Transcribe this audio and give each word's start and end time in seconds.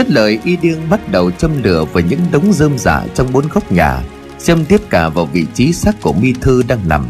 Dứt 0.00 0.10
lời, 0.10 0.38
y 0.44 0.56
điên 0.56 0.76
bắt 0.90 1.10
đầu 1.10 1.30
châm 1.30 1.62
lửa 1.62 1.84
vào 1.92 2.02
những 2.10 2.20
đống 2.32 2.52
rơm 2.52 2.78
rạ 2.78 3.02
trong 3.14 3.32
bốn 3.32 3.48
góc 3.48 3.72
nhà 3.72 4.02
Châm 4.44 4.64
tiếp 4.64 4.80
cả 4.90 5.08
vào 5.08 5.26
vị 5.26 5.46
trí 5.54 5.72
xác 5.72 6.02
của 6.02 6.12
mi 6.12 6.32
thư 6.32 6.62
đang 6.68 6.88
nằm. 6.88 7.06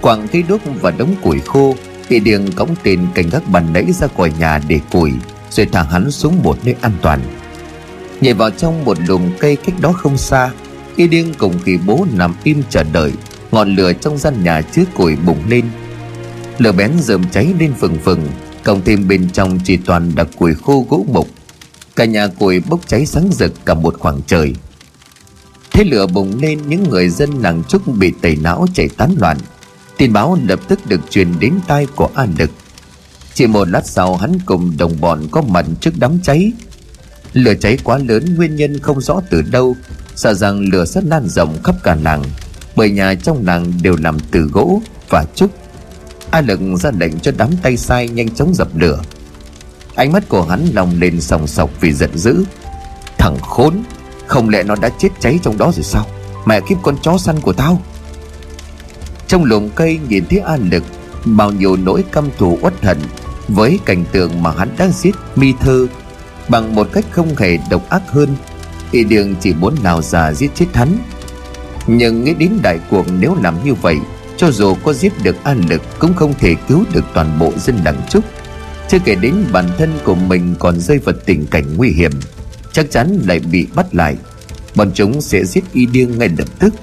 Quảng 0.00 0.26
cây 0.32 0.42
đốt 0.48 0.60
và 0.80 0.90
đống 0.90 1.14
củi 1.22 1.40
khô, 1.40 1.76
Y 2.08 2.20
điên 2.20 2.52
cõng 2.56 2.74
tên 2.82 3.06
cảnh 3.14 3.28
gác 3.32 3.48
bàn 3.48 3.66
nãy 3.72 3.92
ra 3.92 4.06
khỏi 4.16 4.32
nhà 4.38 4.60
để 4.68 4.80
củi, 4.92 5.12
Rồi 5.50 5.66
thả 5.72 5.82
hắn 5.82 6.10
xuống 6.10 6.42
một 6.42 6.58
nơi 6.64 6.74
an 6.80 6.92
toàn. 7.02 7.20
Nhảy 8.20 8.34
vào 8.34 8.50
trong 8.50 8.84
một 8.84 8.98
lùm 9.08 9.22
cây 9.38 9.56
cách 9.56 9.74
đó 9.80 9.92
không 9.92 10.16
xa, 10.16 10.50
Y 10.96 11.08
điên 11.08 11.34
cùng 11.38 11.54
kỳ 11.64 11.78
bố 11.86 12.06
nằm 12.12 12.34
im 12.44 12.62
chờ 12.70 12.82
đợi, 12.82 13.12
Ngọn 13.50 13.74
lửa 13.74 13.92
trong 13.92 14.18
gian 14.18 14.44
nhà 14.44 14.62
chứa 14.62 14.84
củi 14.96 15.16
bùng 15.16 15.38
lên. 15.48 15.64
Lửa 16.58 16.72
bén 16.72 16.90
dơm 17.00 17.24
cháy 17.30 17.48
lên 17.58 17.72
phừng 17.78 17.98
phừng, 18.04 18.28
Cộng 18.64 18.82
thêm 18.84 19.08
bên 19.08 19.30
trong 19.30 19.58
chỉ 19.64 19.76
toàn 19.76 20.12
đặc 20.14 20.28
củi 20.38 20.54
khô 20.54 20.86
gỗ 20.88 21.04
mục 21.12 21.28
Cả 21.96 22.04
nhà 22.04 22.26
củi 22.26 22.60
bốc 22.60 22.80
cháy 22.86 23.06
sáng 23.06 23.28
rực 23.32 23.52
cả 23.66 23.74
một 23.74 23.96
khoảng 23.98 24.20
trời. 24.26 24.54
Thế 25.72 25.84
lửa 25.84 26.06
bùng 26.06 26.40
lên, 26.40 26.68
những 26.68 26.88
người 26.90 27.08
dân 27.08 27.30
làng 27.30 27.62
trúc 27.68 27.86
bị 27.86 28.12
tẩy 28.22 28.36
não 28.36 28.66
chạy 28.74 28.88
tán 28.88 29.14
loạn. 29.18 29.38
Tin 29.96 30.12
báo 30.12 30.38
lập 30.44 30.60
tức 30.68 30.86
được 30.86 31.00
truyền 31.10 31.28
đến 31.40 31.54
tai 31.68 31.86
của 31.96 32.10
An 32.14 32.34
Lực. 32.38 32.50
Chỉ 33.34 33.46
một 33.46 33.68
lát 33.68 33.86
sau, 33.86 34.16
hắn 34.16 34.38
cùng 34.46 34.76
đồng 34.78 35.00
bọn 35.00 35.28
có 35.30 35.42
mặt 35.42 35.66
trước 35.80 35.90
đám 35.98 36.18
cháy. 36.22 36.52
Lửa 37.32 37.54
cháy 37.54 37.78
quá 37.84 37.98
lớn, 37.98 38.34
nguyên 38.36 38.56
nhân 38.56 38.78
không 38.78 39.00
rõ 39.00 39.20
từ 39.30 39.42
đâu. 39.42 39.76
Sợ 40.16 40.34
rằng 40.34 40.60
lửa 40.72 40.84
sẽ 40.84 41.00
lan 41.04 41.28
rộng 41.28 41.62
khắp 41.64 41.74
cả 41.82 41.94
làng 42.02 42.22
Bởi 42.76 42.90
nhà 42.90 43.14
trong 43.14 43.46
làng 43.46 43.72
đều 43.82 43.96
làm 43.96 44.18
từ 44.30 44.40
gỗ 44.40 44.82
và 45.08 45.24
trúc. 45.34 45.50
A 46.30 46.40
Lực 46.40 46.60
ra 46.80 46.90
lệnh 46.98 47.18
cho 47.20 47.32
đám 47.36 47.50
tay 47.62 47.76
sai 47.76 48.08
nhanh 48.08 48.34
chóng 48.34 48.54
dập 48.54 48.68
lửa. 48.76 49.02
Ánh 49.94 50.12
mắt 50.12 50.28
của 50.28 50.42
hắn 50.42 50.66
lòng 50.72 50.90
lên 51.00 51.20
sòng 51.20 51.46
sọc 51.46 51.70
vì 51.80 51.92
giận 51.92 52.18
dữ. 52.18 52.44
Thằng 53.18 53.36
khốn, 53.42 53.82
Không 54.26 54.48
lẽ 54.48 54.62
nó 54.62 54.74
đã 54.76 54.88
chết 54.98 55.08
cháy 55.20 55.38
trong 55.42 55.58
đó 55.58 55.72
rồi 55.74 55.82
sao? 55.82 56.06
Mẹ 56.46 56.60
kiếp 56.60 56.78
con 56.82 56.96
chó 57.02 57.18
săn 57.18 57.40
của 57.40 57.52
tao. 57.52 57.82
Trong 59.26 59.44
lùm 59.44 59.68
cây 59.68 60.00
nhìn 60.08 60.24
thấy 60.30 60.38
A 60.38 60.56
Lực, 60.56 60.84
Bao 61.24 61.50
nhiêu 61.50 61.76
nỗi 61.76 62.04
căm 62.12 62.28
thù 62.38 62.58
uất 62.62 62.84
hận 62.84 62.98
Với 63.48 63.78
cảnh 63.84 64.04
tượng 64.12 64.42
mà 64.42 64.50
hắn 64.58 64.68
đang 64.78 64.92
giết 64.92 65.14
mi 65.36 65.52
thơ 65.60 65.86
Bằng 66.48 66.74
một 66.74 66.88
cách 66.92 67.04
không 67.10 67.36
hề 67.36 67.58
độc 67.70 67.90
ác 67.90 68.02
hơn. 68.06 68.36
Y 68.90 69.04
đường 69.04 69.34
chỉ 69.40 69.54
muốn 69.54 69.74
nào 69.82 70.02
già 70.02 70.32
giết 70.32 70.50
chết 70.54 70.66
hắn. 70.74 70.98
Nhưng 71.86 72.24
nghĩ 72.24 72.34
đến 72.34 72.58
đại 72.62 72.78
cuộc 72.90 73.06
nếu 73.18 73.36
làm 73.42 73.64
như 73.64 73.74
vậy, 73.74 73.96
Cho 74.36 74.50
dù 74.50 74.74
có 74.84 74.92
giết 74.92 75.12
được 75.22 75.44
An 75.44 75.62
Lực 75.68 75.82
Cũng 75.98 76.14
không 76.14 76.34
thể 76.38 76.54
cứu 76.68 76.84
được 76.92 77.04
toàn 77.14 77.38
bộ 77.38 77.52
dân 77.56 77.80
đẳng 77.84 78.00
Trúc 78.10 78.24
chưa 78.88 78.98
kể 79.04 79.14
đến 79.14 79.34
bản 79.52 79.68
thân 79.78 79.92
của 80.04 80.14
mình 80.14 80.54
còn 80.58 80.80
rơi 80.80 80.98
vào 80.98 81.14
tình 81.26 81.46
cảnh 81.46 81.76
nguy 81.76 81.90
hiểm, 81.90 82.12
chắc 82.72 82.90
chắn 82.90 83.18
lại 83.26 83.38
bị 83.38 83.66
bắt 83.74 83.94
lại. 83.94 84.16
Bọn 84.74 84.90
chúng 84.94 85.20
sẽ 85.20 85.44
giết 85.44 85.64
y 85.72 85.86
điên 85.86 86.18
ngay 86.18 86.28
lập 86.38 86.48
tức. 86.58 86.74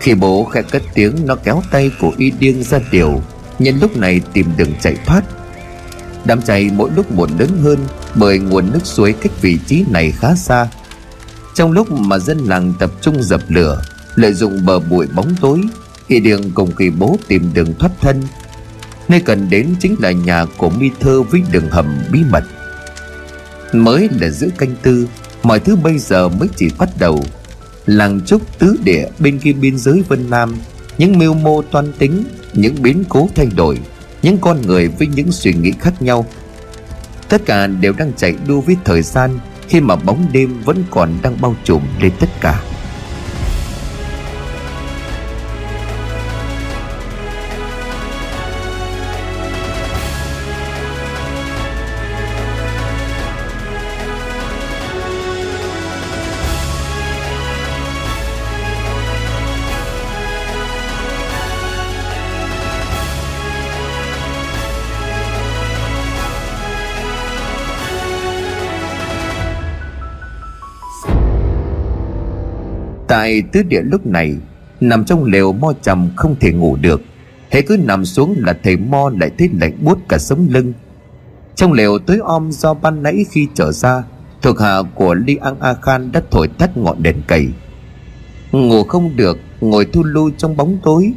Khi 0.00 0.14
bố 0.14 0.44
khẽ 0.44 0.62
cất 0.62 0.82
tiếng, 0.94 1.26
nó 1.26 1.34
kéo 1.34 1.62
tay 1.70 1.90
của 2.00 2.12
y 2.16 2.30
điên 2.30 2.62
ra 2.62 2.78
điều, 2.90 3.22
nhân 3.58 3.78
lúc 3.80 3.96
này 3.96 4.20
tìm 4.32 4.46
đường 4.56 4.72
chạy 4.80 4.96
thoát. 5.06 5.22
Đám 6.24 6.42
cháy 6.42 6.70
mỗi 6.74 6.90
lúc 6.96 7.12
một 7.12 7.30
lớn 7.38 7.48
hơn, 7.62 7.78
bởi 8.14 8.38
nguồn 8.38 8.72
nước 8.72 8.84
suối 8.84 9.12
cách 9.12 9.32
vị 9.42 9.58
trí 9.66 9.84
này 9.90 10.12
khá 10.12 10.34
xa. 10.34 10.68
Trong 11.54 11.72
lúc 11.72 11.90
mà 11.90 12.18
dân 12.18 12.38
làng 12.38 12.72
tập 12.78 12.90
trung 13.00 13.22
dập 13.22 13.40
lửa, 13.48 13.82
lợi 14.14 14.32
dụng 14.32 14.66
bờ 14.66 14.78
bụi 14.80 15.06
bóng 15.14 15.34
tối, 15.40 15.60
y 16.08 16.20
điên 16.20 16.50
cùng 16.54 16.72
kỳ 16.72 16.90
bố 16.90 17.18
tìm 17.28 17.50
đường 17.54 17.74
thoát 17.78 17.90
thân. 18.00 18.22
Nơi 19.08 19.20
cần 19.20 19.50
đến 19.50 19.74
chính 19.80 19.96
là 19.98 20.12
nhà 20.12 20.44
của 20.56 20.70
mi 20.70 20.90
thơ 21.00 21.22
với 21.22 21.42
đường 21.52 21.70
hầm 21.70 21.98
bí 22.12 22.20
mật. 22.30 22.44
Mới 23.72 24.08
là 24.20 24.28
giữa 24.28 24.48
canh 24.58 24.74
tư, 24.82 25.08
Mọi 25.42 25.60
thứ 25.60 25.76
bây 25.76 25.98
giờ 25.98 26.28
mới 26.28 26.48
chỉ 26.56 26.68
bắt 26.78 26.88
đầu. 26.98 27.24
Làng 27.86 28.20
trúc 28.26 28.58
tứ 28.58 28.76
địa 28.84 29.08
bên 29.18 29.38
kia 29.38 29.52
biên 29.52 29.78
giới 29.78 30.02
Vân 30.08 30.30
Nam, 30.30 30.56
Những 30.98 31.18
mưu 31.18 31.34
mô 31.34 31.62
toan 31.62 31.92
tính, 31.98 32.24
Những 32.52 32.82
biến 32.82 33.04
cố 33.08 33.28
thay 33.34 33.46
đổi, 33.56 33.78
Những 34.22 34.38
con 34.38 34.62
người 34.62 34.88
với 34.88 35.06
những 35.06 35.32
suy 35.32 35.52
nghĩ 35.52 35.72
khác 35.80 36.02
nhau. 36.02 36.26
Tất 37.28 37.42
cả 37.46 37.66
đều 37.66 37.92
đang 37.92 38.12
chạy 38.16 38.34
đua 38.46 38.60
với 38.60 38.76
thời 38.84 39.02
gian 39.02 39.38
Khi 39.68 39.80
mà 39.80 39.96
bóng 39.96 40.26
đêm 40.32 40.60
vẫn 40.64 40.84
còn 40.90 41.14
đang 41.22 41.40
bao 41.40 41.56
trùm 41.64 41.82
lên 42.00 42.12
tất 42.20 42.28
cả. 42.40 42.62
Tại 73.18 73.42
tứ 73.52 73.62
địa 73.62 73.82
lúc 73.82 74.06
này, 74.06 74.36
Nằm 74.80 75.04
trong 75.04 75.24
lều 75.24 75.52
mo 75.52 75.72
trầm 75.82 76.08
không 76.16 76.36
thể 76.40 76.52
ngủ 76.52 76.76
được. 76.76 77.02
Hễ 77.50 77.62
cứ 77.62 77.76
nằm 77.76 78.04
xuống 78.04 78.34
là 78.38 78.58
thầy 78.62 78.76
mo 78.76 79.10
lại 79.20 79.30
thấy 79.38 79.50
lạnh 79.60 79.72
buốt 79.82 79.98
cả 80.08 80.18
sống 80.18 80.46
lưng. 80.50 80.72
Trong 81.54 81.72
lều 81.72 81.98
tối 81.98 82.18
om 82.24 82.52
do 82.52 82.74
ban 82.74 83.02
nãy 83.02 83.24
khi 83.30 83.48
trở 83.54 83.72
ra, 83.72 84.02
Thuộc 84.42 84.60
hạ 84.60 84.76
của 84.94 85.14
Li 85.14 85.36
An 85.36 85.54
A 85.60 85.74
Khan 85.74 86.12
đã 86.12 86.22
thổi 86.30 86.48
tắt 86.48 86.76
ngọn 86.76 87.02
đèn 87.02 87.22
cầy. 87.26 87.48
Ngủ 88.52 88.84
không 88.84 89.16
được, 89.16 89.38
Ngồi 89.60 89.84
thu 89.84 90.04
lưu 90.04 90.30
trong 90.38 90.56
bóng 90.56 90.78
tối. 90.82 91.12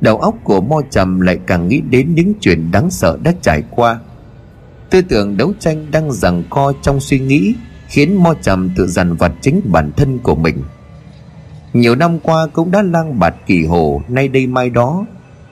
Đầu 0.00 0.18
óc 0.18 0.34
của 0.44 0.60
mo 0.60 0.80
trầm 0.90 1.20
lại 1.20 1.38
càng 1.46 1.68
nghĩ 1.68 1.80
đến 1.90 2.14
những 2.14 2.32
chuyện 2.40 2.70
đáng 2.72 2.90
sợ 2.90 3.18
đã 3.22 3.32
trải 3.42 3.62
qua. 3.70 4.00
Tư 4.90 5.02
tưởng 5.02 5.36
đấu 5.36 5.52
tranh 5.58 5.86
đang 5.90 6.12
giằng 6.12 6.42
co 6.50 6.72
trong 6.82 7.00
suy 7.00 7.18
nghĩ, 7.18 7.54
Khiến 7.88 8.22
mo 8.22 8.34
trầm 8.42 8.70
tự 8.76 8.86
dằn 8.86 9.16
vặt 9.16 9.32
chính 9.40 9.60
bản 9.64 9.92
thân 9.96 10.18
của 10.18 10.34
mình 10.34 10.62
nhiều 11.72 11.94
năm 11.94 12.18
qua 12.18 12.46
cũng 12.52 12.70
đã 12.70 12.82
lang 12.82 13.18
bạt 13.18 13.34
kỳ 13.46 13.64
hồ, 13.64 14.02
Nay 14.08 14.28
đây 14.28 14.46
mai 14.46 14.70
đó. 14.70 15.06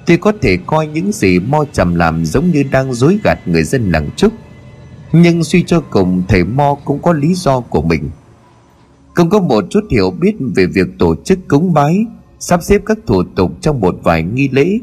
Tuy 0.06 0.16
có 0.16 0.32
thể 0.42 0.58
coi 0.66 0.86
những 0.86 1.12
gì 1.12 1.38
Mo 1.38 1.64
trầm 1.72 1.94
làm 1.94 2.24
Giống 2.24 2.50
như 2.50 2.64
đang 2.70 2.94
dối 2.94 3.18
gạt 3.24 3.38
người 3.46 3.62
dân 3.62 3.90
làng 3.90 4.10
trúc, 4.16 4.32
Nhưng 5.12 5.44
suy 5.44 5.62
cho 5.62 5.80
cùng 5.90 6.22
Thầy 6.28 6.44
Mo 6.44 6.76
cũng 6.84 7.02
có 7.02 7.12
lý 7.12 7.34
do 7.34 7.60
của 7.60 7.82
mình. 7.82 8.10
Không 9.14 9.30
có 9.30 9.40
một 9.40 9.64
chút 9.70 9.80
hiểu 9.90 10.10
biết 10.10 10.34
Về 10.56 10.66
việc 10.66 10.86
tổ 10.98 11.14
chức 11.24 11.38
cúng 11.48 11.72
bái, 11.72 12.04
Sắp 12.38 12.62
xếp 12.62 12.82
các 12.86 12.98
thủ 13.06 13.22
tục 13.36 13.52
trong 13.60 13.80
một 13.80 13.96
vài 14.02 14.22
nghi 14.22 14.48
lễ, 14.48 14.78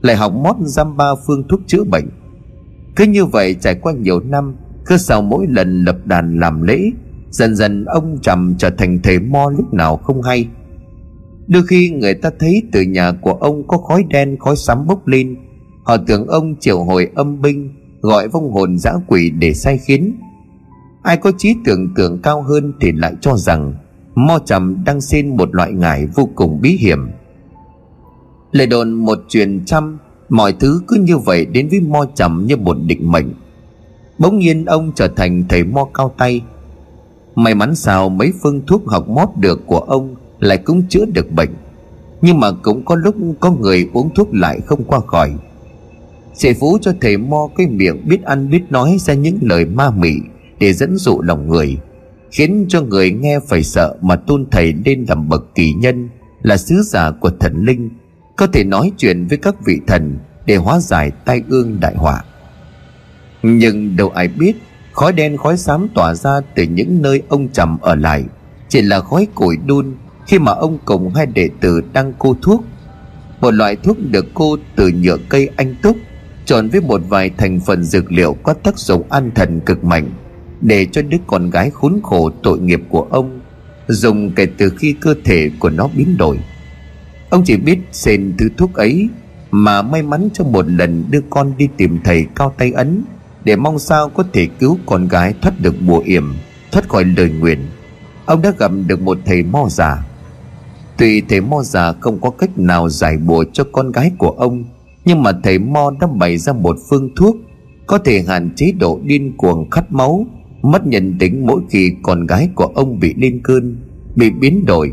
Lại 0.00 0.16
học 0.16 0.32
mót 0.32 0.56
giam 0.60 0.96
ba 0.96 1.14
phương 1.26 1.48
thuốc 1.48 1.60
chữa 1.66 1.84
bệnh. 1.84 2.08
Cứ 2.96 3.04
như 3.04 3.24
vậy 3.24 3.56
trải 3.60 3.74
qua 3.74 3.92
nhiều 3.92 4.20
năm, 4.20 4.54
Cứ 4.86 4.96
sau 4.96 5.22
mỗi 5.22 5.46
lần 5.48 5.84
lập 5.84 5.96
đàn 6.04 6.40
làm 6.40 6.62
lễ, 6.62 6.90
Dần 7.30 7.56
dần 7.56 7.84
ông 7.84 8.18
trầm 8.22 8.54
trở 8.58 8.70
thành 8.70 8.98
thầy 9.02 9.18
mo 9.18 9.50
lúc 9.50 9.74
nào 9.74 9.96
không 9.96 10.22
hay. 10.22 10.48
Đôi 11.52 11.62
khi 11.66 11.90
người 11.90 12.14
ta 12.14 12.30
thấy 12.38 12.62
từ 12.72 12.82
nhà 12.82 13.12
của 13.12 13.32
ông 13.32 13.66
có 13.66 13.78
khói 13.78 14.04
đen, 14.08 14.36
khói 14.40 14.56
sắm 14.56 14.86
bốc 14.86 15.06
lên. 15.06 15.36
Họ 15.84 15.96
tưởng 16.06 16.26
ông 16.26 16.56
triệu 16.60 16.84
hồi 16.84 17.08
âm 17.14 17.42
binh, 17.42 17.74
Gọi 18.00 18.28
vong 18.28 18.52
hồn 18.52 18.78
dã 18.78 18.92
quỷ 19.06 19.30
để 19.30 19.54
sai 19.54 19.78
khiến. 19.78 20.18
Ai 21.02 21.16
có 21.16 21.32
trí 21.38 21.54
tưởng 21.64 21.94
tượng 21.94 22.22
cao 22.22 22.42
hơn 22.42 22.72
thì 22.80 22.92
lại 22.92 23.12
cho 23.20 23.36
rằng 23.36 23.74
Mo 24.14 24.38
trầm 24.44 24.84
đang 24.84 25.00
xin 25.00 25.36
một 25.36 25.54
loại 25.54 25.72
ngải 25.72 26.06
vô 26.06 26.28
cùng 26.34 26.60
bí 26.60 26.70
hiểm. 26.70 27.10
Lời 28.52 28.66
đồn 28.66 28.92
một 28.92 29.18
truyền 29.28 29.64
trăm, 29.64 29.98
Mọi 30.28 30.52
thứ 30.52 30.80
cứ 30.88 30.96
như 30.96 31.18
vậy 31.18 31.46
đến 31.46 31.68
với 31.68 31.80
mo 31.80 32.04
trầm 32.14 32.44
như 32.46 32.56
một 32.56 32.76
định 32.86 33.12
mệnh. 33.12 33.34
Bỗng 34.18 34.38
nhiên 34.38 34.64
ông 34.64 34.92
trở 34.94 35.08
thành 35.08 35.44
thầy 35.48 35.64
mo 35.64 35.84
cao 35.94 36.14
tay. 36.18 36.42
May 37.34 37.54
mắn 37.54 37.74
sao 37.74 38.08
mấy 38.08 38.32
phương 38.42 38.66
thuốc 38.66 38.82
học 38.86 39.08
mót 39.08 39.28
được 39.36 39.66
của 39.66 39.78
ông 39.78 40.14
lại 40.42 40.58
cũng 40.58 40.82
chữa 40.88 41.04
được 41.04 41.32
bệnh. 41.32 41.50
Nhưng 42.22 42.40
mà 42.40 42.50
cũng 42.62 42.84
có 42.84 42.94
lúc 42.94 43.14
có 43.40 43.50
người 43.50 43.88
uống 43.92 44.14
thuốc 44.14 44.28
lại 44.34 44.60
không 44.66 44.84
qua 44.84 45.00
khỏi. 45.00 45.32
Sĩ 46.34 46.52
phú 46.52 46.78
cho 46.80 46.92
thầy 47.00 47.16
mo 47.16 47.48
cái 47.56 47.66
miệng 47.66 48.08
biết 48.08 48.24
ăn 48.24 48.50
biết 48.50 48.62
nói 48.70 48.96
ra 49.00 49.14
những 49.14 49.38
lời 49.42 49.64
ma 49.64 49.90
mị 49.90 50.14
Để 50.60 50.72
dẫn 50.72 50.96
dụ 50.96 51.22
lòng 51.22 51.48
người, 51.48 51.76
Khiến 52.30 52.64
cho 52.68 52.82
người 52.82 53.10
nghe 53.10 53.38
phải 53.48 53.62
sợ 53.62 53.96
mà 54.00 54.16
tôn 54.16 54.46
thầy 54.50 54.72
lên 54.84 55.04
làm 55.08 55.28
bậc 55.28 55.54
kỳ 55.54 55.72
nhân 55.72 56.08
Là 56.42 56.56
sứ 56.56 56.82
giả 56.82 57.10
của 57.10 57.30
thần 57.40 57.64
linh, 57.64 57.90
Có 58.36 58.46
thể 58.46 58.64
nói 58.64 58.92
chuyện 58.96 59.26
với 59.26 59.38
các 59.38 59.54
vị 59.64 59.80
thần 59.86 60.18
Để 60.46 60.56
hóa 60.56 60.80
giải 60.80 61.10
tai 61.24 61.42
ương 61.48 61.80
đại 61.80 61.94
họa. 61.96 62.24
Nhưng 63.42 63.96
đâu 63.96 64.08
ai 64.08 64.28
biết, 64.28 64.52
Khói 64.92 65.12
đen 65.12 65.36
khói 65.36 65.56
xám 65.56 65.88
tỏa 65.94 66.14
ra 66.14 66.40
từ 66.54 66.62
những 66.62 67.02
nơi 67.02 67.22
ông 67.28 67.48
trầm 67.48 67.78
ở 67.80 67.94
lại, 67.94 68.24
Chỉ 68.68 68.82
là 68.82 69.00
khói 69.00 69.26
củi 69.34 69.56
đun 69.66 69.94
khi 70.26 70.38
mà 70.38 70.52
ông 70.52 70.78
cùng 70.84 71.14
hai 71.14 71.26
đệ 71.26 71.48
tử 71.60 71.80
đang 71.92 72.12
cô 72.18 72.36
thuốc, 72.42 72.64
một 73.40 73.50
loại 73.50 73.76
thuốc 73.76 73.96
được 74.10 74.26
cô 74.34 74.56
từ 74.76 74.88
nhựa 74.88 75.16
cây 75.28 75.50
anh 75.56 75.74
túc, 75.82 75.96
trộn 76.44 76.68
với 76.68 76.80
một 76.80 77.00
vài 77.08 77.30
thành 77.38 77.60
phần 77.60 77.84
dược 77.84 78.12
liệu 78.12 78.36
có 78.42 78.54
tác 78.54 78.78
dụng 78.78 79.02
an 79.10 79.30
thần 79.34 79.60
cực 79.60 79.84
mạnh, 79.84 80.10
để 80.60 80.86
cho 80.92 81.02
đứa 81.02 81.18
con 81.26 81.50
gái 81.50 81.70
khốn 81.70 82.00
khổ 82.02 82.30
tội 82.42 82.58
nghiệp 82.58 82.80
của 82.88 83.06
ông 83.10 83.40
dùng 83.88 84.30
kể 84.30 84.46
từ 84.58 84.70
khi 84.78 84.94
cơ 85.00 85.14
thể 85.24 85.50
của 85.58 85.70
nó 85.70 85.88
biến 85.96 86.16
đổi. 86.16 86.38
Ông 87.30 87.42
chỉ 87.44 87.56
biết 87.56 87.78
xền 87.92 88.34
thứ 88.38 88.48
thuốc 88.56 88.74
ấy 88.74 89.08
mà 89.50 89.82
may 89.82 90.02
mắn 90.02 90.28
trong 90.34 90.52
một 90.52 90.66
lần 90.68 91.04
đưa 91.10 91.20
con 91.30 91.52
đi 91.56 91.68
tìm 91.76 91.98
thầy 92.04 92.26
cao 92.34 92.54
tay 92.58 92.72
ấn 92.72 93.04
để 93.44 93.56
mong 93.56 93.78
sao 93.78 94.08
có 94.08 94.24
thể 94.32 94.48
cứu 94.60 94.78
con 94.86 95.08
gái 95.08 95.34
thoát 95.42 95.60
được 95.60 95.74
bùa 95.86 95.98
yểm, 95.98 96.34
thoát 96.72 96.88
khỏi 96.88 97.04
lời 97.04 97.30
nguyền. 97.30 97.58
Ông 98.26 98.42
đã 98.42 98.52
gặp 98.58 98.70
được 98.86 99.00
một 99.00 99.18
thầy 99.24 99.42
mo 99.42 99.66
già 99.70 100.04
tuy 101.02 101.22
thầy 101.28 101.40
mo 101.40 101.62
già 101.62 101.92
không 101.92 102.20
có 102.20 102.30
cách 102.30 102.58
nào 102.58 102.88
giải 102.88 103.16
bùa 103.18 103.44
cho 103.52 103.64
con 103.72 103.92
gái 103.92 104.12
của 104.18 104.30
ông, 104.30 104.64
nhưng 105.04 105.22
mà 105.22 105.32
thầy 105.42 105.58
mo 105.58 105.90
đã 106.00 106.06
bày 106.06 106.38
ra 106.38 106.52
một 106.52 106.76
phương 106.90 107.10
thuốc, 107.16 107.36
có 107.86 107.98
thể 107.98 108.24
hạn 108.28 108.50
chế 108.56 108.72
độ 108.72 109.00
điên 109.04 109.36
cuồng 109.36 109.70
khát 109.70 109.92
máu, 109.92 110.26
mất 110.62 110.86
nhận 110.86 111.18
tính 111.18 111.46
mỗi 111.46 111.60
khi 111.70 111.92
con 112.02 112.26
gái 112.26 112.48
của 112.54 112.64
ông 112.64 113.00
bị 113.00 113.14
lên 113.16 113.40
cơn, 113.44 113.76
bị 114.16 114.30
biến 114.30 114.64
đổi. 114.64 114.92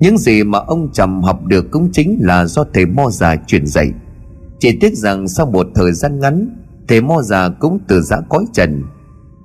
Những 0.00 0.18
gì 0.18 0.44
mà 0.44 0.58
ông 0.58 0.92
trầm 0.92 1.22
học 1.22 1.44
được 1.46 1.70
cũng 1.70 1.88
chính 1.92 2.18
là 2.20 2.44
do 2.44 2.64
thầy 2.74 2.86
mo 2.86 3.10
già 3.10 3.36
truyền 3.36 3.66
dạy. 3.66 3.90
Chỉ 4.58 4.78
tiếc 4.80 4.94
rằng 4.94 5.28
sau 5.28 5.46
một 5.46 5.66
thời 5.74 5.92
gian 5.92 6.20
ngắn, 6.20 6.56
thầy 6.88 7.00
mo 7.00 7.22
già 7.22 7.48
cũng 7.48 7.78
từ 7.88 8.00
giã 8.00 8.20
cõi 8.28 8.44
trần. 8.52 8.82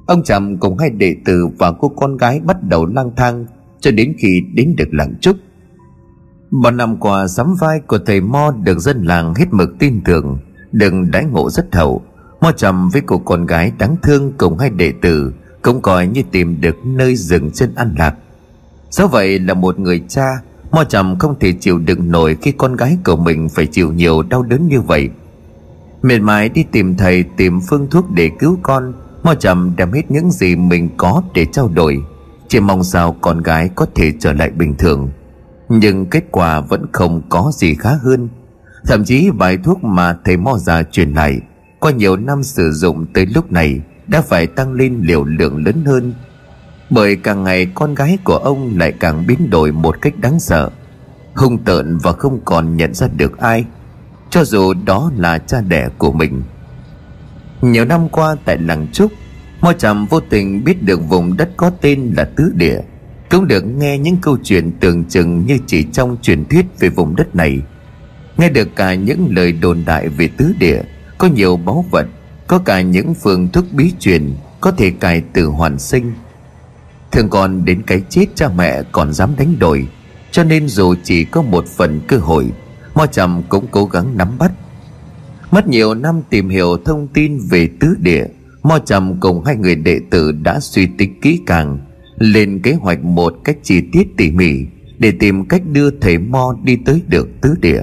Ông 0.06 0.24
trầm 0.24 0.58
cùng 0.58 0.78
hai 0.78 0.90
đệ 0.90 1.16
tử 1.26 1.48
và 1.58 1.72
cô 1.72 1.90
con 1.90 2.18
gái 2.18 2.40
bắt 2.40 2.64
đầu 2.64 2.86
lang 2.86 3.12
thang 3.18 3.46
cho 3.80 3.92
đến 3.92 4.14
khi 4.18 4.42
đến 4.54 4.76
được 4.78 4.88
làng 4.92 5.14
trúc 5.22 5.36
bao 6.62 6.72
năm 6.72 6.98
qua, 6.98 7.28
sắm 7.28 7.56
vai 7.60 7.80
của 7.80 8.00
thầy 8.06 8.22
mo 8.22 8.52
được 8.64 8.80
dân 8.80 9.04
làng 9.04 9.34
hết 9.36 9.46
mực 9.52 9.70
tin 9.80 10.02
tưởng, 10.06 10.38
đừng 10.72 11.12
đãi 11.12 11.26
ngộ 11.26 11.50
rất 11.50 11.76
hậu. 11.76 12.02
Mo 12.42 12.52
trầm 12.52 12.90
với 12.90 13.02
cô 13.06 13.18
con 13.18 13.46
gái 13.46 13.72
đáng 13.78 13.96
thương 14.04 14.34
cùng 14.38 14.58
hai 14.58 14.70
đệ 14.70 14.94
tử, 15.02 15.34
cũng 15.62 15.82
coi 15.82 16.08
như 16.08 16.24
tìm 16.32 16.62
được 16.62 16.76
nơi 16.86 17.16
dừng 17.16 17.52
chân 17.52 17.76
an 17.76 17.96
lạc. 17.98 18.16
Do 18.90 19.08
vậy 19.08 19.40
là 19.40 19.54
một 19.54 19.80
người 19.80 20.04
cha, 20.08 20.28
mo 20.72 20.84
trầm 20.84 21.20
không 21.20 21.40
thể 21.40 21.54
chịu 21.60 21.80
đựng 21.80 22.12
nổi 22.12 22.38
khi 22.42 22.52
con 22.52 22.76
gái 22.76 22.98
của 23.06 23.16
mình 23.16 23.50
phải 23.50 23.66
chịu 23.66 23.92
nhiều 23.92 24.24
đau 24.24 24.44
đớn 24.44 24.68
như 24.68 24.82
vậy. 24.82 25.10
Mệt 26.02 26.20
mỏi 26.20 26.50
đi 26.50 26.64
tìm 26.72 26.96
thầy, 26.98 27.24
tìm 27.38 27.60
phương 27.70 27.88
thuốc 27.92 28.12
để 28.12 28.30
cứu 28.40 28.58
con, 28.64 28.94
mo 29.24 29.34
trầm 29.36 29.74
đem 29.78 29.92
hết 29.92 30.12
những 30.12 30.32
gì 30.32 30.56
mình 30.56 30.90
có 30.98 31.24
để 31.34 31.46
trao 31.46 31.68
đổi. 31.68 31.98
Chỉ 32.48 32.60
mong 32.60 32.84
sao 32.84 33.16
con 33.22 33.42
gái 33.42 33.70
có 33.76 33.86
thể 33.96 34.14
trở 34.20 34.34
lại 34.34 34.50
bình 34.50 34.76
thường 34.78 35.10
nhưng 35.80 36.06
kết 36.06 36.24
quả 36.32 36.60
vẫn 36.60 36.86
không 36.92 37.22
có 37.30 37.52
gì 37.54 37.76
khá 37.76 37.90
hơn. 38.02 38.30
Thậm 38.86 39.06
chí 39.06 39.32
bài 39.32 39.58
thuốc 39.64 39.84
mà 39.84 40.18
thầy 40.26 40.38
mo 40.38 40.58
già 40.58 40.84
truyền 40.84 41.14
lại, 41.14 41.40
qua 41.80 41.92
nhiều 41.92 42.16
năm 42.16 42.44
sử 42.44 42.72
dụng 42.72 43.06
tới 43.14 43.26
lúc 43.26 43.52
này, 43.52 43.82
đã 44.08 44.22
phải 44.22 44.48
tăng 44.48 44.74
lên 44.74 45.00
liều 45.02 45.24
lượng 45.24 45.66
lớn 45.66 45.84
hơn. 45.86 46.14
Bởi 46.90 47.16
càng 47.16 47.44
ngày 47.44 47.68
con 47.76 47.96
gái 47.96 48.18
của 48.24 48.38
ông 48.38 48.78
lại 48.78 48.94
càng 49.00 49.28
biến 49.28 49.50
đổi 49.50 49.72
một 49.72 50.02
cách 50.02 50.14
đáng 50.20 50.40
sợ, 50.40 50.70
hung 51.36 51.58
tợn 51.58 51.98
và 51.98 52.12
không 52.12 52.40
còn 52.46 52.78
nhận 52.78 52.94
ra 52.94 53.08
được 53.18 53.38
ai, 53.38 53.66
cho 54.30 54.44
dù 54.44 54.74
đó 54.86 55.12
là 55.18 55.38
cha 55.38 55.62
đẻ 55.62 55.90
của 55.98 56.12
mình. 56.12 56.44
Nhiều 57.62 57.86
năm 57.86 58.10
qua 58.10 58.36
tại 58.46 58.58
làng 58.58 58.88
trúc, 58.94 59.12
mo 59.62 59.74
trầm 59.74 60.06
vô 60.06 60.20
tình 60.20 60.64
biết 60.64 60.84
được 60.84 61.00
vùng 61.10 61.38
đất 61.38 61.50
có 61.58 61.72
tên 61.82 62.14
là 62.18 62.24
tứ 62.36 62.52
địa 62.56 62.80
cũng 63.34 63.48
được 63.48 63.66
nghe 63.66 63.98
những 63.98 64.18
câu 64.22 64.38
chuyện 64.44 64.72
tưởng 64.80 65.04
chừng 65.06 65.46
như 65.46 65.58
chỉ 65.68 65.84
trong 65.84 66.18
truyền 66.22 66.46
thuyết 66.46 66.66
về 66.80 66.90
vùng 66.90 67.16
đất 67.16 67.36
này. 67.36 67.60
Nghe 68.38 68.50
được 68.50 68.76
cả 68.76 68.94
những 68.94 69.28
lời 69.30 69.52
đồn 69.52 69.84
đại 69.86 70.10
về 70.10 70.30
tứ 70.38 70.54
địa, 70.60 70.82
có 71.18 71.28
nhiều 71.28 71.58
báu 71.58 71.86
vật, 71.92 72.06
có 72.48 72.60
cả 72.60 72.82
những 72.82 73.14
phương 73.14 73.48
thức 73.48 73.66
bí 73.72 73.92
truyền, 74.00 74.36
có 74.62 74.72
thể 74.72 74.92
cài 74.92 75.24
từ 75.34 75.46
hoàn 75.46 75.80
sinh. 75.80 76.14
Thường 77.12 77.30
còn 77.30 77.66
đến 77.66 77.82
cái 77.88 78.02
chết 78.10 78.26
cha 78.36 78.50
mẹ 78.56 78.84
còn 78.92 79.14
dám 79.14 79.30
đánh 79.38 79.60
đổi, 79.60 79.88
cho 80.32 80.44
nên 80.44 80.68
dù 80.68 80.96
chỉ 81.04 81.26
có 81.26 81.42
một 81.42 81.66
phần 81.68 82.02
cơ 82.08 82.18
hội, 82.18 82.50
mo 82.96 83.06
trầm 83.06 83.44
cũng 83.50 83.68
cố 83.72 83.86
gắng 83.86 84.18
nắm 84.18 84.38
bắt. 84.38 84.52
Mất 85.52 85.68
nhiều 85.68 85.94
năm 85.94 86.22
tìm 86.30 86.50
hiểu 86.50 86.78
thông 86.86 87.08
tin 87.08 87.40
về 87.50 87.70
tứ 87.80 87.96
địa, 88.00 88.26
mo 88.64 88.80
trầm 88.80 89.20
cùng 89.20 89.44
hai 89.46 89.56
người 89.56 89.76
đệ 89.76 90.00
tử 90.10 90.32
đã 90.32 90.60
suy 90.60 90.86
tính 90.98 91.20
kỹ 91.22 91.40
càng 91.46 91.80
lên 92.18 92.60
kế 92.62 92.74
hoạch 92.74 93.04
một 93.04 93.34
cách 93.44 93.58
chi 93.64 93.82
tiết 93.92 94.08
tỉ 94.18 94.32
mỉ 94.32 94.54
để 95.00 95.12
tìm 95.20 95.46
cách 95.46 95.62
đưa 95.72 95.90
thầy 95.90 96.18
mo 96.18 96.56
đi 96.64 96.78
tới 96.86 97.02
được 97.08 97.28
tứ 97.42 97.56
địa. 97.62 97.82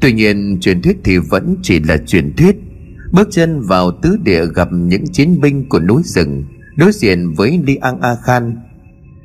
Tuy 0.00 0.12
nhiên, 0.12 0.58
truyền 0.60 0.82
thuyết 0.82 0.96
thì 1.04 1.18
vẫn 1.18 1.56
chỉ 1.62 1.80
là 1.80 1.96
truyền 1.96 2.36
thuyết. 2.36 2.56
Bước 3.12 3.28
chân 3.30 3.60
vào 3.60 3.90
tứ 3.90 4.16
địa 4.22 4.46
gặp 4.54 4.68
những 4.72 5.04
chiến 5.12 5.40
binh 5.40 5.68
của 5.68 5.80
núi 5.80 6.02
rừng, 6.04 6.44
đối 6.76 6.92
diện 6.92 7.32
với 7.32 7.60
li 7.64 7.76
an 7.76 8.00
a 8.00 8.16
khan. 8.24 8.56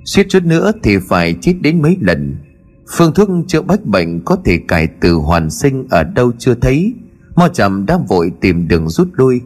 Suýt 0.05 0.25
chút 0.29 0.43
nữa 0.43 0.71
thì 0.83 0.97
phải 0.97 1.35
chết 1.41 1.53
đến 1.61 1.81
mấy 1.81 1.97
lần. 2.01 2.35
Phương 2.97 3.13
thuốc 3.13 3.29
chữa 3.47 3.61
bách 3.61 3.85
bệnh 3.85 4.21
có 4.25 4.37
thể 4.45 4.59
cải 4.67 4.87
từ 4.87 5.13
hoàn 5.13 5.49
sinh 5.49 5.87
ở 5.89 6.03
đâu 6.03 6.31
chưa 6.37 6.53
thấy. 6.53 6.93
Mo 7.35 7.47
trầm 7.47 7.85
đã 7.85 7.97
vội 8.07 8.31
tìm 8.41 8.67
đường 8.67 8.89
rút 8.89 9.07
lui. 9.13 9.41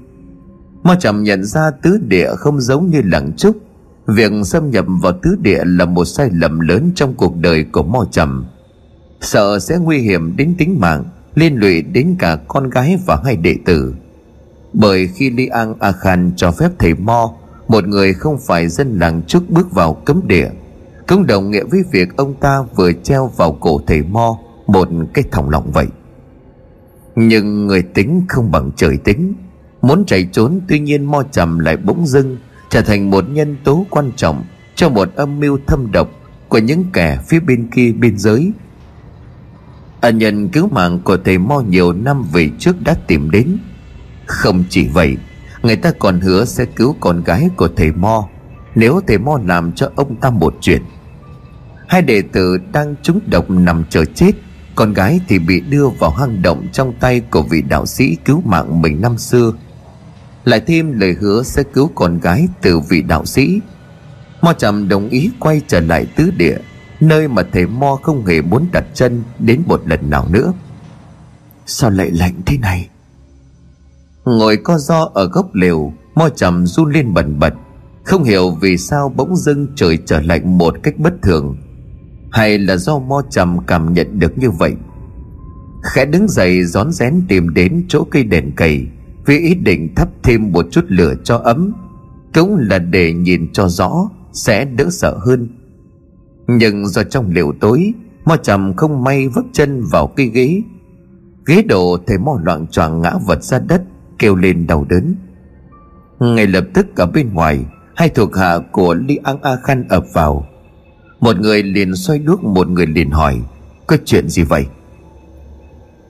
Mo 0.84 0.96
trầm 1.00 1.24
nhận 1.24 1.44
ra 1.44 1.72
tứ 1.72 2.00
địa 2.08 2.30
không 2.36 2.62
giống 2.62 2.90
như 2.90 3.02
làng 3.06 3.34
trúc 3.38 3.65
việc 4.08 4.32
xâm 4.44 4.70
nhập 4.72 4.86
vào 5.02 5.14
tứ 5.22 5.36
địa 5.42 5.62
là 5.66 5.86
một 5.86 6.06
sai 6.06 6.30
lầm 6.34 6.60
lớn 6.60 6.92
trong 6.96 7.14
cuộc 7.14 7.38
đời 7.38 7.64
của 7.64 7.84
mo 7.84 8.06
trầm. 8.12 8.46
Sợ 9.22 9.60
sẽ 9.60 9.78
nguy 9.78 9.98
hiểm 9.98 10.38
đến 10.38 10.56
tính 10.58 10.80
mạng, 10.80 11.04
liên 11.36 11.56
lụy 11.56 11.82
đến 11.82 12.16
cả 12.20 12.38
con 12.48 12.70
gái 12.70 12.98
và 13.06 13.20
hai 13.26 13.36
đệ 13.36 13.56
tử. 13.66 13.96
Bởi 14.74 15.08
khi 15.08 15.30
li 15.30 15.48
an 15.48 15.74
a 15.80 15.92
khan 15.92 16.32
cho 16.36 16.52
phép 16.52 16.70
thầy 16.80 16.94
mo, 16.94 17.34
một 17.68 17.88
người 17.88 18.14
không 18.14 18.38
phải 18.48 18.68
dân 18.68 19.00
làng 19.00 19.22
trước 19.28 19.50
bước 19.50 19.72
vào 19.72 19.94
cấm 19.94 20.22
địa, 20.28 20.50
cũng 21.08 21.28
đồng 21.28 21.52
nghĩa 21.52 21.64
với 21.64 21.84
việc 21.92 22.18
ông 22.18 22.34
ta 22.34 22.62
vừa 22.76 22.92
treo 22.94 23.28
vào 23.28 23.58
cổ 23.60 23.82
thầy 23.88 24.04
mo 24.04 24.38
một 24.68 24.90
cái 25.14 25.24
thòng 25.32 25.50
lọng 25.50 25.72
vậy. 25.72 25.88
Nhưng 27.16 27.68
người 27.68 27.82
tính 27.82 28.22
không 28.30 28.52
bằng 28.52 28.72
trời 28.76 28.98
tính, 28.98 29.34
muốn 29.82 30.06
chạy 30.06 30.30
trốn 30.32 30.60
tuy 30.68 30.80
nhiên 30.80 31.06
mo 31.06 31.24
trầm 31.32 31.60
lại 31.60 31.78
bỗng 31.78 32.08
dưng 32.08 32.38
trở 32.76 32.82
thành 32.82 33.12
một 33.12 33.30
nhân 33.30 33.58
tố 33.64 33.86
quan 33.90 34.12
trọng 34.16 34.44
cho 34.76 34.90
một 34.90 35.16
âm 35.16 35.40
mưu 35.40 35.60
thâm 35.68 35.92
độc 35.92 36.10
của 36.48 36.58
những 36.58 36.86
kẻ 36.94 37.20
phía 37.28 37.40
bên 37.40 37.68
kia 37.72 37.92
biên 37.92 38.18
giới. 38.18 38.52
Ân 40.02 40.18
nhân 40.18 40.50
cứu 40.50 40.70
mạng 40.72 41.00
của 41.04 41.18
thầy 41.18 41.38
mo 41.38 41.60
nhiều 41.60 41.94
năm 41.94 42.24
về 42.34 42.50
trước 42.60 42.76
đã 42.82 42.96
tìm 43.08 43.32
đến. 43.32 43.58
Không 44.26 44.64
chỉ 44.70 44.88
vậy, 44.88 45.18
Người 45.64 45.76
ta 45.76 45.92
còn 46.00 46.20
hứa 46.20 46.46
sẽ 46.46 46.66
cứu 46.66 46.96
con 47.00 47.24
gái 47.24 47.50
của 47.58 47.70
thầy 47.76 47.92
Mo, 47.92 48.28
Nếu 48.76 49.02
thầy 49.08 49.18
Mo 49.18 49.40
làm 49.46 49.72
cho 49.72 49.90
ông 49.96 50.16
ta 50.16 50.30
một 50.30 50.56
chuyện. 50.62 50.82
Hai 51.88 52.02
đệ 52.02 52.22
tử 52.22 52.58
đang 52.74 52.96
trúng 53.02 53.20
độc 53.26 53.50
nằm 53.50 53.84
chờ 53.90 54.06
chết, 54.06 54.32
Con 54.76 54.94
gái 54.94 55.20
thì 55.28 55.40
bị 55.40 55.60
đưa 55.60 55.88
vào 55.88 56.12
hang 56.12 56.42
động 56.42 56.68
trong 56.74 56.94
tay 57.00 57.20
của 57.20 57.42
vị 57.42 57.62
đạo 57.62 57.86
sĩ 57.86 58.18
cứu 58.26 58.42
mạng 58.46 58.82
mình 58.82 59.02
năm 59.02 59.18
xưa. 59.18 59.52
Lại 60.46 60.62
thêm 60.68 61.00
lời 61.00 61.16
hứa 61.20 61.44
sẽ 61.44 61.64
cứu 61.64 61.92
con 61.96 62.20
gái 62.20 62.48
từ 62.62 62.80
vị 62.80 63.02
đạo 63.02 63.26
sĩ. 63.26 63.60
Mo 64.42 64.54
trầm 64.54 64.90
đồng 64.90 65.10
ý 65.10 65.32
quay 65.40 65.62
trở 65.68 65.80
lại 65.80 66.06
tứ 66.16 66.32
địa 66.38 66.58
Nơi 67.00 67.28
mà 67.28 67.44
thầy 67.54 67.68
Mo 67.68 68.00
không 68.04 68.26
hề 68.26 68.42
muốn 68.42 68.66
đặt 68.72 68.86
chân 68.94 69.24
đến 69.40 69.62
một 69.66 69.82
lần 69.88 70.10
nào 70.10 70.28
nữa. 70.30 70.54
Sao 71.66 71.90
lại 71.90 72.12
lạnh 72.12 72.34
thế 72.46 72.58
này? 72.58 72.90
Ngồi 74.26 74.58
co 74.58 74.78
do 74.78 75.10
ở 75.14 75.28
gốc 75.28 75.56
lều 75.56 75.94
Mo 76.16 76.30
trầm 76.30 76.66
run 76.66 76.92
lên 76.92 77.14
bần 77.14 77.40
bật 77.40 77.54
Không 78.04 78.24
hiểu 78.24 78.52
vì 78.62 78.78
sao 78.78 79.14
bỗng 79.16 79.36
dưng 79.36 79.68
trời 79.76 79.98
trở 80.06 80.22
lạnh 80.22 80.58
một 80.58 80.76
cách 80.84 80.98
bất 80.98 81.14
thường. 81.22 81.58
Hay 82.32 82.58
là 82.58 82.78
do 82.78 83.00
mo 83.00 83.22
trầm 83.30 83.66
cảm 83.68 83.94
nhận 83.94 84.20
được 84.20 84.38
như 84.38 84.52
vậy? 84.52 84.74
Khẽ 85.84 86.06
đứng 86.06 86.28
dậy 86.28 86.64
rón 86.64 86.92
rén 86.92 87.22
tìm 87.28 87.54
đến 87.54 87.86
chỗ 87.88 88.04
cây 88.12 88.24
đèn 88.24 88.52
cầy 88.56 88.88
vì 89.26 89.40
ý 89.40 89.56
định 89.56 89.96
thắp 89.96 90.10
thêm 90.24 90.52
một 90.52 90.66
chút 90.72 90.86
lửa 90.88 91.14
cho 91.24 91.38
ấm, 91.38 91.74
Cũng 92.34 92.58
là 92.60 92.80
để 92.80 93.14
nhìn 93.14 93.52
cho 93.54 93.68
rõ 93.68 94.10
Sẽ 94.34 94.66
đỡ 94.66 94.88
sợ 94.90 95.18
hơn. 95.18 95.50
Nhưng 96.48 96.88
do 96.88 97.04
trong 97.04 97.32
liều 97.32 97.54
tối, 97.60 97.94
Mo 98.26 98.36
trầm 98.38 98.74
không 98.74 99.04
may 99.04 99.28
vấp 99.28 99.46
chân 99.54 99.84
vào 99.92 100.08
cây 100.08 100.28
ghế. 100.28 100.62
Ghế 101.46 101.62
đổ 101.62 101.98
thấy 102.08 102.18
mo 102.18 102.40
loạn 102.44 102.68
choạng 102.68 103.02
ngã 103.02 103.12
vật 103.26 103.44
ra 103.44 103.60
đất, 103.60 103.84
kêu 104.20 104.36
lên 104.36 104.68
đau 104.68 104.86
đớn. 104.90 105.16
Ngay 106.20 106.48
lập 106.48 106.64
tức 106.74 106.96
ở 106.96 107.06
bên 107.06 107.34
ngoài, 107.34 107.66
hai 107.96 108.10
thuộc 108.10 108.36
hạ 108.36 108.60
của 108.72 108.94
li 108.94 109.20
an 109.24 109.38
a 109.42 109.56
khan 109.64 109.88
ập 109.88 110.04
vào. 110.14 110.48
Một 111.20 111.40
người 111.40 111.64
liền 111.64 111.96
xoay 111.96 112.20
đuốc, 112.20 112.44
một 112.44 112.68
người 112.68 112.88
liền 112.88 113.12
hỏi, 113.12 113.42
có 113.88 113.98
chuyện 114.06 114.30
gì 114.30 114.44
vậy? 114.44 114.66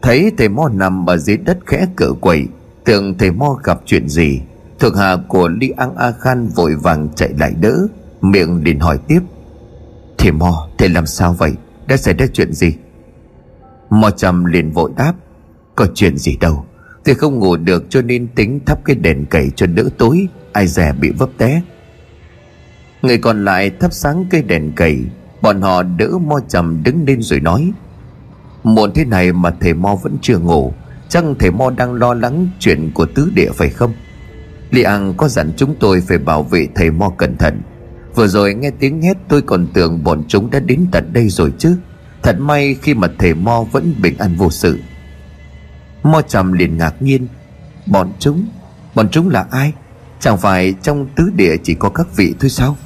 Thấy 0.01 0.31
thầy 0.37 0.49
mo 0.49 0.69
nằm 0.73 1.09
ở 1.09 1.17
dưới 1.17 1.37
đất 1.37 1.59
khẽ 1.65 1.87
cựa 1.95 2.11
quậy 2.21 2.47
tưởng 2.85 3.17
thầy 3.17 3.31
mo 3.31 3.57
gặp 3.63 3.79
chuyện 3.85 4.09
gì, 4.09 4.41
thuộc 4.79 4.95
hạ 4.95 5.17
của 5.27 5.47
li 5.47 5.69
an 5.77 5.95
a 5.95 6.11
khan 6.11 6.47
vội 6.47 6.75
vàng 6.75 7.09
chạy 7.15 7.29
lại 7.39 7.53
đỡ, 7.61 7.87
miệng 8.21 8.63
liền 8.63 8.79
hỏi 8.79 8.99
tiếp. 9.07 9.19
Thầy 10.17 10.31
mo, 10.31 10.67
thầy 10.77 10.89
làm 10.89 11.05
sao 11.05 11.33
vậy? 11.33 11.53
Đã 11.87 11.97
xảy 11.97 12.13
ra 12.13 12.25
chuyện 12.33 12.53
gì? 12.53 12.73
Mo 13.89 14.09
trầm 14.09 14.45
liền 14.45 14.71
vội 14.71 14.91
đáp. 14.97 15.13
Có 15.75 15.87
chuyện 15.93 16.17
gì 16.17 16.37
đâu 16.37 16.65
Tôi 17.05 17.15
không 17.15 17.39
ngủ 17.39 17.57
được 17.57 17.85
cho 17.89 18.01
nên 18.01 18.27
tính 18.27 18.59
thắp 18.65 18.79
cái 18.85 18.95
đèn 18.95 19.25
cầy 19.25 19.49
cho 19.55 19.65
đỡ 19.65 19.83
tối, 19.97 20.27
Ai 20.53 20.67
dè 20.67 20.93
bị 20.93 21.11
vấp 21.11 21.29
té. 21.37 21.61
Người 23.01 23.17
còn 23.17 23.45
lại 23.45 23.71
thắp 23.79 23.93
sáng 23.93 24.25
cây 24.29 24.41
đèn 24.41 24.71
cầy 24.75 24.97
Bọn 25.41 25.61
họ 25.61 25.83
đỡ 25.83 26.09
mo 26.27 26.39
trầm 26.47 26.83
đứng 26.83 27.05
lên 27.07 27.21
rồi 27.21 27.39
nói. 27.39 27.71
Muộn 28.63 28.91
thế 28.93 29.05
này 29.05 29.33
mà 29.33 29.51
thầy 29.59 29.73
mo 29.73 29.95
vẫn 29.95 30.17
chưa 30.21 30.39
ngủ 30.39 30.73
Chăng 31.15 31.35
thầy 31.39 31.51
mo 31.51 31.69
đang 31.69 31.93
lo 31.93 32.13
lắng 32.13 32.47
chuyện 32.59 32.91
của 32.93 33.05
tứ 33.05 33.31
địa 33.35 33.51
phải 33.51 33.69
không? 33.69 33.93
Li 34.71 34.83
An 34.83 35.13
có 35.17 35.27
dặn 35.27 35.51
chúng 35.57 35.75
tôi 35.79 36.01
phải 36.01 36.17
bảo 36.17 36.43
vệ 36.43 36.67
thầy 36.75 36.91
mo 36.91 37.09
cẩn 37.17 37.37
thận. 37.37 37.61
Vừa 38.15 38.27
rồi 38.27 38.53
nghe 38.53 38.71
tiếng 38.79 39.01
hét, 39.01 39.17
tôi 39.27 39.41
còn 39.41 39.67
tưởng 39.73 40.03
bọn 40.03 40.23
chúng 40.27 40.51
đã 40.51 40.59
đến 40.59 40.85
tận 40.91 41.13
đây 41.13 41.29
rồi 41.29 41.53
chứ. 41.57 41.77
Thật 42.23 42.39
may 42.39 42.75
khi 42.81 42.93
mà 42.93 43.07
thầy 43.19 43.33
mo 43.33 43.63
vẫn 43.71 43.95
bình 44.01 44.17
an 44.17 44.35
vô 44.35 44.49
sự. 44.49 44.79
Mo 46.03 46.21
trầm 46.21 46.53
liền 46.53 46.77
ngạc 46.77 47.01
nhiên. 47.01 47.27
Bọn 47.85 48.13
chúng 48.19 48.45
Bọn 48.95 49.09
chúng 49.11 49.29
là 49.29 49.45
ai? 49.51 49.73
Chẳng 50.19 50.37
phải 50.37 50.73
trong 50.81 51.07
tứ 51.15 51.31
địa 51.35 51.55
chỉ 51.63 51.73
có 51.73 51.89
các 51.89 52.07
vị 52.15 52.35
thôi 52.39 52.49
sao? 52.49 52.77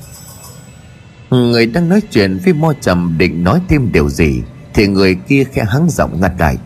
Người 1.29 1.65
đang 1.65 1.89
nói 1.89 2.01
chuyện 2.11 2.39
với 2.45 2.53
mo 2.53 2.73
trầm 2.81 3.15
định 3.17 3.43
nói 3.43 3.61
thêm 3.69 3.91
điều 3.91 4.09
gì, 4.09 4.41
Thì 4.73 4.87
người 4.87 5.15
kia 5.15 5.43
khẽ 5.43 5.65
hắng 5.69 5.89
giọng 5.89 6.21
ngặt 6.21 6.31
lại. 6.39 6.57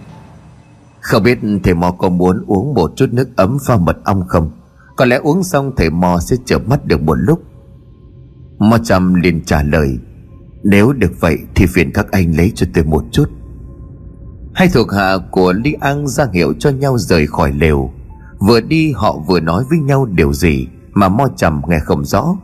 Không 1.04 1.24
biết 1.24 1.40
thầy 1.64 1.74
mò 1.74 1.92
có 1.92 2.10
muốn 2.10 2.44
uống 2.48 2.74
một 2.74 2.92
chút 2.96 3.06
nước 3.12 3.36
ấm 3.36 3.58
pha 3.68 3.78
mật 3.78 3.98
ong 4.04 4.28
không? 4.28 4.52
Có 4.98 5.06
lẽ 5.06 5.16
uống 5.16 5.44
xong 5.44 5.72
thầy 5.78 5.90
mò 5.90 6.20
sẽ 6.20 6.36
chợp 6.46 6.68
mắt 6.68 6.86
được 6.86 7.02
một 7.02 7.16
lúc. 7.16 7.40
Mò 8.60 8.78
trầm 8.78 9.14
liền 9.14 9.44
trả 9.44 9.64
lời, 9.64 10.00
Nếu 10.64 10.94
được 10.94 11.12
vậy 11.20 11.38
thì 11.56 11.66
phiền 11.66 11.92
các 11.94 12.12
anh 12.12 12.38
lấy 12.38 12.52
cho 12.56 12.68
tôi 12.74 12.84
một 12.84 13.04
chút. 13.12 13.30
Hai 14.54 14.70
thuộc 14.74 14.92
hạ 14.92 15.18
của 15.32 15.54
Lý 15.54 15.74
An 15.74 16.08
ra 16.08 16.28
hiệu 16.34 16.54
cho 16.60 16.70
nhau 16.70 16.98
rời 16.98 17.28
khỏi 17.28 17.54
lều. 17.54 17.92
Vừa 18.40 18.62
đi 18.62 18.92
họ 18.92 19.18
vừa 19.28 19.40
nói 19.40 19.64
với 19.70 19.80
nhau 19.80 20.06
điều 20.06 20.34
gì 20.34 20.68
Mà 20.94 21.10
mo 21.10 21.28
trầm 21.36 21.62
nghe 21.68 21.80
không 21.80 22.06
rõ. 22.06 22.36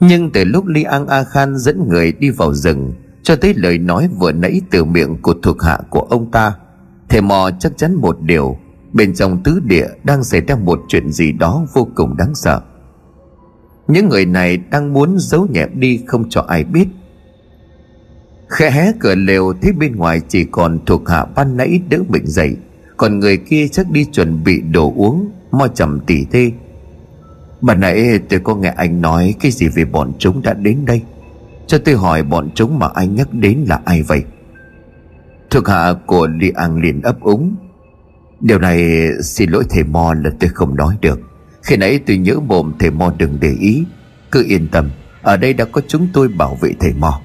Nhưng 0.00 0.30
từ 0.30 0.44
lúc 0.44 0.66
Lý 0.66 0.82
An 0.82 1.06
A 1.06 1.24
Khan 1.24 1.58
dẫn 1.58 1.88
người 1.88 2.12
đi 2.12 2.30
vào 2.30 2.54
rừng, 2.54 2.92
Cho 3.22 3.36
tới 3.36 3.54
lời 3.54 3.78
nói 3.78 4.08
vừa 4.18 4.32
nãy 4.32 4.60
từ 4.70 4.84
miệng 4.84 5.22
của 5.22 5.34
thuộc 5.42 5.62
hạ 5.62 5.78
của 5.90 6.00
ông 6.00 6.30
ta 6.30 6.54
Thầy 7.08 7.20
mò 7.20 7.50
chắc 7.60 7.72
chắn 7.76 7.94
một 7.94 8.16
điều, 8.20 8.56
Bên 8.92 9.14
trong 9.14 9.42
tứ 9.42 9.60
địa 9.64 9.86
đang 10.04 10.24
xảy 10.24 10.40
ra 10.40 10.56
một 10.56 10.80
chuyện 10.88 11.10
gì 11.10 11.32
đó 11.32 11.66
vô 11.72 11.88
cùng 11.94 12.16
đáng 12.16 12.34
sợ. 12.34 12.60
Những 13.88 14.08
người 14.08 14.26
này 14.26 14.56
đang 14.56 14.92
muốn 14.92 15.16
giấu 15.18 15.46
nhẹm 15.50 15.80
đi 15.80 16.00
không 16.06 16.28
cho 16.28 16.44
ai 16.48 16.64
biết. 16.64 16.88
Khẽ 18.48 18.70
hé 18.70 18.92
cửa 19.00 19.14
lều 19.14 19.52
thấy 19.62 19.72
bên 19.72 19.96
ngoài 19.96 20.20
chỉ 20.28 20.44
còn 20.44 20.78
thuộc 20.86 21.08
hạ 21.08 21.24
ban 21.24 21.56
nãy 21.56 21.80
đỡ 21.90 21.98
bệnh 22.08 22.26
dậy, 22.26 22.56
Còn 22.96 23.18
người 23.18 23.36
kia 23.36 23.68
chắc 23.68 23.90
đi 23.90 24.04
chuẩn 24.04 24.44
bị 24.44 24.60
đồ 24.60 24.92
uống, 24.96 25.30
Mo 25.50 25.68
trầm 25.68 26.00
tỉ 26.06 26.24
thê. 26.24 26.52
Bà 27.60 27.74
nãy 27.74 28.18
tôi 28.28 28.40
có 28.40 28.54
nghe 28.54 28.68
anh 28.76 29.00
nói 29.00 29.34
Cái 29.40 29.50
gì 29.50 29.68
về 29.68 29.84
bọn 29.84 30.12
chúng 30.18 30.42
đã 30.42 30.54
đến 30.54 30.78
đây? 30.86 31.02
Cho 31.66 31.78
tôi 31.78 31.94
hỏi 31.94 32.22
bọn 32.22 32.48
chúng 32.54 32.78
mà 32.78 32.88
anh 32.94 33.14
nhắc 33.14 33.28
đến 33.32 33.64
là 33.68 33.80
ai 33.84 34.02
vậy? 34.02 34.24
Thuộc 35.50 35.68
hạ 35.68 35.94
của 36.06 36.26
Li 36.26 36.50
An 36.50 36.82
liền 36.82 37.02
ấp 37.02 37.20
úng. 37.20 37.56
Điều 38.40 38.58
này 38.58 39.08
xin 39.22 39.50
lỗi 39.50 39.64
thầy 39.70 39.84
Mo 39.84 40.14
là 40.14 40.30
tôi 40.40 40.50
không 40.54 40.76
nói 40.76 40.96
được. 41.00 41.20
Khi 41.62 41.76
nãy 41.76 42.00
tôi 42.06 42.18
nhớ 42.18 42.34
mồm 42.34 42.72
thầy 42.78 42.90
Mo 42.90 43.12
đừng 43.18 43.38
để 43.40 43.56
ý. 43.60 43.84
Cứ 44.30 44.44
yên 44.48 44.68
tâm, 44.68 44.90
Ở 45.22 45.36
đây 45.36 45.52
đã 45.52 45.64
có 45.64 45.80
chúng 45.88 46.08
tôi 46.12 46.28
bảo 46.28 46.54
vệ 46.60 46.72
thầy 46.80 46.92
Mo. 46.92 47.20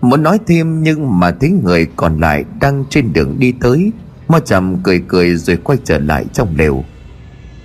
Muốn 0.00 0.22
nói 0.22 0.38
thêm 0.46 0.82
nhưng 0.82 1.20
mà 1.20 1.30
thấy 1.30 1.50
người 1.50 1.86
còn 1.96 2.20
lại 2.20 2.44
đang 2.60 2.84
trên 2.90 3.12
đường 3.12 3.36
đi 3.38 3.52
tới, 3.60 3.92
Mo 4.28 4.38
trầm 4.40 4.76
cười 4.82 5.04
cười 5.08 5.36
rồi 5.36 5.56
quay 5.56 5.78
trở 5.84 5.98
lại 5.98 6.24
trong 6.32 6.56
lều. 6.56 6.84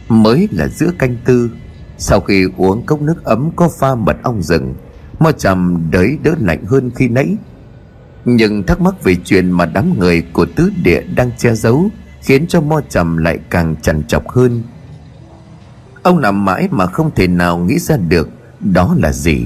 Mới 0.10 0.48
là 0.52 0.68
giữa 0.68 0.92
canh 1.00 1.18
tư, 1.26 1.50
Sau 1.98 2.20
khi 2.20 2.46
uống 2.58 2.86
cốc 2.86 3.02
nước 3.02 3.24
ấm 3.24 3.50
có 3.56 3.70
pha 3.80 3.96
mật 3.96 4.18
ong 4.24 4.42
rừng, 4.42 4.74
Mo 5.20 5.32
trầm 5.32 5.84
đới 5.92 6.18
đỡ 6.24 6.36
lạnh 6.40 6.66
hơn 6.66 6.92
khi 6.96 7.08
nãy. 7.08 7.36
Nhưng 8.26 8.64
thắc 8.64 8.82
mắc 8.82 9.04
về 9.04 9.16
chuyện 9.26 9.52
mà 9.52 9.66
đám 9.66 10.00
người 10.00 10.22
của 10.34 10.46
tứ 10.46 10.72
địa 10.84 11.02
đang 11.16 11.32
che 11.38 11.56
giấu 11.56 11.90
Khiến 12.24 12.48
cho 12.48 12.62
mo 12.62 12.82
trầm 12.90 13.18
lại 13.18 13.40
càng 13.50 13.76
chằn 13.82 14.04
chọc 14.08 14.30
hơn. 14.30 14.64
Ông 16.04 16.22
nằm 16.22 16.46
mãi 16.46 16.68
mà 16.72 16.86
không 16.86 17.12
thể 17.16 17.28
nào 17.28 17.58
nghĩ 17.58 17.80
ra 17.80 17.98
được 17.98 18.30
Đó 18.60 18.96
là 19.00 19.12
gì. 19.12 19.46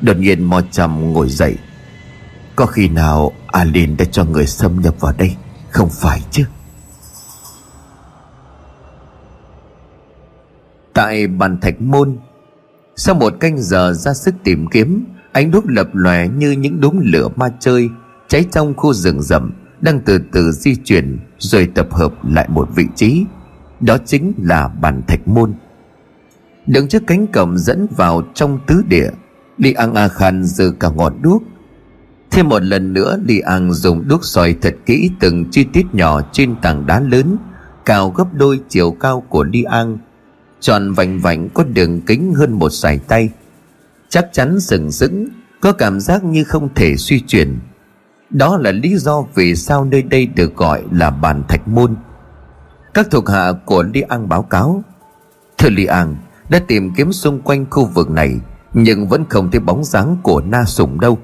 Đột 0.00 0.16
nhiên 0.16 0.44
mo 0.44 0.60
trầm 0.70 1.12
ngồi 1.12 1.28
dậy. 1.28 1.56
Có 2.56 2.66
khi 2.66 2.88
nào 2.88 3.32
Alin 3.46 3.96
đã 3.96 4.04
cho 4.04 4.24
người 4.24 4.46
xâm 4.46 4.80
nhập 4.80 4.94
vào 5.00 5.12
đây? 5.18 5.36
Không 5.70 5.88
phải 5.90 6.22
chứ. 6.30 6.44
Tại 10.94 11.26
bàn 11.26 11.60
thạch 11.60 11.80
môn, 11.80 12.18
Sau 12.96 13.14
một 13.14 13.32
canh 13.40 13.58
giờ 13.58 13.92
ra 13.92 14.14
sức 14.14 14.34
tìm 14.44 14.66
kiếm, 14.66 15.04
Ánh 15.32 15.50
đuốc 15.50 15.64
lập 15.66 15.88
lòe 15.92 16.28
như 16.28 16.50
những 16.50 16.80
đốm 16.80 17.00
lửa 17.02 17.28
ma 17.36 17.48
chơi 17.60 17.88
Cháy 18.30 18.44
trong 18.50 18.74
khu 18.74 18.92
rừng 18.92 19.22
rậm, 19.22 19.52
Đang 19.80 20.00
từ 20.00 20.18
từ 20.32 20.52
di 20.52 20.76
chuyển 20.76 21.18
Rồi 21.38 21.68
tập 21.74 21.92
hợp 21.92 22.14
lại 22.24 22.48
một 22.48 22.68
vị 22.74 22.84
trí. 22.94 23.24
Đó 23.80 23.96
chính 24.06 24.32
là 24.42 24.68
bàn 24.68 25.02
thạch 25.08 25.28
môn. 25.28 25.52
Đứng 26.66 26.88
trước 26.88 27.02
cánh 27.06 27.26
cổng 27.26 27.58
dẫn 27.58 27.86
vào 27.96 28.22
trong 28.34 28.58
tứ 28.66 28.82
địa 28.88 29.10
Đi 29.58 29.72
an 29.72 29.94
A 29.94 30.08
Khan 30.08 30.44
giơ 30.44 30.72
cả 30.80 30.88
ngọn 30.88 31.22
đuốc. 31.22 31.42
Thêm 32.30 32.48
một 32.48 32.62
lần 32.62 32.92
nữa, 32.92 33.18
Li 33.24 33.40
An 33.40 33.72
dùng 33.72 34.08
đuốc 34.08 34.24
soi 34.24 34.56
thật 34.62 34.74
kỹ 34.86 35.10
từng 35.20 35.44
chi 35.50 35.64
tiết 35.64 35.86
nhỏ 35.92 36.20
trên 36.32 36.56
tảng 36.62 36.86
đá 36.86 37.00
lớn, 37.00 37.36
Cao 37.84 38.10
gấp 38.10 38.34
đôi 38.34 38.60
chiều 38.68 38.90
cao 38.90 39.20
của 39.28 39.44
Li 39.44 39.62
An 39.62 39.98
Tròn 40.60 40.92
vành 40.92 41.20
vành 41.20 41.48
có 41.48 41.64
đường 41.64 42.00
kính 42.00 42.34
hơn 42.34 42.52
một 42.52 42.70
sải 42.70 42.98
tay. 42.98 43.30
Chắc 44.08 44.28
chắn 44.32 44.60
sừng 44.60 44.92
sững, 44.92 45.28
Có 45.60 45.72
cảm 45.72 46.00
giác 46.00 46.24
như 46.24 46.44
không 46.44 46.68
thể 46.74 46.96
suy 46.96 47.20
chuyển. 47.20 47.58
Đó 48.30 48.56
là 48.56 48.72
lý 48.72 48.96
do 48.96 49.24
vì 49.34 49.54
sao 49.54 49.84
nơi 49.84 50.02
đây 50.02 50.26
được 50.26 50.56
gọi 50.56 50.82
là 50.92 51.10
bàn 51.10 51.42
thạch 51.48 51.68
môn. 51.68 51.96
Các 52.94 53.06
thuộc 53.10 53.28
hạ 53.28 53.52
của 53.64 53.82
Li 53.82 54.00
An 54.00 54.28
báo 54.28 54.42
cáo, 54.42 54.82
Thưa 55.58 55.68
Li 55.70 55.84
An, 55.84 56.16
đã 56.48 56.58
tìm 56.58 56.90
kiếm 56.96 57.12
xung 57.12 57.40
quanh 57.40 57.66
khu 57.70 57.86
vực 57.86 58.10
này, 58.10 58.40
Nhưng 58.74 59.08
vẫn 59.08 59.24
không 59.28 59.50
thấy 59.50 59.60
bóng 59.60 59.84
dáng 59.84 60.16
của 60.22 60.40
na 60.40 60.64
sủng 60.64 61.00
đâu. 61.00 61.18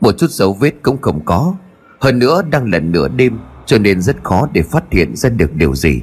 Một 0.00 0.18
chút 0.18 0.30
dấu 0.30 0.52
vết 0.52 0.72
cũng 0.82 0.98
không 1.02 1.24
có, 1.24 1.54
Hơn 2.00 2.18
nữa 2.18 2.42
đang 2.50 2.72
là 2.72 2.78
nửa 2.78 3.08
đêm, 3.08 3.38
Cho 3.66 3.78
nên 3.78 4.02
rất 4.02 4.16
khó 4.22 4.48
để 4.52 4.62
phát 4.62 4.84
hiện 4.90 5.16
ra 5.16 5.28
được 5.28 5.54
điều 5.54 5.74
gì. 5.74 6.02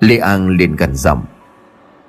Li 0.00 0.16
An 0.16 0.48
liền 0.48 0.76
gần 0.76 0.94
giọng, 0.94 1.24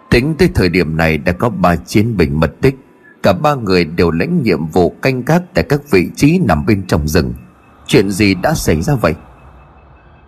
Tính 0.09 0.35
tới 0.37 0.49
thời 0.55 0.69
điểm 0.69 0.97
này 0.97 1.17
đã 1.17 1.31
có 1.31 1.49
ba 1.49 1.75
chiến 1.75 2.17
binh 2.17 2.39
mất 2.39 2.53
tích 2.61 2.75
Cả 3.23 3.33
ba 3.33 3.55
người 3.55 3.85
đều 3.85 4.11
lãnh 4.11 4.43
nhiệm 4.43 4.67
vụ 4.67 4.89
canh 5.01 5.25
gác 5.25 5.43
tại 5.53 5.63
các 5.69 5.81
vị 5.91 6.09
trí 6.15 6.39
nằm 6.39 6.65
bên 6.65 6.87
trong 6.87 7.07
rừng. 7.07 7.33
Chuyện 7.87 8.11
gì 8.11 8.35
đã 8.35 8.53
xảy 8.53 8.81
ra 8.81 8.95
vậy? 8.95 9.15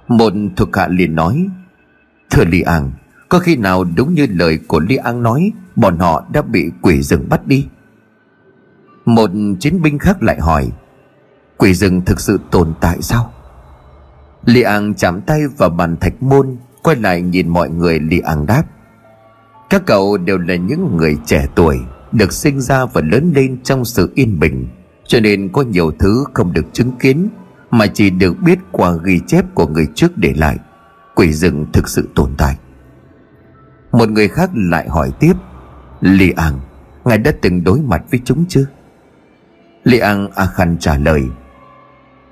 Một 0.07 0.33
thuộc 0.55 0.75
hạ 0.75 0.87
liền 0.87 1.15
nói, 1.15 1.47
Thưa 2.29 2.45
Li 2.45 2.61
An 2.61 2.91
Có 3.29 3.39
khi 3.39 3.55
nào 3.55 3.83
đúng 3.83 4.13
như 4.13 4.27
lời 4.29 4.59
của 4.67 4.79
Li 4.79 4.95
An 4.95 5.23
nói, 5.23 5.51
Bọn 5.75 5.97
họ 5.99 6.25
đã 6.33 6.41
bị 6.41 6.71
quỷ 6.81 7.01
rừng 7.01 7.29
bắt 7.29 7.47
đi? 7.47 7.67
Một 9.05 9.29
chiến 9.59 9.81
binh 9.81 9.99
khác 9.99 10.23
lại 10.23 10.39
hỏi, 10.39 10.69
Quỷ 11.57 11.73
rừng 11.73 12.01
thực 12.01 12.19
sự 12.19 12.39
tồn 12.51 12.73
tại 12.81 13.01
sao? 13.01 13.33
Li 14.45 14.61
An 14.61 14.93
chạm 14.93 15.21
tay 15.21 15.41
vào 15.57 15.69
bàn 15.69 15.97
thạch 15.97 16.23
môn, 16.23 16.57
Quay 16.83 16.95
lại 16.95 17.21
nhìn 17.21 17.49
mọi 17.49 17.69
người, 17.69 17.99
Li 17.99 18.19
An 18.19 18.45
đáp, 18.45 18.63
Các 19.69 19.83
cậu 19.85 20.17
đều 20.17 20.37
là 20.37 20.55
những 20.55 20.97
người 20.97 21.17
trẻ 21.25 21.47
tuổi. 21.55 21.79
Được 22.13 22.33
sinh 22.33 22.61
ra 22.61 22.85
và 22.85 23.01
lớn 23.11 23.31
lên 23.35 23.63
trong 23.63 23.85
sự 23.85 24.11
yên 24.15 24.39
bình. 24.39 24.67
Cho 25.07 25.19
nên 25.19 25.49
có 25.49 25.61
nhiều 25.61 25.91
thứ 25.99 26.23
không 26.33 26.53
được 26.53 26.65
chứng 26.73 26.91
kiến, 26.99 27.29
Mà 27.71 27.87
chỉ 27.87 28.09
được 28.09 28.33
biết 28.45 28.59
qua 28.71 28.93
ghi 29.03 29.19
chép 29.27 29.45
của 29.55 29.67
người 29.67 29.87
trước 29.95 30.17
để 30.17 30.33
lại. 30.37 30.57
Quỷ 31.15 31.33
rừng 31.33 31.65
thực 31.73 31.89
sự 31.89 32.09
tồn 32.15 32.35
tại. 32.37 32.57
Một 33.91 34.09
người 34.09 34.27
khác 34.27 34.49
lại 34.55 34.89
hỏi 34.89 35.11
tiếp 35.19 35.33
Li 36.01 36.31
An, 36.31 36.59
Ngài 37.05 37.17
đã 37.17 37.31
từng 37.41 37.63
đối 37.63 37.79
mặt 37.79 38.01
với 38.11 38.19
chúng 38.25 38.45
chưa? 38.49 38.65
Li 39.83 39.99
An 39.99 40.29
A 40.35 40.45
Khan 40.45 40.77
trả 40.79 40.97
lời, 40.97 41.21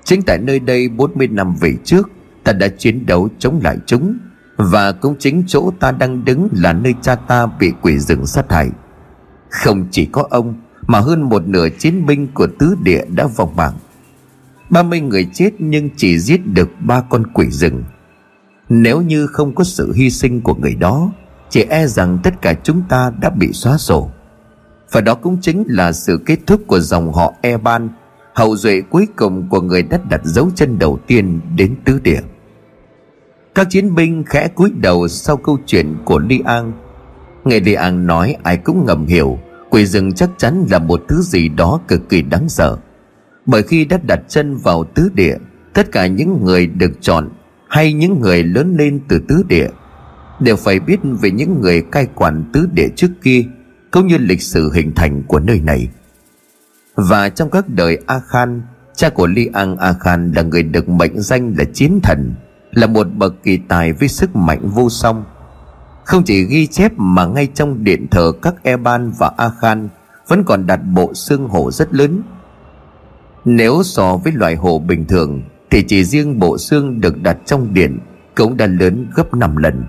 Chính 0.04 0.22
tại 0.26 0.38
nơi 0.38 0.60
đây 0.60 0.88
40 0.88 1.28
năm 1.28 1.54
về 1.60 1.74
trước, 1.84 2.10
Ta 2.44 2.52
đã 2.52 2.68
chiến 2.68 3.06
đấu 3.06 3.28
chống 3.38 3.60
lại 3.64 3.76
chúng, 3.86 4.18
Và 4.56 4.92
cũng 4.92 5.16
chính 5.18 5.44
chỗ 5.46 5.72
ta 5.80 5.92
đang 5.92 6.24
đứng 6.24 6.48
Là 6.52 6.72
nơi 6.72 6.94
cha 7.02 7.14
ta 7.14 7.46
bị 7.46 7.72
quỷ 7.82 7.98
rừng 7.98 8.26
sát 8.26 8.52
hại. 8.52 8.70
Không 9.52 9.86
chỉ 9.90 10.06
có 10.06 10.26
ông, 10.30 10.54
Mà 10.86 11.00
hơn 11.00 11.22
một 11.22 11.46
nửa 11.46 11.68
chiến 11.78 12.06
binh 12.06 12.28
của 12.34 12.46
tứ 12.58 12.76
địa 12.82 13.04
đã 13.14 13.26
vong 13.36 13.56
mạng. 13.56 13.72
30 14.70 15.00
người 15.00 15.28
chết 15.32 15.50
nhưng 15.58 15.90
chỉ 15.96 16.18
giết 16.18 16.46
được 16.46 16.70
ba 16.80 17.00
con 17.00 17.26
quỷ 17.26 17.50
rừng. 17.50 17.84
Nếu 18.68 19.02
như 19.02 19.26
không 19.26 19.54
có 19.54 19.64
sự 19.64 19.92
hy 19.92 20.10
sinh 20.10 20.40
của 20.40 20.54
người 20.54 20.74
đó, 20.74 21.12
Chỉ 21.50 21.62
e 21.62 21.86
rằng 21.86 22.18
tất 22.22 22.42
cả 22.42 22.54
chúng 22.62 22.82
ta 22.88 23.12
đã 23.20 23.30
bị 23.30 23.52
xóa 23.52 23.78
sổ. 23.78 24.10
Và 24.90 25.00
đó 25.00 25.14
cũng 25.14 25.38
chính 25.40 25.64
là 25.66 25.92
sự 25.92 26.20
kết 26.26 26.38
thúc 26.46 26.60
của 26.66 26.80
dòng 26.80 27.12
họ 27.12 27.32
Eban, 27.42 27.88
Hậu 28.34 28.56
duệ 28.56 28.80
cuối 28.90 29.06
cùng 29.16 29.48
của 29.48 29.60
người 29.60 29.82
đất 29.82 30.00
đặt 30.10 30.20
dấu 30.24 30.50
chân 30.54 30.78
đầu 30.78 30.98
tiên 31.06 31.40
đến 31.56 31.76
tứ 31.84 31.98
địa. 32.02 32.20
Các 33.54 33.66
chiến 33.70 33.94
binh 33.94 34.24
khẽ 34.26 34.48
cúi 34.48 34.70
đầu 34.70 35.08
sau 35.08 35.36
câu 35.36 35.58
chuyện 35.66 35.96
của 36.04 36.18
Li 36.18 36.40
An. 36.44 36.72
Nghe 37.44 37.60
Lê 37.60 37.74
An 37.74 38.06
nói, 38.06 38.36
ai 38.42 38.56
cũng 38.56 38.86
ngầm 38.86 39.06
hiểu. 39.06 39.38
Quỷ 39.70 39.86
rừng 39.86 40.12
chắc 40.12 40.30
chắn 40.36 40.66
là 40.70 40.78
một 40.78 41.02
thứ 41.08 41.22
gì 41.22 41.48
đó 41.48 41.80
cực 41.88 42.08
kỳ 42.08 42.22
đáng 42.22 42.48
sợ. 42.48 42.76
Bởi 43.46 43.62
khi 43.62 43.84
đã 43.84 43.98
đặt 44.08 44.20
chân 44.28 44.56
vào 44.56 44.84
tứ 44.84 45.10
địa, 45.14 45.36
Tất 45.74 45.92
cả 45.92 46.06
những 46.06 46.44
người 46.44 46.66
được 46.66 46.92
chọn 47.00 47.28
Hay 47.68 47.92
những 47.92 48.20
người 48.20 48.42
lớn 48.42 48.76
lên 48.78 49.00
từ 49.08 49.20
tứ 49.28 49.42
địa 49.48 49.68
Đều 50.40 50.56
phải 50.56 50.80
biết 50.80 51.00
về 51.20 51.30
những 51.30 51.60
người 51.60 51.82
cai 51.82 52.06
quản 52.14 52.44
tứ 52.52 52.68
địa 52.72 52.88
trước 52.96 53.10
kia, 53.22 53.44
Cũng 53.90 54.06
như 54.06 54.18
lịch 54.18 54.42
sử 54.42 54.72
hình 54.72 54.92
thành 54.94 55.22
của 55.22 55.38
nơi 55.38 55.60
này. 55.60 55.88
Và 56.94 57.28
trong 57.28 57.50
các 57.50 57.68
đời 57.68 57.98
A 58.06 58.20
Khan 58.28 58.62
Cha 58.94 59.08
của 59.08 59.26
Li 59.26 59.48
An 59.52 59.76
A 59.76 59.92
Khan 59.92 60.32
là 60.32 60.42
người 60.42 60.62
được 60.62 60.88
mệnh 60.88 61.20
danh 61.20 61.54
là 61.58 61.64
chiến 61.64 62.00
thần, 62.02 62.34
Là 62.72 62.86
một 62.86 63.06
bậc 63.16 63.34
kỳ 63.42 63.58
tài 63.68 63.92
với 63.92 64.08
sức 64.08 64.36
mạnh 64.36 64.68
vô 64.68 64.88
song 64.90 65.24
không 66.04 66.22
chỉ 66.24 66.44
ghi 66.44 66.66
chép 66.66 66.92
mà 66.96 67.26
ngay 67.26 67.48
trong 67.54 67.84
điện 67.84 68.06
thờ 68.10 68.32
các 68.42 68.54
Eban 68.62 69.12
và 69.18 69.30
A 69.36 69.50
Khan 69.60 69.88
Vẫn 70.28 70.44
còn 70.44 70.66
đặt 70.66 70.80
bộ 70.94 71.14
xương 71.14 71.48
hổ 71.48 71.70
rất 71.70 71.94
lớn. 71.94 72.22
Nếu 73.44 73.82
so 73.84 74.16
với 74.16 74.32
loài 74.32 74.56
hổ 74.56 74.78
bình 74.78 75.04
thường, 75.04 75.42
Thì 75.70 75.84
chỉ 75.88 76.04
riêng 76.04 76.38
bộ 76.38 76.58
xương 76.58 77.00
được 77.00 77.22
đặt 77.22 77.36
trong 77.46 77.74
điện 77.74 77.98
Cũng 78.34 78.56
đã 78.56 78.66
lớn 78.66 79.06
gấp 79.14 79.34
5 79.34 79.56
lần. 79.56 79.84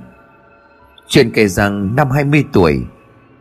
Chuyện 1.08 1.32
kể 1.34 1.48
rằng 1.48 1.96
năm 1.96 2.12
20 2.12 2.44
tuổi 2.54 2.82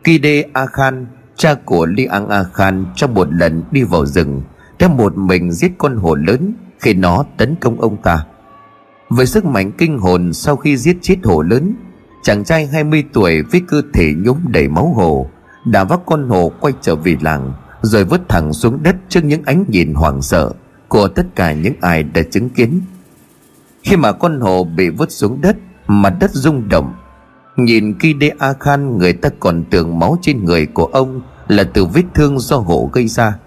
Kide 0.03 0.43
A 0.53 0.65
Khan 0.65 1.05
Cha 1.35 1.53
của 1.53 1.85
Li 1.85 2.05
An 2.05 2.29
A 2.29 2.43
Khan 2.43 2.85
Trong 2.95 3.13
một 3.13 3.33
lần 3.33 3.63
đi 3.71 3.83
vào 3.83 4.05
rừng, 4.05 4.41
Đã 4.79 4.87
một 4.87 5.17
mình 5.17 5.51
giết 5.51 5.71
con 5.77 5.95
hổ 5.95 6.15
lớn 6.15 6.53
Khi 6.79 6.93
nó 6.93 7.25
tấn 7.37 7.55
công 7.55 7.81
ông 7.81 7.97
ta. 8.01 8.25
Với 9.09 9.25
sức 9.25 9.45
mạnh 9.45 9.71
kinh 9.77 9.97
hồn 9.97 10.33
Sau 10.33 10.55
khi 10.55 10.77
giết 10.77 10.97
chết 11.01 11.15
hổ 11.23 11.41
lớn 11.41 11.75
Chàng 12.23 12.43
trai 12.43 12.65
20 12.65 13.03
tuổi 13.13 13.41
với 13.41 13.61
cơ 13.67 13.81
thể 13.93 14.13
nhúm 14.17 14.37
đầy 14.47 14.67
máu 14.67 14.93
hồ, 14.95 15.29
Đã 15.65 15.83
vác 15.83 15.99
con 16.05 16.29
hồ 16.29 16.51
quay 16.59 16.73
trở 16.81 16.95
về 16.95 17.17
làng, 17.21 17.53
Rồi 17.81 18.03
vứt 18.03 18.21
thẳng 18.29 18.53
xuống 18.53 18.83
đất 18.83 18.95
trước 19.09 19.23
những 19.23 19.43
ánh 19.45 19.65
nhìn 19.67 19.93
hoảng 19.93 20.21
sợ 20.21 20.51
Của 20.87 21.07
tất 21.07 21.25
cả 21.35 21.53
những 21.53 21.73
ai 21.81 22.03
đã 22.03 22.21
chứng 22.31 22.49
kiến. 22.49 22.81
Khi 23.83 23.95
mà 23.95 24.11
con 24.11 24.39
hồ 24.39 24.63
bị 24.63 24.89
vứt 24.89 25.11
xuống 25.11 25.41
đất, 25.41 25.57
Mặt 25.87 26.13
đất 26.19 26.31
rung 26.33 26.69
động. 26.69 26.93
Nhìn 27.57 27.93
Kide 27.99 28.31
A 28.39 28.53
Khan 28.59 28.97
người 28.97 29.13
ta 29.13 29.29
còn 29.39 29.63
tưởng 29.69 29.99
máu 29.99 30.17
trên 30.21 30.45
người 30.45 30.65
của 30.65 30.85
ông 30.85 31.21
Là 31.47 31.63
từ 31.63 31.85
vết 31.85 32.03
thương 32.15 32.39
do 32.39 32.57
hổ 32.57 32.89
gây 32.93 33.07
ra. 33.07 33.37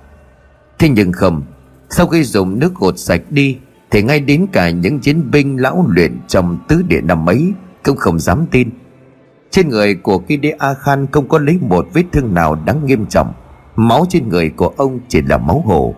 Thế 0.78 0.88
nhưng 0.88 1.12
không, 1.12 1.42
Sau 1.90 2.06
khi 2.06 2.24
dùng 2.24 2.58
nước 2.58 2.74
gột 2.74 2.98
sạch 2.98 3.22
đi, 3.30 3.58
Thì 3.90 4.02
ngay 4.02 4.20
đến 4.20 4.46
cả 4.52 4.70
những 4.70 5.00
chiến 5.00 5.30
binh 5.30 5.56
lão 5.60 5.86
luyện 5.88 6.18
trong 6.28 6.58
tứ 6.68 6.82
địa 6.88 7.00
năm 7.00 7.28
ấy 7.28 7.52
cũng 7.86 7.96
không 7.96 8.18
dám 8.18 8.46
tin. 8.50 8.70
Trên 9.50 9.68
người 9.68 9.94
của 9.94 10.18
Kide 10.18 10.50
A 10.58 10.74
Khan 10.74 11.06
không 11.12 11.28
có 11.28 11.38
lấy 11.38 11.58
một 11.60 11.86
vết 11.92 12.04
thương 12.12 12.34
nào 12.34 12.54
đáng 12.54 12.86
nghiêm 12.86 13.06
trọng. 13.06 13.32
Máu 13.76 14.06
trên 14.08 14.28
người 14.28 14.48
của 14.48 14.72
ông 14.76 15.00
chỉ 15.08 15.22
là 15.22 15.38
máu 15.38 15.62
hồ. 15.66 15.94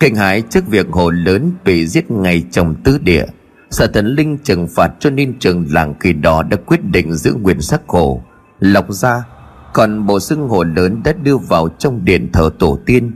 Kinh 0.00 0.14
hãi 0.14 0.42
trước 0.50 0.66
việc 0.66 0.86
hồ 0.90 1.10
lớn 1.10 1.52
bị 1.64 1.86
giết 1.86 2.10
ngay 2.10 2.44
trong 2.50 2.74
tứ 2.84 2.98
địa. 2.98 3.24
Sở 3.70 3.86
thần 3.86 4.06
linh 4.06 4.38
trừng 4.38 4.68
phạt 4.68 4.92
cho 5.00 5.10
nên 5.10 5.38
trường 5.38 5.66
làng 5.70 5.94
kỳ 6.00 6.12
đó 6.12 6.42
đã 6.42 6.56
quyết 6.66 6.84
định 6.84 7.14
giữ 7.14 7.34
nguyên 7.34 7.60
sắc 7.60 7.80
hồ. 7.86 8.22
Lọc 8.60 8.92
ra, 8.92 9.24
Còn 9.72 10.06
bộ 10.06 10.20
xương 10.20 10.48
hồ 10.48 10.64
lớn 10.64 11.00
đã 11.04 11.12
đưa 11.12 11.36
vào 11.36 11.68
trong 11.68 12.04
điện 12.04 12.28
thờ 12.32 12.50
tổ 12.58 12.78
tiên. 12.86 13.12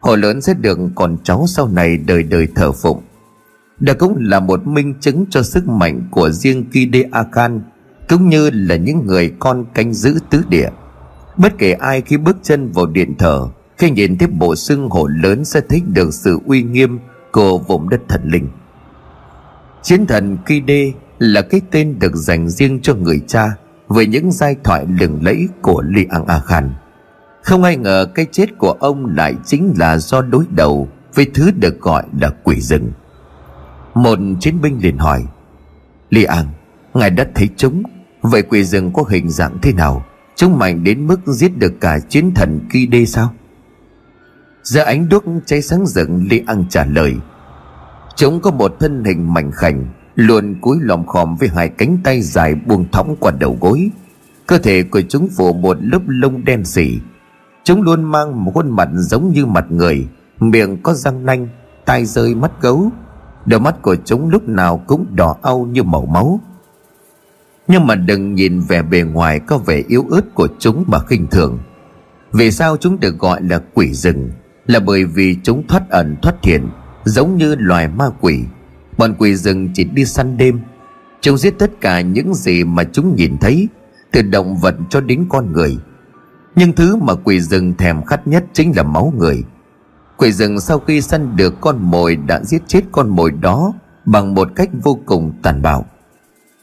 Hồ 0.00 0.16
lớn 0.16 0.40
sẽ 0.40 0.54
được 0.54 0.78
con 0.94 1.16
cháu 1.24 1.44
sau 1.48 1.68
này 1.68 1.98
đời 1.98 2.22
đời 2.22 2.48
thờ 2.54 2.72
phụng 2.72 3.02
đó 3.80 3.94
cũng 3.98 4.16
là 4.20 4.40
một 4.40 4.66
minh 4.66 4.94
chứng 5.00 5.24
cho 5.30 5.42
sức 5.42 5.68
mạnh 5.68 6.02
của 6.10 6.30
riêng 6.30 6.64
Kide 6.72 7.02
Akan 7.10 7.60
cũng 8.08 8.28
như 8.28 8.50
là 8.50 8.76
những 8.76 9.06
người 9.06 9.32
con 9.38 9.64
canh 9.74 9.94
giữ 9.94 10.18
tứ 10.30 10.42
địa. 10.48 10.68
Bất 11.36 11.58
kể 11.58 11.72
ai 11.72 12.00
khi 12.00 12.16
bước 12.16 12.36
chân 12.42 12.72
vào 12.72 12.86
điện 12.86 13.14
thờ, 13.18 13.48
khi 13.78 13.90
nhìn 13.90 14.18
thấy 14.18 14.28
bộ 14.28 14.56
xương 14.56 14.88
hổ 14.88 15.06
lớn 15.06 15.44
sẽ 15.44 15.60
thấy 15.68 15.82
được 15.86 16.14
sự 16.14 16.38
uy 16.46 16.62
nghiêm 16.62 16.98
của 17.32 17.58
vùng 17.58 17.88
đất 17.88 18.00
thần 18.08 18.22
linh. 18.24 18.48
Chiến 19.82 20.06
thần 20.06 20.36
Kide 20.46 20.92
là 21.18 21.42
cái 21.42 21.60
tên 21.70 21.98
được 21.98 22.14
dành 22.14 22.48
riêng 22.48 22.80
cho 22.82 22.94
người 22.94 23.20
cha 23.26 23.50
với 23.88 24.06
những 24.06 24.32
giai 24.32 24.56
thoại 24.64 24.86
lừng 25.00 25.24
lẫy 25.24 25.48
của 25.62 25.82
Li 25.82 26.06
Ang 26.10 26.26
A 26.26 26.40
Khan. 26.40 26.70
Không 27.42 27.62
ai 27.62 27.76
ngờ 27.76 28.06
cái 28.14 28.26
chết 28.32 28.58
của 28.58 28.72
ông 28.72 29.16
lại 29.16 29.34
chính 29.44 29.74
là 29.78 29.98
do 29.98 30.22
đối 30.22 30.44
đầu 30.50 30.88
với 31.14 31.26
thứ 31.34 31.50
được 31.50 31.80
gọi 31.80 32.04
là 32.20 32.30
quỷ 32.44 32.60
rừng. 32.60 32.92
Một 33.98 34.18
chiến 34.40 34.60
binh 34.62 34.78
liền 34.82 34.98
hỏi 34.98 35.24
Li 36.10 36.24
An, 36.24 36.46
Ngài 36.94 37.10
đã 37.10 37.26
thấy 37.34 37.48
chúng. 37.56 37.82
Vậy 38.22 38.42
quỷ 38.42 38.64
rừng 38.64 38.92
có 38.92 39.04
hình 39.08 39.30
dạng 39.30 39.58
thế 39.62 39.72
nào? 39.72 40.04
Chúng 40.36 40.58
mạnh 40.58 40.84
đến 40.84 41.06
mức 41.06 41.20
giết 41.26 41.58
được 41.58 41.72
cả 41.80 41.98
chiến 42.08 42.34
thần 42.34 42.60
kỳ 42.70 42.86
đê 42.86 43.06
sao? 43.06 43.32
Giờ 44.62 44.82
ánh 44.82 45.08
đuốc 45.08 45.24
cháy 45.46 45.62
sáng 45.62 45.86
rực 45.86 46.08
Li 46.30 46.42
An 46.46 46.64
trả 46.68 46.84
lời, 46.84 47.14
Chúng 48.16 48.40
có 48.40 48.50
một 48.50 48.76
thân 48.80 49.04
hình 49.04 49.34
mảnh 49.34 49.50
khảnh, 49.52 49.86
Luôn 50.14 50.54
cúi 50.60 50.78
lòm 50.80 51.06
khòm 51.06 51.36
với 51.36 51.48
hai 51.48 51.68
cánh 51.68 51.98
tay 52.04 52.22
dài 52.22 52.54
buông 52.54 52.90
thõng 52.92 53.16
qua 53.20 53.30
đầu 53.30 53.58
gối. 53.60 53.90
Cơ 54.46 54.58
thể 54.58 54.82
của 54.82 55.00
chúng 55.08 55.28
phủ 55.36 55.52
một 55.52 55.76
lớp 55.80 56.00
lông 56.06 56.44
đen 56.44 56.64
xỉ. 56.64 56.98
Chúng 57.64 57.82
luôn 57.82 58.04
mang 58.04 58.44
một 58.44 58.52
khuôn 58.54 58.70
mặt 58.70 58.88
giống 58.94 59.32
như 59.32 59.46
mặt 59.46 59.64
người, 59.70 60.08
Miệng 60.40 60.82
có 60.82 60.94
răng 60.94 61.26
nanh, 61.26 61.48
Tai 61.84 62.04
rơi 62.04 62.34
mắt 62.34 62.52
gấu. 62.60 62.92
Đôi 63.48 63.60
mắt 63.60 63.82
của 63.82 63.96
chúng 64.04 64.28
lúc 64.28 64.48
nào 64.48 64.82
cũng 64.86 65.06
đỏ 65.16 65.36
au 65.42 65.66
như 65.72 65.82
màu 65.82 66.06
máu. 66.06 66.40
Nhưng 67.68 67.86
mà 67.86 67.94
đừng 67.94 68.34
nhìn 68.34 68.60
vẻ 68.60 68.82
bề 68.82 69.02
ngoài 69.02 69.40
có 69.40 69.58
vẻ 69.58 69.82
yếu 69.88 70.06
ớt 70.10 70.34
của 70.34 70.48
chúng 70.58 70.84
mà 70.86 70.98
khinh 70.98 71.26
thường. 71.26 71.58
Vì 72.32 72.50
sao 72.50 72.76
chúng 72.76 73.00
được 73.00 73.18
gọi 73.18 73.42
là 73.42 73.60
quỷ 73.74 73.92
rừng? 73.92 74.30
Là 74.66 74.80
bởi 74.80 75.04
vì 75.04 75.36
chúng 75.42 75.66
thoát 75.66 75.90
ẩn, 75.90 76.16
thoát 76.22 76.34
hiện, 76.42 76.68
Giống 77.04 77.36
như 77.36 77.54
loài 77.58 77.88
ma 77.88 78.10
quỷ. 78.20 78.44
Bọn 78.98 79.14
quỷ 79.18 79.34
rừng 79.34 79.68
chỉ 79.74 79.84
đi 79.84 80.04
săn 80.04 80.36
đêm. 80.36 80.60
Chúng 81.20 81.38
giết 81.38 81.58
tất 81.58 81.80
cả 81.80 82.00
những 82.00 82.34
gì 82.34 82.64
mà 82.64 82.84
chúng 82.84 83.16
nhìn 83.16 83.38
thấy, 83.38 83.68
Từ 84.12 84.22
động 84.22 84.56
vật 84.56 84.74
cho 84.90 85.00
đến 85.00 85.26
con 85.28 85.52
người. 85.52 85.78
Nhưng 86.56 86.72
thứ 86.72 86.96
mà 86.96 87.14
quỷ 87.14 87.40
rừng 87.40 87.74
thèm 87.78 88.04
khát 88.04 88.26
nhất 88.26 88.44
chính 88.52 88.76
là 88.76 88.82
máu 88.82 89.12
người. 89.18 89.44
Quỷ 90.18 90.32
rừng 90.32 90.60
sau 90.60 90.78
khi 90.78 91.00
săn 91.00 91.36
được 91.36 91.54
con 91.60 91.76
mồi 91.80 92.16
đã 92.16 92.40
giết 92.44 92.62
chết 92.66 92.80
con 92.92 93.08
mồi 93.08 93.30
đó 93.30 93.72
bằng 94.04 94.34
một 94.34 94.48
cách 94.56 94.70
vô 94.82 94.98
cùng 95.06 95.32
tàn 95.42 95.62
bạo. 95.62 95.84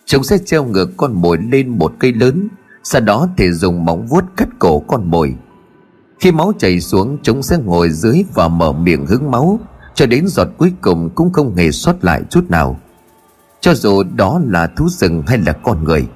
Chúng 0.05 0.23
sẽ 0.23 0.37
treo 0.45 0.63
ngược 0.63 0.97
con 0.97 1.13
mồi 1.13 1.37
lên 1.37 1.69
một 1.69 1.93
cây 1.99 2.13
lớn, 2.13 2.47
sau 2.83 3.01
đó 3.01 3.27
thì 3.37 3.51
dùng 3.51 3.85
móng 3.85 4.07
vuốt 4.07 4.23
cắt 4.37 4.47
cổ 4.59 4.79
con 4.79 5.11
mồi. 5.11 5.35
Khi 6.19 6.31
máu 6.31 6.53
chảy 6.57 6.79
xuống, 6.79 7.17
chúng 7.23 7.43
sẽ 7.43 7.57
ngồi 7.57 7.89
dưới 7.89 8.23
và 8.33 8.47
mở 8.47 8.71
miệng 8.71 9.05
hứng 9.05 9.31
máu, 9.31 9.59
cho 9.93 10.05
đến 10.05 10.27
giọt 10.27 10.47
cuối 10.57 10.73
cùng 10.81 11.09
cũng 11.15 11.33
không 11.33 11.55
hề 11.55 11.71
sót 11.71 12.03
lại 12.03 12.21
chút 12.29 12.49
nào. 12.49 12.79
Cho 13.61 13.73
dù 13.73 14.03
đó 14.03 14.41
là 14.45 14.67
thú 14.67 14.89
rừng 14.89 15.23
hay 15.27 15.37
là 15.37 15.53
con 15.53 15.83
người. 15.83 16.07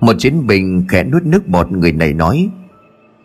Một 0.00 0.12
chiến 0.18 0.46
binh 0.46 0.86
khẽ 0.88 1.04
nuốt 1.04 1.22
nước 1.22 1.48
bọt 1.48 1.70
người 1.70 1.92
này 1.92 2.12
nói, 2.12 2.48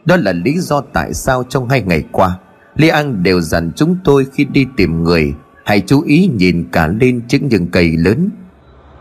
đó 0.06 0.16
là 0.16 0.32
lý 0.32 0.60
do 0.60 0.82
tại 0.94 1.14
sao 1.14 1.44
trong 1.50 1.70
hai 1.70 1.82
ngày 1.82 2.04
qua 2.12 2.40
Lê 2.76 2.90
An 2.90 3.24
đều 3.24 3.42
dặn 3.42 3.72
chúng 3.76 3.98
tôi 4.04 4.26
khi 4.34 4.46
đi 4.46 4.66
tìm 4.78 5.04
người, 5.04 5.36
Hãy 5.66 5.82
chú 5.88 6.02
ý 6.02 6.30
nhìn 6.38 6.68
cả 6.72 6.88
lên 6.88 7.22
những 7.30 7.50
rừng 7.50 7.68
cây 7.68 7.98
lớn. 7.98 8.30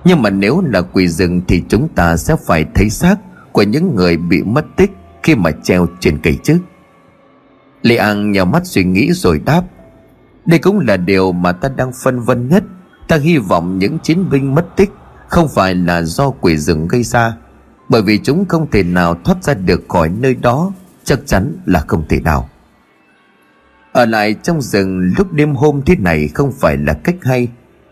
Nhưng 0.05 0.23
mà 0.23 0.31
nếu 0.31 0.63
là 0.67 0.81
quỷ 0.83 1.09
rừng 1.09 1.41
Thì 1.49 1.63
chúng 1.69 1.89
ta 1.89 2.17
sẽ 2.17 2.37
phải 2.47 2.67
thấy 2.75 2.91
xác 2.91 3.17
Của 3.53 3.63
những 3.63 3.95
người 3.95 4.17
bị 4.17 4.43
mất 4.43 4.65
tích 4.77 4.91
Khi 5.23 5.35
mà 5.35 5.51
treo 5.51 5.87
trên 6.01 6.19
cây 6.19 6.39
chứ. 6.43 6.59
Lê 7.83 7.97
An 7.97 8.33
nhào 8.33 8.45
mắt 8.45 8.63
suy 8.67 8.85
nghĩ 8.85 9.13
rồi 9.13 9.41
đáp, 9.45 9.63
Đây 10.47 10.59
cũng 10.59 10.79
là 10.79 10.97
điều 10.97 11.33
mà 11.33 11.53
ta 11.53 11.69
đang 11.69 11.93
phân 12.05 12.21
vân 12.21 12.49
nhất. 12.49 12.65
Ta 13.09 13.17
hy 13.17 13.39
vọng 13.39 13.79
những 13.79 13.99
chiến 13.99 14.31
binh 14.31 14.55
mất 14.55 14.77
tích 14.77 14.91
Không 15.29 15.49
phải 15.49 15.75
là 15.75 16.03
do 16.03 16.31
quỷ 16.31 16.57
rừng 16.57 16.89
gây 16.89 17.03
ra, 17.03 17.37
Bởi 17.89 18.03
vì 18.03 18.19
chúng 18.19 18.45
không 18.49 18.71
thể 18.71 18.83
nào 18.83 19.17
thoát 19.25 19.45
ra 19.45 19.55
được 19.55 19.85
khỏi 19.89 20.09
nơi 20.09 20.35
đó, 20.35 20.73
Chắc 21.05 21.19
chắn 21.27 21.57
là 21.67 21.81
không 21.81 22.05
thể 22.09 22.21
nào 22.21 22.50
ở 23.93 24.07
lại 24.07 24.35
trong 24.43 24.61
rừng 24.61 25.13
lúc 25.19 25.33
đêm 25.33 25.55
hôm 25.55 25.83
thế 25.87 25.97
này 25.97 26.29
không 26.29 26.53
phải 26.53 26.77
là 26.77 26.93
cách 26.93 27.17
hay. 27.23 27.49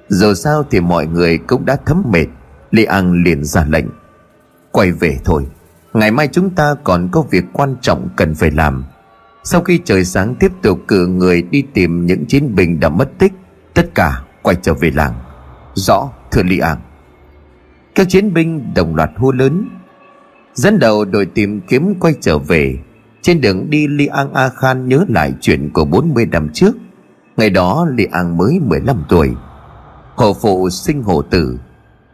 Dù 0.09 0.35
sao 0.35 0.65
thì 0.71 0.81
mọi 0.81 1.07
người 1.07 1.39
cũng 1.39 1.65
đã 1.65 1.77
thấm 1.87 2.03
mệt. 2.11 2.27
Li 2.71 2.85
An 2.85 3.23
liền 3.23 3.45
ra 3.45 3.65
lệnh. 3.69 3.87
Quay 4.73 4.93
về 4.93 5.19
thôi. 5.25 5.47
Ngày 5.93 6.11
mai 6.11 6.29
chúng 6.33 6.51
ta 6.51 6.75
còn 6.85 7.09
có 7.13 7.23
việc 7.31 7.45
quan 7.53 7.77
trọng 7.81 8.09
cần 8.17 8.35
phải 8.35 8.51
làm. 8.51 8.85
Sau 9.45 9.61
khi 9.61 9.81
trời 9.85 10.05
sáng 10.05 10.35
tiếp 10.35 10.53
tục, 10.63 10.81
cử 10.89 11.07
người 11.07 11.43
đi 11.43 11.65
tìm 11.75 12.07
những 12.07 12.25
chiến 12.27 12.55
binh 12.55 12.81
đã 12.81 12.89
mất 12.89 13.11
tích. 13.19 13.33
Tất 13.75 13.95
cả 13.95 14.23
quay 14.43 14.57
trở 14.63 14.75
về 14.75 14.91
làng. 14.91 15.15
Rõ, 15.75 16.11
thưa 16.31 16.43
Li 16.43 16.59
An. 16.59 16.79
Các 17.95 18.09
chiến 18.09 18.35
binh 18.35 18.75
đồng 18.75 18.97
loạt 18.97 19.11
hô 19.17 19.33
lớn. 19.33 19.69
Dẫn 20.55 20.79
đầu 20.79 21.05
đội 21.05 21.27
tìm 21.27 21.61
kiếm 21.61 21.95
quay 22.01 22.15
trở 22.21 22.39
về 22.39 22.79
trên 23.23 23.41
đường 23.41 23.71
đi 23.71 23.87
Li 23.87 24.07
An 24.07 24.35
A 24.35 24.49
Khan 24.49 24.89
nhớ 24.89 25.05
lại 25.09 25.33
chuyện 25.41 25.71
của 25.73 25.85
40 25.85 26.27
năm 26.27 26.49
trước. 26.53 26.77
Ngày 27.37 27.51
đó 27.51 27.87
Li 27.95 28.05
An 28.05 28.37
mới 28.37 28.61
15 28.61 29.05
tuổi. 29.09 29.31
Hồ 30.15 30.37
phụ 30.43 30.71
sinh 30.71 31.03
hồ 31.03 31.23
tử. 31.23 31.59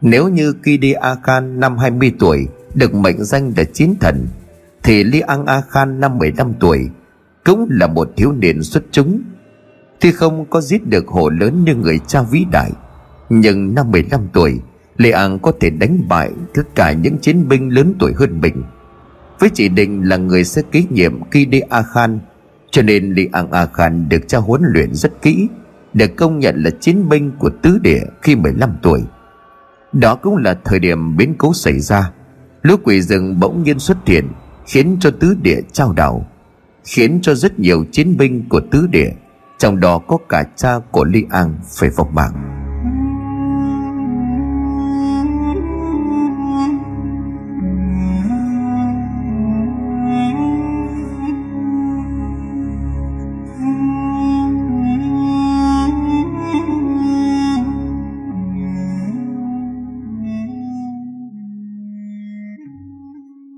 Nếu 0.00 0.28
như 0.28 0.52
Kidi 0.52 0.92
A 0.92 1.14
Khan 1.22 1.60
năm 1.60 1.78
20 1.78 2.12
tuổi 2.18 2.48
Được 2.74 2.94
mệnh 2.94 3.24
danh 3.24 3.52
là 3.56 3.64
chiến 3.64 3.94
thần, 4.00 4.26
Thì 4.82 5.04
Li 5.04 5.20
An 5.20 5.46
A 5.46 5.60
Khan 5.60 6.00
năm 6.00 6.18
15 6.18 6.52
tuổi 6.60 6.90
Cũng 7.44 7.66
là 7.70 7.86
một 7.86 8.10
thiếu 8.16 8.32
niên 8.32 8.62
xuất 8.62 8.84
chúng. 8.90 9.22
Tuy 10.00 10.12
không 10.12 10.44
có 10.50 10.60
giết 10.60 10.86
được 10.86 11.08
hổ 11.08 11.28
lớn 11.28 11.64
như 11.64 11.74
người 11.74 11.98
cha 12.06 12.22
vĩ 12.22 12.44
đại, 12.52 12.70
Nhưng 13.28 13.74
năm 13.74 13.90
15 13.90 14.28
tuổi 14.32 14.60
Lê 14.96 15.10
An 15.10 15.38
có 15.38 15.52
thể 15.60 15.70
đánh 15.70 16.08
bại 16.08 16.30
tất 16.54 16.62
cả 16.74 16.92
những 16.92 17.18
chiến 17.18 17.48
binh 17.48 17.68
lớn 17.68 17.94
tuổi 17.98 18.12
hơn 18.18 18.40
mình. 18.40 18.62
Với 19.38 19.50
chỉ 19.54 19.68
định 19.68 20.08
là 20.08 20.16
người 20.16 20.44
sẽ 20.44 20.62
ký 20.72 20.86
nhiệm 20.90 21.30
khi 21.30 21.44
đi 21.44 21.60
A 21.60 21.82
Khan 21.82 22.18
Cho 22.70 22.82
nên 22.82 23.12
li 23.12 23.28
An 23.32 23.50
A 23.50 23.66
Khan 23.66 24.08
được 24.08 24.28
cha 24.28 24.38
huấn 24.38 24.62
luyện 24.64 24.94
rất 24.94 25.22
kỹ, 25.22 25.48
Được 25.94 26.16
công 26.16 26.38
nhận 26.38 26.62
là 26.62 26.70
chiến 26.80 27.08
binh 27.08 27.32
của 27.38 27.50
tứ 27.62 27.78
địa 27.82 28.00
khi 28.22 28.36
15 28.36 28.76
tuổi. 28.82 29.02
Đó 29.92 30.14
cũng 30.14 30.36
là 30.36 30.58
thời 30.64 30.78
điểm 30.78 31.16
biến 31.16 31.34
cố 31.38 31.54
xảy 31.54 31.80
ra. 31.80 32.10
Lũ 32.62 32.76
quỷ 32.84 33.02
rừng 33.02 33.40
bỗng 33.40 33.62
nhiên 33.62 33.78
xuất 33.78 33.96
hiện, 34.06 34.28
Khiến 34.66 34.96
cho 35.00 35.10
tứ 35.10 35.36
địa 35.42 35.60
trao 35.72 35.92
đảo, 35.92 36.26
Khiến 36.84 37.18
cho 37.22 37.34
rất 37.34 37.58
nhiều 37.58 37.84
chiến 37.92 38.16
binh 38.16 38.48
của 38.48 38.60
tứ 38.70 38.86
địa, 38.90 39.10
Trong 39.58 39.80
đó 39.80 39.98
có 39.98 40.18
cả 40.28 40.44
cha 40.56 40.78
của 40.90 41.04
Li 41.04 41.24
An 41.30 41.54
phải 41.78 41.90
vong 41.90 42.14
mạng 42.14 42.63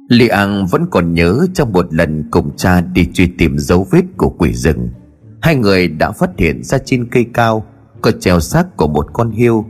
Li 0.09 0.29
An 0.29 0.67
vẫn 0.67 0.87
còn 0.91 1.15
nhớ 1.15 1.47
trong 1.55 1.73
một 1.73 1.95
lần 1.95 2.31
cùng 2.31 2.57
cha 2.57 2.81
đi 2.81 3.09
truy 3.13 3.27
tìm 3.39 3.59
dấu 3.59 3.87
vết 3.91 4.03
của 4.17 4.29
quỷ 4.29 4.53
rừng. 4.53 4.89
Hai 5.43 5.57
người 5.57 5.89
đã 5.89 6.13
phát 6.13 6.31
hiện 6.39 6.63
ra 6.63 6.79
trên 6.79 7.09
cây 7.11 7.27
cao 7.35 7.67
Có 8.03 8.11
treo 8.11 8.41
xác 8.41 8.77
của 8.77 8.89
một 8.89 9.07
con 9.13 9.31
hiêu 9.31 9.65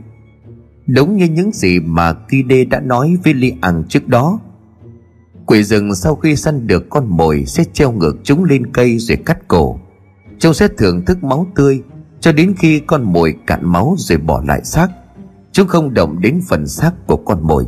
Đúng 0.87 1.17
như 1.17 1.25
những 1.25 1.51
gì 1.51 1.79
mà 1.79 2.13
Kide 2.13 2.65
đã 2.65 2.79
nói 2.79 3.17
với 3.23 3.33
Li 3.33 3.53
An 3.61 3.83
trước 3.89 4.07
đó, 4.07 4.39
Quỷ 5.45 5.63
rừng 5.63 5.95
sau 5.95 6.15
khi 6.15 6.35
săn 6.35 6.67
được 6.67 6.89
con 6.89 7.05
mồi 7.07 7.45
sẽ 7.45 7.63
treo 7.73 7.91
ngược 7.91 8.15
chúng 8.23 8.43
lên 8.43 8.71
cây 8.73 8.97
rồi 8.97 9.17
cắt 9.25 9.47
cổ. 9.47 9.79
Chúng 10.39 10.53
sẽ 10.53 10.67
thưởng 10.77 11.05
thức 11.05 11.23
máu 11.23 11.47
tươi 11.55 11.83
Cho 12.19 12.31
đến 12.31 12.53
khi 12.59 12.79
con 12.79 13.03
mồi 13.03 13.35
cạn 13.47 13.59
máu 13.63 13.95
rồi 13.97 14.17
bỏ 14.17 14.43
lại 14.47 14.61
xác. 14.63 14.87
Chúng 15.51 15.67
không 15.67 15.93
động 15.93 16.21
đến 16.21 16.41
phần 16.49 16.67
xác 16.67 16.91
của 17.07 17.17
con 17.17 17.47
mồi. 17.47 17.65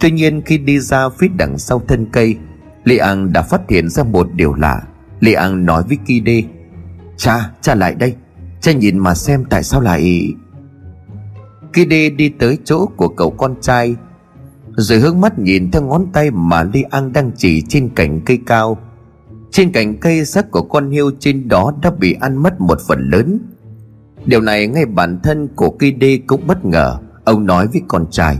Tuy 0.00 0.10
nhiên 0.10 0.42
khi 0.42 0.58
đi 0.58 0.78
ra 0.78 1.08
phía 1.08 1.28
đằng 1.38 1.58
sau 1.58 1.82
thân 1.88 2.06
cây 2.12 2.36
Lê 2.84 2.96
An 2.96 3.32
đã 3.32 3.42
phát 3.42 3.60
hiện 3.68 3.88
ra 3.88 4.04
một 4.04 4.28
điều 4.34 4.54
lạ. 4.54 4.82
Lê 5.20 5.32
An 5.32 5.66
nói 5.66 5.82
với 5.88 5.98
Kỳ 6.06 6.20
Đê 6.20 6.42
Cha, 7.16 7.50
cha 7.60 7.74
lại 7.74 7.94
đây. 7.94 8.14
Cha 8.60 8.72
nhìn 8.72 8.98
mà 8.98 9.14
xem 9.14 9.44
tại 9.50 9.62
sao 9.62 9.80
lại 9.80 10.32
Kỳ 11.72 11.84
Đê 11.84 12.10
đi 12.10 12.28
tới 12.28 12.58
chỗ 12.64 12.86
của 12.86 13.08
cậu 13.08 13.30
con 13.30 13.54
trai 13.60 13.96
Rồi 14.76 14.98
hướng 14.98 15.20
mắt 15.20 15.38
nhìn 15.38 15.70
theo 15.70 15.82
ngón 15.82 16.06
tay 16.12 16.30
mà 16.30 16.62
Lê 16.62 16.82
An 16.82 17.12
đang 17.12 17.30
chỉ 17.36 17.62
trên 17.68 17.88
cành 17.88 18.20
cây 18.20 18.38
cao. 18.46 18.78
Trên 19.50 19.72
cành 19.72 19.96
cây 20.00 20.24
xác 20.24 20.50
của 20.50 20.62
con 20.62 20.90
hiêu 20.90 21.10
trên 21.18 21.48
đó 21.48 21.72
đã 21.82 21.90
bị 21.90 22.16
ăn 22.20 22.42
mất 22.42 22.60
một 22.60 22.78
phần 22.88 23.10
lớn. 23.10 23.38
Điều 24.24 24.40
này 24.40 24.66
ngay 24.66 24.86
bản 24.86 25.20
thân 25.22 25.48
của 25.56 25.70
Kỳ 25.70 25.90
Đê 25.90 26.20
cũng 26.26 26.46
bất 26.46 26.64
ngờ. 26.64 26.98
Ông 27.24 27.46
nói 27.46 27.66
với 27.66 27.82
con 27.88 28.06
trai 28.10 28.38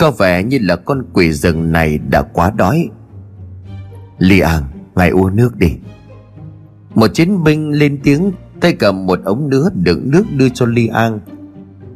có 0.00 0.10
vẻ 0.10 0.42
như 0.42 0.58
là 0.62 0.76
con 0.76 1.02
quỷ 1.12 1.32
rừng 1.32 1.72
này 1.72 1.98
đã 1.98 2.22
quá 2.22 2.50
đói. 2.56 2.88
Li 4.18 4.40
An 4.40 4.62
Ngài 4.94 5.10
uống 5.10 5.36
nước 5.36 5.56
đi. 5.56 5.68
Một 6.94 7.06
chiến 7.14 7.44
binh 7.44 7.70
lên 7.70 7.98
tiếng, 8.02 8.32
Tay 8.60 8.72
cầm 8.72 9.06
một 9.06 9.18
ống 9.24 9.48
nứa 9.50 9.70
đựng 9.74 10.10
nước 10.10 10.24
đưa 10.36 10.48
cho 10.48 10.66
Li 10.66 10.86
An 10.86 11.20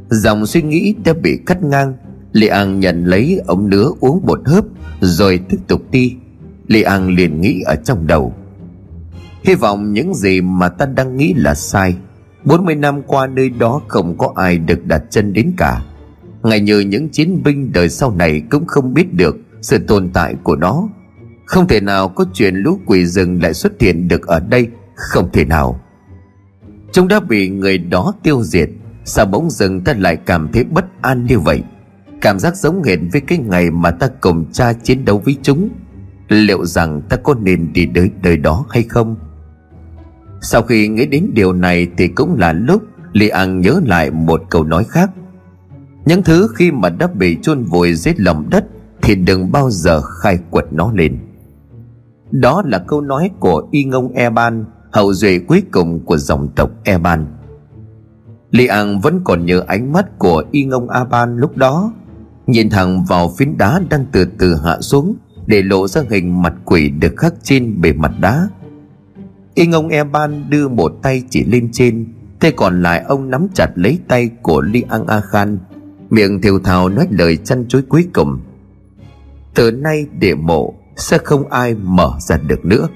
Dòng 0.08 0.46
suy 0.46 0.62
nghĩ 0.62 0.94
đã 1.04 1.12
bị 1.22 1.38
cắt 1.46 1.62
ngang. 1.62 1.94
Li 2.32 2.46
An 2.46 2.80
nhận 2.80 3.04
lấy 3.04 3.40
ống 3.46 3.70
nứa 3.70 3.90
uống 4.00 4.26
một 4.26 4.40
hớp, 4.44 4.64
Rồi 5.00 5.40
tiếp 5.48 5.58
tục 5.68 5.82
đi. 5.90 6.16
Li 6.66 6.82
An 6.82 7.08
liền 7.08 7.40
nghĩ 7.40 7.60
ở 7.66 7.76
trong 7.76 8.06
đầu. 8.06 8.34
Hy 9.44 9.54
vọng 9.54 9.92
những 9.92 10.14
gì 10.14 10.40
mà 10.40 10.68
ta 10.68 10.86
đang 10.86 11.16
nghĩ 11.16 11.34
là 11.34 11.54
sai. 11.54 11.94
40 12.44 12.74
năm 12.74 13.02
qua 13.02 13.26
nơi 13.26 13.50
đó 13.50 13.80
không 13.88 14.18
có 14.18 14.32
ai 14.36 14.58
được 14.58 14.86
đặt 14.86 15.02
chân 15.10 15.32
đến 15.32 15.52
cả 15.56 15.82
ngay 16.44 16.60
như 16.60 16.80
những 16.80 17.08
chiến 17.08 17.42
binh 17.44 17.72
đời 17.72 17.88
sau 17.88 18.14
này 18.16 18.42
cũng 18.50 18.66
không 18.66 18.94
biết 18.94 19.14
được 19.14 19.36
sự 19.60 19.78
tồn 19.78 20.10
tại 20.12 20.34
của 20.42 20.56
nó. 20.56 20.88
Không 21.46 21.68
thể 21.68 21.80
nào 21.80 22.08
có 22.08 22.24
chuyện 22.34 22.54
lũ 22.56 22.78
quỷ 22.86 23.06
rừng 23.06 23.42
lại 23.42 23.54
xuất 23.54 23.80
hiện 23.80 24.08
được 24.08 24.26
ở 24.26 24.40
đây, 24.40 24.68
không 24.94 25.28
thể 25.32 25.44
nào. 25.44 25.80
Chúng 26.92 27.08
đã 27.08 27.20
bị 27.20 27.48
người 27.48 27.78
đó 27.78 28.14
tiêu 28.22 28.42
diệt, 28.42 28.68
sao 29.04 29.26
bỗng 29.26 29.50
dưng 29.50 29.84
ta 29.84 29.94
lại 29.98 30.16
cảm 30.16 30.48
thấy 30.52 30.64
bất 30.64 30.84
an 31.00 31.26
như 31.26 31.38
vậy? 31.38 31.62
Cảm 32.20 32.38
giác 32.38 32.56
giống 32.56 32.82
hệt 32.82 32.98
với 33.12 33.20
cái 33.20 33.38
ngày 33.38 33.70
mà 33.70 33.90
ta 33.90 34.08
cùng 34.20 34.52
cha 34.52 34.72
chiến 34.72 35.04
đấu 35.04 35.18
với 35.24 35.36
chúng. 35.42 35.68
Liệu 36.28 36.64
rằng 36.64 37.02
ta 37.08 37.16
có 37.16 37.34
nên 37.34 37.72
đi 37.72 37.88
tới 37.94 38.10
nơi 38.22 38.36
đó 38.36 38.66
hay 38.70 38.82
không? 38.82 39.16
Sau 40.40 40.62
khi 40.62 40.88
nghĩ 40.88 41.06
đến 41.06 41.30
điều 41.34 41.52
này 41.52 41.88
thì 41.96 42.08
cũng 42.08 42.36
là 42.38 42.52
lúc 42.52 42.82
li 43.12 43.28
an 43.28 43.60
nhớ 43.60 43.80
lại 43.84 44.10
một 44.10 44.42
câu 44.50 44.64
nói 44.64 44.84
khác 44.84 45.10
những 46.06 46.22
thứ 46.22 46.48
khi 46.54 46.70
mà 46.70 46.90
đã 46.90 47.06
bị 47.06 47.38
chôn 47.42 47.62
vùi 47.62 47.94
dưới 47.94 48.14
lòng 48.16 48.50
đất 48.50 48.64
thì 49.02 49.14
đừng 49.14 49.52
bao 49.52 49.70
giờ 49.70 50.00
khai 50.00 50.38
quật 50.50 50.64
nó 50.72 50.92
lên. 50.94 51.18
Đó 52.30 52.62
là 52.66 52.78
câu 52.78 53.00
nói 53.00 53.30
của 53.40 53.68
y 53.70 53.84
ngông 53.84 54.12
eban, 54.12 54.64
hậu 54.92 55.14
duệ 55.14 55.38
cuối 55.38 55.62
cùng 55.72 56.04
của 56.04 56.16
dòng 56.16 56.48
tộc 56.56 56.70
eban. 56.84 57.26
Li 58.50 58.66
an 58.66 59.00
vẫn 59.00 59.20
còn 59.24 59.46
nhớ 59.46 59.64
ánh 59.66 59.92
mắt 59.92 60.18
của 60.18 60.44
y 60.50 60.64
ngông 60.64 60.88
aban 60.88 61.36
lúc 61.36 61.56
đó, 61.56 61.92
nhìn 62.46 62.70
thẳng 62.70 63.04
vào 63.04 63.32
phiến 63.38 63.58
đá 63.58 63.80
đang 63.90 64.06
từ 64.12 64.24
từ 64.38 64.56
hạ 64.64 64.80
xuống 64.80 65.16
để 65.46 65.62
lộ 65.62 65.88
ra 65.88 66.02
hình 66.10 66.42
mặt 66.42 66.54
quỷ 66.64 66.88
được 66.88 67.12
khắc 67.16 67.34
trên 67.42 67.80
bề 67.80 67.92
mặt 67.92 68.12
đá. 68.20 68.48
Y 69.54 69.66
ngông 69.66 69.88
eban 69.88 70.50
đưa 70.50 70.68
một 70.68 70.92
tay 71.02 71.22
chỉ 71.30 71.44
lên 71.44 71.68
trên 71.72 72.06
tay 72.40 72.52
còn 72.56 72.82
lại 72.82 73.04
ông 73.08 73.30
nắm 73.30 73.46
chặt 73.54 73.70
lấy 73.74 73.98
tay 74.08 74.30
của 74.42 74.60
li 74.60 74.84
an 74.88 75.06
a 75.06 75.20
khan 75.20 75.58
miệng 76.14 76.40
thiều 76.40 76.58
thào 76.58 76.88
nói 76.88 77.06
lời 77.10 77.38
chăn 77.44 77.64
chối 77.68 77.82
cuối 77.88 78.06
cùng. 78.14 78.40
Từ 79.54 79.70
nay 79.70 80.06
địa 80.18 80.34
mộ 80.34 80.74
sẽ 80.96 81.18
không 81.24 81.50
ai 81.50 81.74
mở 81.74 82.12
ra 82.20 82.36
được 82.36 82.64
nữa. 82.64 82.88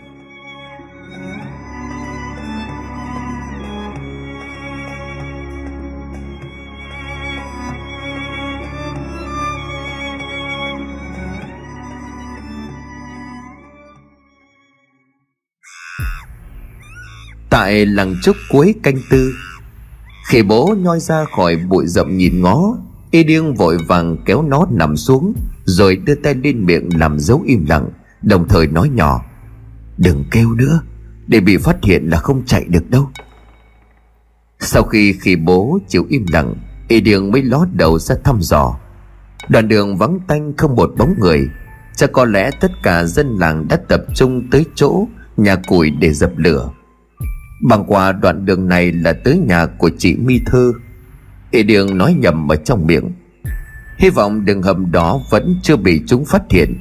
Tại 17.50 17.86
làng 17.86 18.14
trúc 18.22 18.36
cuối 18.50 18.74
canh 18.82 18.96
tư, 19.10 19.32
khi 20.28 20.42
bố 20.42 20.74
nhoi 20.78 21.00
ra 21.00 21.24
khỏi 21.36 21.56
bụi 21.56 21.86
rậm 21.86 22.16
nhìn 22.16 22.40
ngó 22.40 22.78
y 23.10 23.24
điêng 23.24 23.54
vội 23.54 23.78
vàng 23.88 24.16
kéo 24.24 24.42
nó 24.42 24.66
nằm 24.70 24.96
xuống, 24.96 25.32
rồi 25.64 25.96
đưa 25.96 26.14
tay 26.14 26.34
lên 26.34 26.66
miệng 26.66 26.88
làm 26.98 27.18
dấu 27.18 27.42
im 27.46 27.66
lặng, 27.68 27.88
đồng 28.22 28.48
thời 28.48 28.66
nói 28.66 28.88
nhỏ, 28.88 29.24
đừng 29.98 30.24
kêu 30.30 30.54
nữa, 30.54 30.82
để 31.26 31.40
bị 31.40 31.56
phát 31.56 31.76
hiện 31.84 32.08
là 32.10 32.18
không 32.18 32.42
chạy 32.46 32.64
được 32.64 32.90
đâu. 32.90 33.08
Sau 34.60 34.82
khi 34.82 35.12
khi 35.12 35.36
bố 35.36 35.78
chịu 35.88 36.06
im 36.08 36.26
lặng, 36.32 36.54
y 36.88 37.00
điêng 37.00 37.30
mới 37.30 37.42
ló 37.42 37.66
đầu 37.72 37.98
ra 37.98 38.14
thăm 38.24 38.40
dò. 38.40 38.78
Đoạn 39.48 39.68
đường 39.68 39.96
vắng 39.96 40.18
tanh 40.26 40.56
không 40.56 40.76
một 40.76 40.90
bóng 40.98 41.14
người 41.18 41.48
chắc 41.96 42.12
có 42.12 42.24
lẽ 42.24 42.50
tất 42.60 42.70
cả 42.82 43.04
dân 43.04 43.36
làng 43.36 43.68
đã 43.68 43.76
tập 43.76 44.04
trung 44.14 44.50
tới 44.50 44.64
chỗ 44.74 45.08
nhà 45.36 45.56
củi 45.56 45.90
để 45.90 46.12
dập 46.12 46.32
lửa. 46.36 46.70
Bằng 47.68 47.84
qua 47.86 48.12
đoạn 48.12 48.44
đường 48.44 48.68
này 48.68 48.92
là 48.92 49.12
tới 49.12 49.38
nhà 49.38 49.66
của 49.66 49.90
chị 49.98 50.16
mi 50.16 50.40
thơ. 50.46 50.72
Y 51.50 51.62
đường 51.62 51.98
nói 51.98 52.14
nhầm 52.18 52.52
ở 52.52 52.56
trong 52.56 52.86
miệng. 52.86 53.12
Hy 53.98 54.10
vọng 54.10 54.44
đường 54.44 54.62
hầm 54.62 54.92
đó 54.92 55.20
vẫn 55.30 55.56
chưa 55.62 55.76
bị 55.76 56.00
chúng 56.06 56.24
phát 56.24 56.42
hiện. 56.50 56.78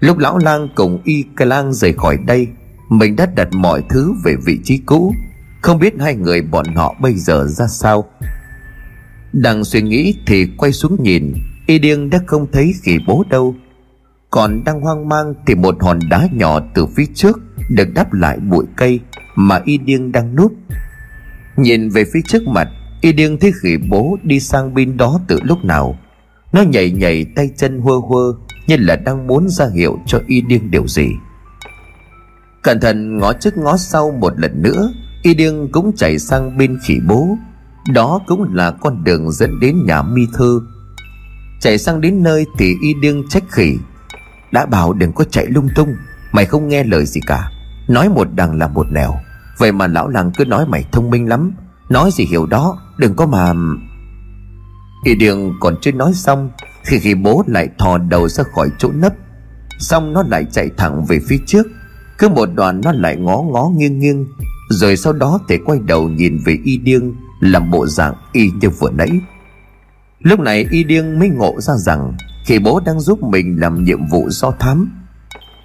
Lúc 0.00 0.18
lão 0.18 0.38
lang 0.38 0.68
cùng 0.74 1.02
y 1.04 1.24
ca 1.36 1.44
lang 1.44 1.72
rời 1.72 1.92
khỏi 1.92 2.18
đây, 2.26 2.48
Mình 2.88 3.16
đã 3.16 3.26
đặt 3.26 3.48
mọi 3.52 3.82
thứ 3.88 4.14
về 4.24 4.36
vị 4.46 4.58
trí 4.64 4.78
cũ. 4.78 5.14
Không 5.62 5.78
biết 5.78 5.94
hai 6.00 6.14
người 6.14 6.42
bọn 6.42 6.66
họ 6.74 6.94
bây 7.00 7.14
giờ 7.14 7.46
ra 7.48 7.66
sao. 7.66 8.04
Đang 9.32 9.64
suy 9.64 9.82
nghĩ 9.82 10.14
thì 10.26 10.46
quay 10.56 10.72
xuống 10.72 10.96
nhìn, 11.02 11.32
Y 11.66 11.78
điên 11.78 12.10
đã 12.10 12.20
không 12.26 12.46
thấy 12.52 12.74
khỉ 12.82 12.98
bố 13.06 13.24
đâu. 13.30 13.54
Còn 14.30 14.64
đang 14.64 14.80
hoang 14.80 15.08
mang 15.08 15.34
thì 15.46 15.54
một 15.54 15.76
hòn 15.80 15.98
đá 16.10 16.28
nhỏ 16.32 16.60
từ 16.74 16.86
phía 16.86 17.06
trước 17.14 17.38
Được 17.70 17.88
đắp 17.94 18.12
lại 18.12 18.38
bụi 18.38 18.64
cây 18.76 19.00
Mà 19.34 19.60
y 19.64 19.78
điên 19.78 20.12
đang 20.12 20.36
núp. 20.36 20.52
Nhìn 21.56 21.88
về 21.88 22.04
phía 22.14 22.20
trước 22.28 22.42
mặt 22.48 22.68
Y 23.00 23.12
điên 23.12 23.38
thấy 23.40 23.52
khỉ 23.62 23.76
bố 23.88 24.18
đi 24.22 24.40
sang 24.40 24.74
bên 24.74 24.96
đó 24.96 25.20
từ 25.28 25.40
lúc 25.42 25.64
nào. 25.64 25.98
Nó 26.52 26.62
nhảy 26.62 26.90
nhảy 26.90 27.24
tay 27.36 27.50
chân 27.56 27.80
hơ 27.80 27.92
hơ, 28.10 28.32
Như 28.66 28.76
là 28.78 28.96
đang 28.96 29.26
muốn 29.26 29.48
ra 29.48 29.66
hiệu 29.74 29.98
cho 30.06 30.20
y 30.26 30.40
điên 30.40 30.70
điều 30.70 30.86
gì. 30.86 31.08
Cẩn 32.62 32.80
thận 32.80 33.18
ngó 33.18 33.32
trước 33.32 33.56
ngó 33.58 33.76
sau 33.76 34.10
một 34.10 34.32
lần 34.36 34.62
nữa, 34.62 34.92
Y 35.22 35.34
điên 35.34 35.68
cũng 35.72 35.92
chạy 35.96 36.18
sang 36.18 36.58
bên 36.58 36.78
khỉ 36.84 36.98
bố. 37.08 37.36
Đó 37.94 38.20
cũng 38.26 38.54
là 38.54 38.70
con 38.70 39.04
đường 39.04 39.32
dẫn 39.32 39.60
đến 39.60 39.86
nhà 39.86 40.02
mi 40.02 40.22
thư 40.34 40.60
Chạy 41.60 41.78
sang 41.78 42.00
đến 42.00 42.22
nơi 42.22 42.46
thì 42.58 42.74
y 42.82 42.94
điên 42.94 43.24
trách 43.28 43.44
khỉ. 43.50 43.78
Đã 44.52 44.66
bảo 44.66 44.92
đừng 44.92 45.12
có 45.12 45.24
chạy 45.24 45.46
lung 45.46 45.68
tung, 45.74 45.94
Mày 46.32 46.46
không 46.46 46.68
nghe 46.68 46.84
lời 46.84 47.06
gì 47.06 47.20
cả. 47.26 47.50
Nói 47.88 48.08
một 48.08 48.28
đằng 48.34 48.58
là 48.58 48.68
một 48.68 48.86
nẻo. 48.90 49.14
Vậy 49.58 49.72
mà 49.72 49.86
lão 49.86 50.08
làng 50.08 50.32
cứ 50.36 50.44
nói 50.44 50.66
mày 50.66 50.84
thông 50.92 51.10
minh 51.10 51.28
lắm. 51.28 51.52
Nói 51.88 52.10
gì 52.12 52.24
hiểu 52.24 52.46
đó, 52.46 52.78
Đừng 52.98 53.14
có 53.14 53.26
mà. 53.26 53.52
Y 55.04 55.14
điên 55.14 55.52
còn 55.60 55.76
chưa 55.80 55.92
nói 55.92 56.12
xong, 56.14 56.50
Khi 56.84 56.98
khi 56.98 57.14
bố 57.14 57.44
lại 57.46 57.68
thò 57.78 57.98
đầu 57.98 58.28
ra 58.28 58.44
khỏi 58.54 58.70
chỗ 58.78 58.90
nấp. 58.94 59.12
Xong 59.78 60.12
nó 60.12 60.22
lại 60.28 60.44
chạy 60.52 60.70
thẳng 60.76 61.04
về 61.04 61.18
phía 61.28 61.38
trước. 61.46 61.66
Cứ 62.18 62.28
một 62.28 62.48
đoạn 62.54 62.80
nó 62.84 62.92
lại 62.92 63.16
ngó 63.16 63.42
ngó 63.42 63.70
nghiêng 63.76 63.98
nghiêng. 63.98 64.26
Rồi 64.70 64.96
sau 64.96 65.12
đó 65.12 65.40
thì 65.48 65.58
quay 65.58 65.78
đầu 65.86 66.08
nhìn 66.08 66.38
về 66.44 66.58
y 66.64 66.78
điêng, 66.78 67.14
Làm 67.40 67.70
bộ 67.70 67.86
dạng 67.86 68.14
y 68.32 68.50
như 68.60 68.70
vừa 68.70 68.90
nãy. 68.90 69.10
Lúc 70.20 70.40
này 70.40 70.66
y 70.70 70.84
điêng 70.84 71.18
mới 71.18 71.28
ngộ 71.28 71.60
ra 71.60 71.74
rằng, 71.76 72.16
Khi 72.46 72.58
bố 72.58 72.80
đang 72.86 73.00
giúp 73.00 73.22
mình 73.22 73.60
làm 73.60 73.84
nhiệm 73.84 74.06
vụ 74.06 74.30
do 74.30 74.50
thám. 74.50 74.90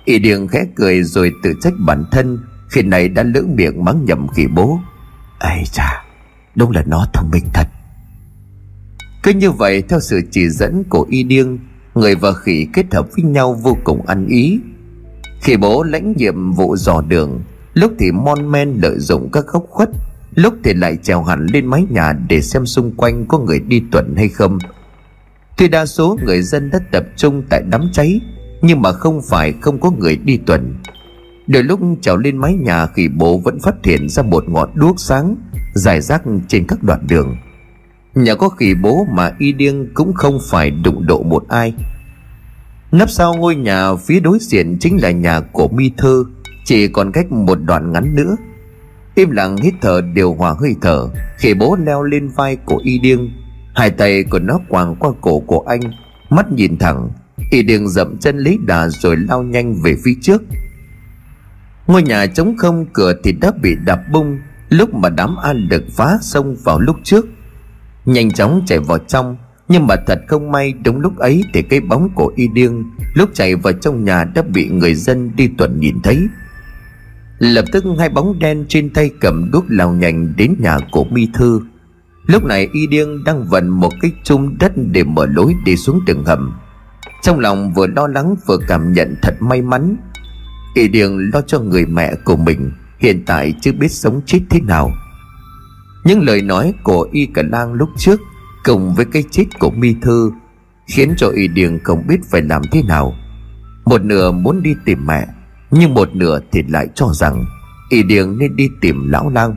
Y 0.05 0.19
điêng 0.19 0.47
khẽ 0.47 0.65
cười 0.75 1.03
rồi 1.03 1.31
tự 1.43 1.53
trách 1.61 1.73
bản 1.79 2.05
thân, 2.11 2.39
Khi 2.69 2.81
này 2.81 3.09
đã 3.09 3.23
lỡ 3.23 3.41
miệng 3.55 3.85
mắng 3.85 4.05
nhầm 4.05 4.27
khi 4.35 4.47
bố. 4.47 4.79
Ây 5.39 5.63
chà! 5.71 6.10
Đúng 6.55 6.71
là 6.71 6.83
nó 6.85 7.05
thông 7.13 7.31
minh 7.31 7.45
thật. 7.53 7.67
Cứ 9.23 9.31
như 9.31 9.51
vậy, 9.51 9.81
theo 9.81 9.99
sự 9.99 10.21
chỉ 10.31 10.49
dẫn 10.49 10.83
của 10.89 11.05
y 11.09 11.23
điêng, 11.23 11.57
Người 11.95 12.15
và 12.15 12.33
khỉ 12.33 12.67
kết 12.73 12.93
hợp 12.93 13.07
với 13.15 13.25
nhau 13.25 13.53
vô 13.53 13.77
cùng 13.83 14.05
ăn 14.05 14.27
ý. 14.27 14.59
Khi 15.41 15.57
bố 15.57 15.83
lãnh 15.83 16.13
nhiệm 16.17 16.51
vụ 16.51 16.75
dò 16.75 17.01
đường, 17.01 17.41
Lúc 17.73 17.91
thì 17.99 18.11
mon 18.11 18.51
men 18.51 18.79
lợi 18.81 18.99
dụng 18.99 19.29
các 19.31 19.45
góc 19.47 19.65
khuất, 19.69 19.89
Lúc 20.35 20.53
thì 20.63 20.73
lại 20.73 20.97
trèo 21.03 21.23
hẳn 21.23 21.45
lên 21.53 21.65
mái 21.65 21.85
nhà 21.89 22.13
Để 22.29 22.41
xem 22.41 22.65
xung 22.65 22.91
quanh 22.95 23.25
có 23.27 23.39
người 23.39 23.59
đi 23.59 23.83
tuần 23.91 24.15
hay 24.17 24.29
không. 24.29 24.57
Tuy 25.57 25.67
đa 25.67 25.85
số 25.85 26.17
người 26.25 26.41
dân 26.41 26.69
đã 26.69 26.79
tập 26.91 27.03
trung 27.15 27.43
tại 27.49 27.63
đám 27.69 27.89
cháy, 27.93 28.19
Nhưng 28.61 28.81
mà 28.81 28.91
không 28.91 29.21
phải 29.29 29.53
không 29.61 29.79
có 29.79 29.91
người 29.91 30.17
đi 30.17 30.37
tuần. 30.37 30.75
Đôi 31.53 31.63
lúc 31.63 31.79
trèo 32.01 32.17
lên 32.17 32.37
mái 32.37 32.53
nhà 32.53 32.87
Khi 32.87 33.07
bố 33.07 33.37
vẫn 33.37 33.59
phát 33.59 33.75
hiện 33.83 34.09
ra 34.09 34.23
một 34.23 34.49
ngọn 34.49 34.69
đuốc 34.73 34.99
sáng 34.99 35.35
Dài 35.73 36.01
rác 36.01 36.21
trên 36.47 36.67
các 36.67 36.83
đoạn 36.83 37.07
đường. 37.07 37.37
Nhà 38.15 38.35
có 38.35 38.49
khỉ 38.49 38.73
bố 38.81 39.07
mà 39.11 39.31
y 39.39 39.51
điên 39.51 39.91
cũng 39.93 40.13
không 40.13 40.39
phải 40.49 40.71
đụng 40.71 41.05
độ 41.05 41.23
một 41.23 41.43
ai. 41.49 41.73
Nấp 42.91 43.09
sau 43.09 43.33
ngôi 43.33 43.55
nhà 43.55 43.95
phía 43.95 44.19
đối 44.19 44.37
diện 44.41 44.77
chính 44.79 45.01
là 45.01 45.11
nhà 45.11 45.39
của 45.39 45.67
mi 45.67 45.91
thơ, 45.97 46.23
Chỉ 46.65 46.87
còn 46.87 47.11
cách 47.11 47.31
một 47.31 47.57
đoạn 47.61 47.91
ngắn 47.91 48.15
nữa. 48.15 48.35
Im 49.15 49.31
lặng 49.31 49.57
hít 49.57 49.73
thở 49.81 50.01
điều 50.13 50.33
hòa 50.33 50.55
hơi 50.59 50.75
thở 50.81 51.07
Khi 51.37 51.53
bố 51.53 51.77
leo 51.85 52.03
lên 52.03 52.27
vai 52.27 52.55
của 52.55 52.81
y 52.83 52.99
điên 52.99 53.29
Hai 53.75 53.89
tay 53.89 54.23
của 54.23 54.39
nó 54.39 54.59
quàng 54.69 54.95
qua 54.95 55.11
cổ 55.21 55.39
của 55.39 55.63
anh, 55.67 55.81
Mắt 56.29 56.51
nhìn 56.51 56.77
thẳng. 56.77 57.09
Y 57.51 57.63
điên 57.63 57.87
dậm 57.87 58.17
chân 58.17 58.37
lấy 58.37 58.57
đà 58.65 58.89
rồi 58.89 59.17
lao 59.17 59.43
nhanh 59.43 59.75
về 59.83 59.95
phía 60.03 60.13
trước. 60.21 60.41
Ngôi 61.91 62.03
nhà 62.03 62.25
trống 62.25 62.57
không, 62.57 62.85
cửa 62.93 63.13
thì 63.23 63.31
đã 63.31 63.51
bị 63.61 63.75
đập 63.85 63.99
bung. 64.11 64.39
Lúc 64.69 64.93
mà 64.93 65.09
đám 65.09 65.35
an 65.35 65.67
lực 65.71 65.83
phá 65.95 66.17
xông 66.21 66.55
vào 66.63 66.79
lúc 66.79 66.95
trước, 67.03 67.25
nhanh 68.05 68.31
chóng 68.31 68.61
chạy 68.67 68.79
vào 68.79 68.97
trong. 68.97 69.37
Nhưng 69.67 69.87
mà 69.87 69.95
thật 70.07 70.21
không 70.27 70.51
may, 70.51 70.73
đúng 70.85 70.99
lúc 70.99 71.17
ấy 71.17 71.43
thì 71.53 71.61
cái 71.61 71.79
bóng 71.79 72.09
của 72.15 72.33
y 72.35 72.47
điêng 72.47 72.83
lúc 73.13 73.29
chạy 73.33 73.55
vào 73.55 73.73
trong 73.73 74.03
nhà 74.03 74.23
đã 74.23 74.41
bị 74.41 74.69
người 74.69 74.95
dân 74.95 75.31
đi 75.35 75.49
tuần 75.57 75.79
nhìn 75.79 76.01
thấy. 76.03 76.27
Lập 77.39 77.65
tức 77.71 77.83
hai 77.99 78.09
bóng 78.09 78.39
đen 78.39 78.65
trên 78.69 78.89
tay 78.89 79.09
cầm 79.19 79.51
đuốc 79.51 79.65
lao 79.67 79.93
nhanh 79.93 80.33
đến 80.37 80.55
nhà 80.59 80.77
của 80.91 81.03
mi 81.03 81.27
thư. 81.33 81.61
Lúc 82.25 82.43
này 82.43 82.69
y 82.73 82.87
điêng 82.87 83.23
đang 83.23 83.45
vận 83.49 83.69
một 83.69 83.91
cái 84.01 84.11
chung 84.23 84.57
đất 84.59 84.71
để 84.75 85.03
mở 85.03 85.25
lối 85.25 85.55
đi 85.65 85.77
xuống 85.77 85.99
đường 86.05 86.25
hầm. 86.25 86.53
Trong 87.21 87.39
lòng 87.39 87.73
vừa 87.73 87.87
lo 87.87 88.07
lắng 88.07 88.35
vừa 88.45 88.57
cảm 88.67 88.93
nhận 88.93 89.15
thật 89.21 89.33
may 89.39 89.61
mắn 89.61 89.97
y 90.73 90.87
Điền 90.87 91.11
lo 91.33 91.41
cho 91.41 91.59
người 91.59 91.85
mẹ 91.85 92.13
của 92.25 92.35
mình, 92.35 92.71
hiện 92.99 93.23
tại 93.25 93.53
chưa 93.61 93.71
biết 93.71 93.91
sống 93.91 94.21
chết 94.25 94.39
thế 94.49 94.59
nào. 94.61 94.91
Những 96.05 96.21
lời 96.21 96.41
nói 96.41 96.73
của 96.83 97.07
y 97.11 97.25
cả 97.25 97.41
lang 97.51 97.73
lúc 97.73 97.89
trước 97.97 98.19
cùng 98.63 98.93
với 98.95 99.05
cái 99.05 99.23
chết 99.31 99.45
của 99.59 99.71
mi 99.71 99.95
thư 100.01 100.31
khiến 100.87 101.13
cho 101.17 101.27
y 101.27 101.47
điền 101.47 101.79
không 101.83 102.07
biết 102.07 102.17
phải 102.31 102.41
làm 102.41 102.61
thế 102.71 102.83
nào. 102.83 103.13
Một 103.85 104.01
nửa 104.03 104.31
muốn 104.31 104.63
đi 104.63 104.75
tìm 104.85 105.05
mẹ, 105.05 105.27
nhưng 105.71 105.93
một 105.93 106.15
nửa 106.15 106.39
thì 106.51 106.63
lại 106.67 106.87
cho 106.95 107.07
rằng 107.13 107.45
y 107.89 108.03
điền 108.03 108.37
nên 108.37 108.55
đi 108.55 108.69
tìm 108.81 109.09
lão 109.09 109.29
lang. 109.29 109.55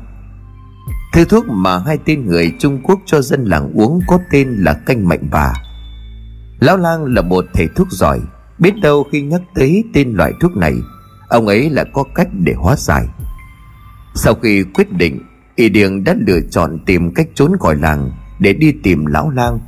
Thứ 1.12 1.24
thuốc 1.24 1.44
mà 1.48 1.78
hai 1.78 1.98
tên 2.04 2.26
người 2.26 2.52
trung 2.58 2.80
quốc 2.82 3.00
cho 3.06 3.20
dân 3.20 3.44
làng 3.44 3.72
uống 3.74 4.00
có 4.06 4.18
tên 4.30 4.48
là 4.48 4.74
canh 4.74 5.08
mạnh 5.08 5.28
bà. 5.30 5.52
Lão 6.60 6.76
lang 6.76 7.04
là 7.04 7.22
một 7.22 7.44
thầy 7.54 7.68
thuốc 7.76 7.90
giỏi, 7.90 8.20
biết 8.58 8.74
đâu 8.82 9.06
khi 9.12 9.22
nhắc 9.22 9.42
tới 9.54 9.84
tên 9.94 10.12
loại 10.12 10.32
thuốc 10.40 10.56
này 10.56 10.74
ông 11.28 11.46
ấy 11.46 11.70
lại 11.70 11.86
có 11.92 12.04
cách 12.14 12.28
để 12.32 12.52
hóa 12.56 12.76
giải. 12.76 13.06
Sau 14.14 14.34
khi 14.34 14.64
quyết 14.74 14.92
định, 14.92 15.20
Y 15.56 15.68
Điền 15.68 16.04
đã 16.04 16.14
lựa 16.26 16.40
chọn 16.50 16.78
tìm 16.86 17.14
cách 17.14 17.28
trốn 17.34 17.52
khỏi 17.60 17.76
làng 17.76 18.10
Để 18.38 18.52
đi 18.52 18.72
tìm 18.82 19.06
lão 19.06 19.30
lang. 19.30 19.58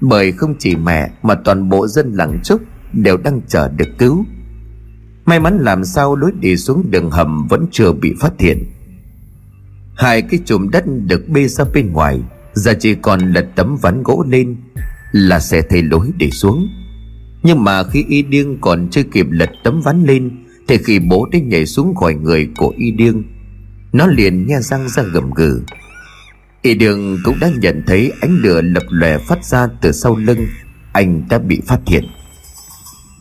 Bởi 0.00 0.32
không 0.32 0.54
chỉ 0.58 0.76
mẹ 0.76 1.10
mà 1.22 1.34
toàn 1.44 1.68
bộ 1.68 1.86
dân 1.86 2.12
làng 2.12 2.40
trúc 2.44 2.60
Đều 2.92 3.16
đang 3.16 3.40
chờ 3.48 3.68
được 3.68 3.88
cứu. 3.98 4.24
May 5.24 5.40
mắn 5.40 5.58
làm 5.58 5.84
sao 5.84 6.16
lối 6.16 6.32
đi 6.40 6.56
xuống 6.56 6.90
đường 6.90 7.10
hầm 7.10 7.46
Vẫn 7.46 7.66
chưa 7.70 7.92
bị 7.92 8.14
phát 8.20 8.32
hiện. 8.38 8.64
Hai 9.96 10.22
cái 10.22 10.40
chùm 10.44 10.68
đất 10.70 10.84
được 11.06 11.28
bê 11.28 11.48
ra 11.48 11.64
bên 11.74 11.92
ngoài, 11.92 12.20
Giờ 12.52 12.74
chỉ 12.80 12.94
còn 12.94 13.20
lật 13.20 13.46
tấm 13.56 13.76
ván 13.76 14.02
gỗ 14.02 14.24
lên 14.28 14.56
Là 15.12 15.40
sẽ 15.40 15.62
thấy 15.62 15.82
lối 15.82 16.10
để 16.18 16.30
xuống. 16.30 16.68
Nhưng 17.42 17.64
mà 17.64 17.82
khi 17.82 18.04
y 18.08 18.22
điên 18.22 18.58
còn 18.60 18.88
chưa 18.90 19.02
kịp 19.02 19.26
lật 19.30 19.50
tấm 19.64 19.80
ván 19.80 20.04
lên 20.04 20.45
thì 20.68 20.78
khi 20.78 20.98
bố 20.98 21.28
đã 21.32 21.38
nhảy 21.38 21.66
xuống 21.66 21.94
khỏi 21.94 22.14
người 22.14 22.48
của 22.56 22.74
y 22.76 22.90
Điêng, 22.90 23.22
nó 23.92 24.06
liền 24.06 24.46
nghe 24.46 24.60
răng 24.60 24.88
ra 24.88 25.02
gầm 25.02 25.30
gừ. 25.30 25.62
Y 26.62 26.74
Điêng 26.74 27.18
cũng 27.24 27.40
đã 27.40 27.50
nhận 27.60 27.82
thấy 27.86 28.12
ánh 28.20 28.38
lửa 28.42 28.60
lập 28.62 28.82
lòe 28.90 29.18
phát 29.18 29.44
ra 29.44 29.68
từ 29.80 29.92
sau 29.92 30.16
lưng 30.16 30.46
Anh 30.92 31.28
đã 31.28 31.38
bị 31.38 31.60
phát 31.66 31.80
hiện. 31.86 32.04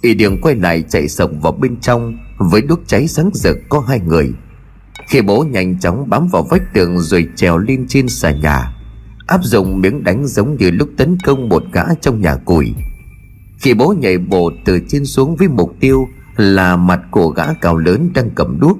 Y 0.01 0.13
Điêng 0.13 0.41
quay 0.41 0.55
lại 0.55 0.83
chạy 0.89 1.07
sổng 1.07 1.39
vào 1.41 1.51
bên 1.51 1.77
trong 1.81 2.17
Với 2.37 2.61
đuốc 2.61 2.79
cháy 2.87 3.07
sáng 3.07 3.29
rực 3.33 3.57
có 3.69 3.79
hai 3.79 3.99
người. 3.99 4.31
Khi 5.07 5.21
bố 5.21 5.43
nhanh 5.43 5.79
chóng 5.79 6.09
bám 6.09 6.27
vào 6.27 6.43
vách 6.43 6.73
tường 6.73 6.99
rồi 6.99 7.27
trèo 7.35 7.57
lên 7.57 7.85
trên 7.87 8.07
xà 8.07 8.31
nhà 8.31 8.71
Áp 9.27 9.43
dụng 9.43 9.81
miếng 9.81 10.03
đánh 10.03 10.27
giống 10.27 10.57
như 10.57 10.71
lúc 10.71 10.89
tấn 10.97 11.17
công 11.23 11.49
một 11.49 11.63
gã 11.71 11.83
trong 12.01 12.21
nhà 12.21 12.35
củi. 12.35 12.73
Khi 13.59 13.73
bố 13.73 13.93
nhảy 13.99 14.17
bộ 14.17 14.51
từ 14.65 14.79
trên 14.87 15.05
xuống 15.05 15.35
với 15.35 15.47
mục 15.47 15.75
tiêu 15.79 16.07
là 16.37 16.75
mặt 16.75 16.99
của 17.11 17.29
gã 17.29 17.53
cao 17.53 17.77
lớn 17.77 18.11
đang 18.15 18.29
cầm 18.35 18.59
đuốc. 18.59 18.77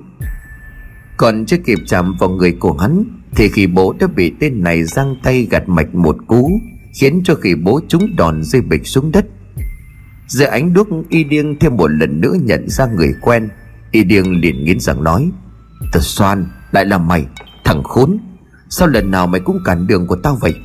Còn 1.18 1.46
chưa 1.46 1.58
kịp 1.58 1.78
chạm 1.88 2.16
vào 2.20 2.30
người 2.30 2.52
của 2.52 2.78
hắn, 2.78 3.04
Thì 3.36 3.50
khi 3.50 3.68
bố 3.68 3.96
đã 4.00 4.08
bị 4.08 4.34
tên 4.40 4.64
này 4.64 4.84
giang 4.84 5.16
tay 5.24 5.48
gạt 5.52 5.70
mạch 5.70 5.96
một 5.96 6.18
cú, 6.28 6.52
Khiến 7.00 7.22
cho 7.24 7.36
khi 7.36 7.56
bố 7.56 7.82
trúng 7.88 8.16
đòn 8.16 8.44
rơi 8.44 8.62
bịch 8.62 8.88
xuống 8.88 9.12
đất. 9.12 9.26
Giữa 10.28 10.46
ánh 10.46 10.74
đuốc, 10.74 10.88
y 11.10 11.24
điêng 11.24 11.60
thêm 11.60 11.78
một 11.78 11.88
lần 11.88 12.22
nữa 12.22 12.34
nhận 12.42 12.70
ra 12.70 12.86
người 12.86 13.14
quen. 13.22 13.50
Y 13.92 14.04
điêng 14.04 14.42
liền 14.42 14.66
nghiến 14.66 14.80
rằng 14.80 15.04
nói 15.04 15.32
Tờ 15.92 16.00
xoan, 16.00 16.48
lại 16.72 16.86
là 16.86 16.98
mày, 16.98 17.26
Thằng 17.64 17.84
khốn, 17.84 18.18
Sao 18.70 18.88
lần 18.88 19.12
nào 19.12 19.28
mày 19.28 19.42
cũng 19.42 19.60
cản 19.66 19.88
đường 19.88 20.08
của 20.08 20.16
tao 20.16 20.38
vậy? 20.42 20.56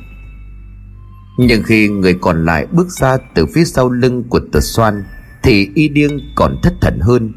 Nhưng 1.37 1.63
khi 1.63 1.89
người 1.89 2.13
còn 2.13 2.45
lại 2.45 2.67
bước 2.71 2.89
ra 2.89 3.17
từ 3.35 3.45
phía 3.45 3.63
sau 3.63 3.89
lưng 3.89 4.23
của 4.29 4.39
tờ 4.51 4.59
xoan 4.59 5.03
thì 5.43 5.69
y 5.75 5.89
điêng 5.89 6.19
còn 6.35 6.55
thất 6.63 6.73
thần 6.81 6.99
hơn. 6.99 7.33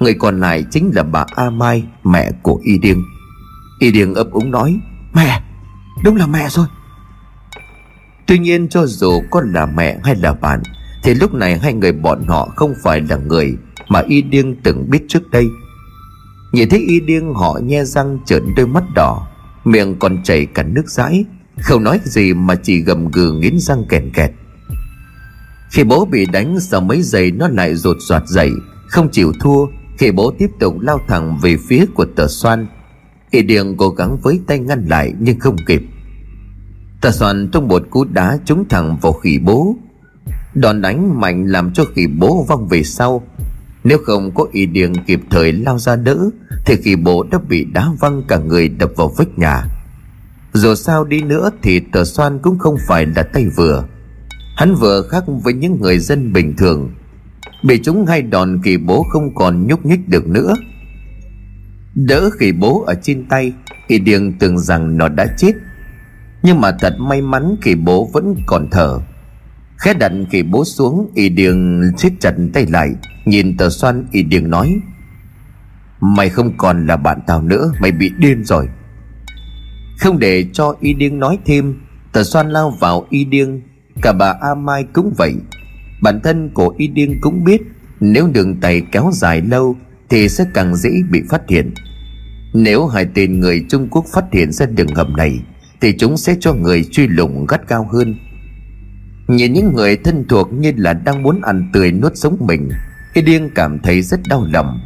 Người 0.00 0.14
còn 0.14 0.40
lại 0.40 0.64
chính 0.70 0.90
là 0.94 1.02
bà 1.02 1.24
A 1.36 1.50
Mai, 1.50 1.84
Mẹ 2.04 2.30
của 2.42 2.60
Y 2.64 2.78
Điêng. 2.78 3.02
Y 3.80 3.92
Điêng 3.92 4.14
ấp 4.14 4.30
úng 4.30 4.50
nói, 4.50 4.80
Mẹ, 5.14 5.42
Đúng 6.04 6.16
là 6.16 6.26
mẹ 6.26 6.48
rồi. 6.48 6.66
Tuy 8.26 8.38
nhiên 8.38 8.68
cho 8.68 8.86
dù 8.86 9.22
có 9.30 9.42
là 9.44 9.66
mẹ 9.66 9.98
hay 10.04 10.16
là 10.16 10.32
bạn, 10.32 10.62
Thì 11.02 11.14
lúc 11.14 11.34
này 11.34 11.58
hai 11.58 11.74
người 11.74 11.92
bọn 11.92 12.26
họ 12.26 12.48
không 12.56 12.74
phải 12.82 13.00
là 13.00 13.16
người 13.16 13.56
Mà 13.88 14.02
Y 14.08 14.22
Điêng 14.22 14.56
từng 14.62 14.90
biết 14.90 15.02
trước 15.08 15.30
đây. 15.30 15.46
Nhìn 16.52 16.68
thấy 16.68 16.80
Y 16.88 17.00
Điêng 17.00 17.34
họ 17.34 17.60
nhe 17.62 17.84
răng 17.84 18.18
trợn 18.26 18.42
đôi 18.56 18.66
mắt 18.66 18.84
đỏ, 18.94 19.26
Miệng 19.64 19.98
còn 19.98 20.22
chảy 20.22 20.46
cả 20.46 20.62
nước 20.62 20.84
dãi, 20.86 21.24
Không 21.62 21.84
nói 21.84 22.00
gì 22.04 22.34
mà 22.34 22.54
chỉ 22.62 22.80
gầm 22.80 23.10
gừ 23.10 23.32
nghiến 23.32 23.58
răng 23.58 23.84
kèn 23.88 24.10
kẹt. 24.12 24.30
Khi 25.70 25.84
bố 25.84 26.04
bị 26.04 26.26
đánh 26.26 26.60
sau 26.60 26.80
mấy 26.80 27.02
giây 27.02 27.30
nó 27.30 27.48
lại 27.48 27.74
rột 27.74 27.96
soạt 28.08 28.22
dậy, 28.26 28.50
Không 28.88 29.10
chịu 29.10 29.32
thua. 29.40 29.66
Khi 29.98 30.10
bố 30.10 30.32
tiếp 30.38 30.50
tục 30.60 30.80
lao 30.80 31.00
thẳng 31.08 31.38
về 31.42 31.56
phía 31.68 31.84
của 31.94 32.06
tờ 32.16 32.28
xoan 32.28 32.66
Y 33.30 33.42
điền 33.42 33.76
cố 33.76 33.90
gắng 33.90 34.18
với 34.22 34.40
tay 34.46 34.58
ngăn 34.58 34.84
lại 34.84 35.12
nhưng 35.20 35.40
không 35.40 35.56
kịp. 35.66 35.82
Tờ 37.00 37.10
xoan 37.10 37.48
trong 37.52 37.68
một 37.68 37.82
cú 37.90 38.04
đá 38.04 38.38
trúng 38.44 38.68
thẳng 38.68 38.98
vào 39.02 39.12
khỉ 39.12 39.38
bố. 39.38 39.76
Đòn 40.54 40.82
đánh 40.82 41.20
mạnh 41.20 41.46
làm 41.46 41.72
cho 41.72 41.84
khỉ 41.94 42.06
bố 42.06 42.44
văng 42.48 42.68
về 42.68 42.82
sau. 42.82 43.22
Nếu 43.84 43.98
không 44.04 44.34
có 44.34 44.46
y 44.52 44.66
điền 44.66 45.04
kịp 45.04 45.20
thời 45.30 45.52
lao 45.52 45.78
ra 45.78 45.96
đỡ, 45.96 46.30
Thì 46.66 46.76
khỉ 46.76 46.96
bố 46.96 47.26
đã 47.30 47.38
bị 47.48 47.64
đá 47.64 47.88
văng 48.00 48.22
cả 48.28 48.38
người 48.38 48.68
đập 48.68 48.90
vào 48.96 49.08
vách 49.08 49.38
nhà. 49.38 49.64
Dù 50.52 50.74
sao 50.74 51.04
đi 51.04 51.22
nữa 51.22 51.50
thì 51.62 51.80
tờ 51.80 52.04
xoan 52.04 52.38
cũng 52.38 52.58
không 52.58 52.76
phải 52.88 53.06
là 53.06 53.22
tay 53.22 53.46
vừa. 53.56 53.84
Hắn 54.58 54.74
vừa 54.74 55.02
khác 55.02 55.24
với 55.42 55.54
những 55.54 55.80
người 55.80 55.98
dân 55.98 56.32
bình 56.32 56.56
thường. 56.56 56.94
Bị 57.62 57.80
chúng 57.84 58.06
hai 58.06 58.22
đòn 58.22 58.60
kỳ 58.64 58.76
bố 58.76 59.02
không 59.02 59.34
còn 59.34 59.66
nhúc 59.66 59.86
nhích 59.86 60.08
được 60.08 60.26
nữa. 60.26 60.54
Đỡ 61.94 62.30
kỳ 62.38 62.52
bố 62.52 62.84
ở 62.84 62.94
trên 63.02 63.28
tay 63.28 63.52
Y 63.86 63.98
điền 63.98 64.38
tưởng 64.38 64.58
rằng 64.58 64.96
nó 64.96 65.08
đã 65.08 65.26
chết. 65.36 65.52
Nhưng 66.42 66.60
mà 66.60 66.72
thật 66.80 66.94
may 66.98 67.22
mắn 67.22 67.56
kỳ 67.62 67.74
bố 67.74 68.10
vẫn 68.12 68.34
còn 68.46 68.68
thở. 68.70 69.00
Khẽ 69.76 69.94
đặt 69.94 70.12
kỳ 70.30 70.42
bố 70.42 70.64
xuống, 70.64 71.10
Y 71.14 71.28
điền 71.28 71.82
siết 71.98 72.12
chặt 72.20 72.34
tay 72.52 72.66
lại, 72.66 72.90
Nhìn 73.24 73.56
tờ 73.56 73.70
xoan 73.70 74.06
Y 74.12 74.22
điền 74.22 74.50
nói, 74.50 74.80
Mày 76.00 76.28
không 76.28 76.56
còn 76.56 76.86
là 76.86 76.96
bạn 76.96 77.20
tao 77.26 77.42
nữa, 77.42 77.72
Mày 77.80 77.92
bị 77.92 78.10
điên 78.18 78.44
rồi. 78.44 78.68
Không 79.98 80.18
để 80.18 80.46
cho 80.52 80.76
Y 80.80 80.94
điên 80.94 81.18
nói 81.18 81.38
thêm, 81.44 81.80
Tờ 82.12 82.24
xoan 82.24 82.50
lao 82.50 82.70
vào 82.80 83.06
Y 83.10 83.24
điên 83.24 83.62
Cả 84.02 84.12
bà 84.12 84.34
A 84.40 84.54
Mai 84.54 84.84
cũng 84.92 85.12
vậy. 85.16 85.34
Bản 86.02 86.20
thân 86.24 86.50
của 86.54 86.74
Y 86.78 86.88
điên 86.88 87.18
cũng 87.20 87.44
biết, 87.44 87.62
Nếu 88.00 88.28
đường 88.32 88.60
tay 88.60 88.82
kéo 88.92 89.10
dài 89.12 89.40
lâu 89.40 89.76
Thì 90.08 90.28
sẽ 90.28 90.44
càng 90.54 90.76
dễ 90.76 90.90
bị 91.10 91.22
phát 91.30 91.42
hiện. 91.48 91.74
Nếu 92.54 92.86
hai 92.86 93.06
tên 93.14 93.40
người 93.40 93.64
Trung 93.68 93.88
Quốc 93.90 94.04
phát 94.12 94.24
hiện 94.32 94.52
ra 94.52 94.66
đường 94.66 94.94
hầm 94.94 95.16
này, 95.16 95.40
Thì 95.80 95.92
chúng 95.98 96.16
sẽ 96.16 96.36
cho 96.40 96.54
người 96.54 96.84
truy 96.84 97.06
lùng 97.06 97.46
gắt 97.46 97.68
cao 97.68 97.88
hơn. 97.92 98.14
Nhìn 99.28 99.52
những 99.52 99.72
người 99.74 99.96
thân 99.96 100.24
thuộc 100.28 100.52
như 100.52 100.72
là 100.76 100.92
đang 100.92 101.22
muốn 101.22 101.40
ăn 101.42 101.70
tươi 101.72 101.92
nuốt 101.92 102.12
sống 102.16 102.36
mình, 102.40 102.68
Y 103.14 103.22
điên 103.22 103.50
cảm 103.54 103.78
thấy 103.78 104.02
rất 104.02 104.20
đau 104.28 104.46
lòng. 104.52 104.80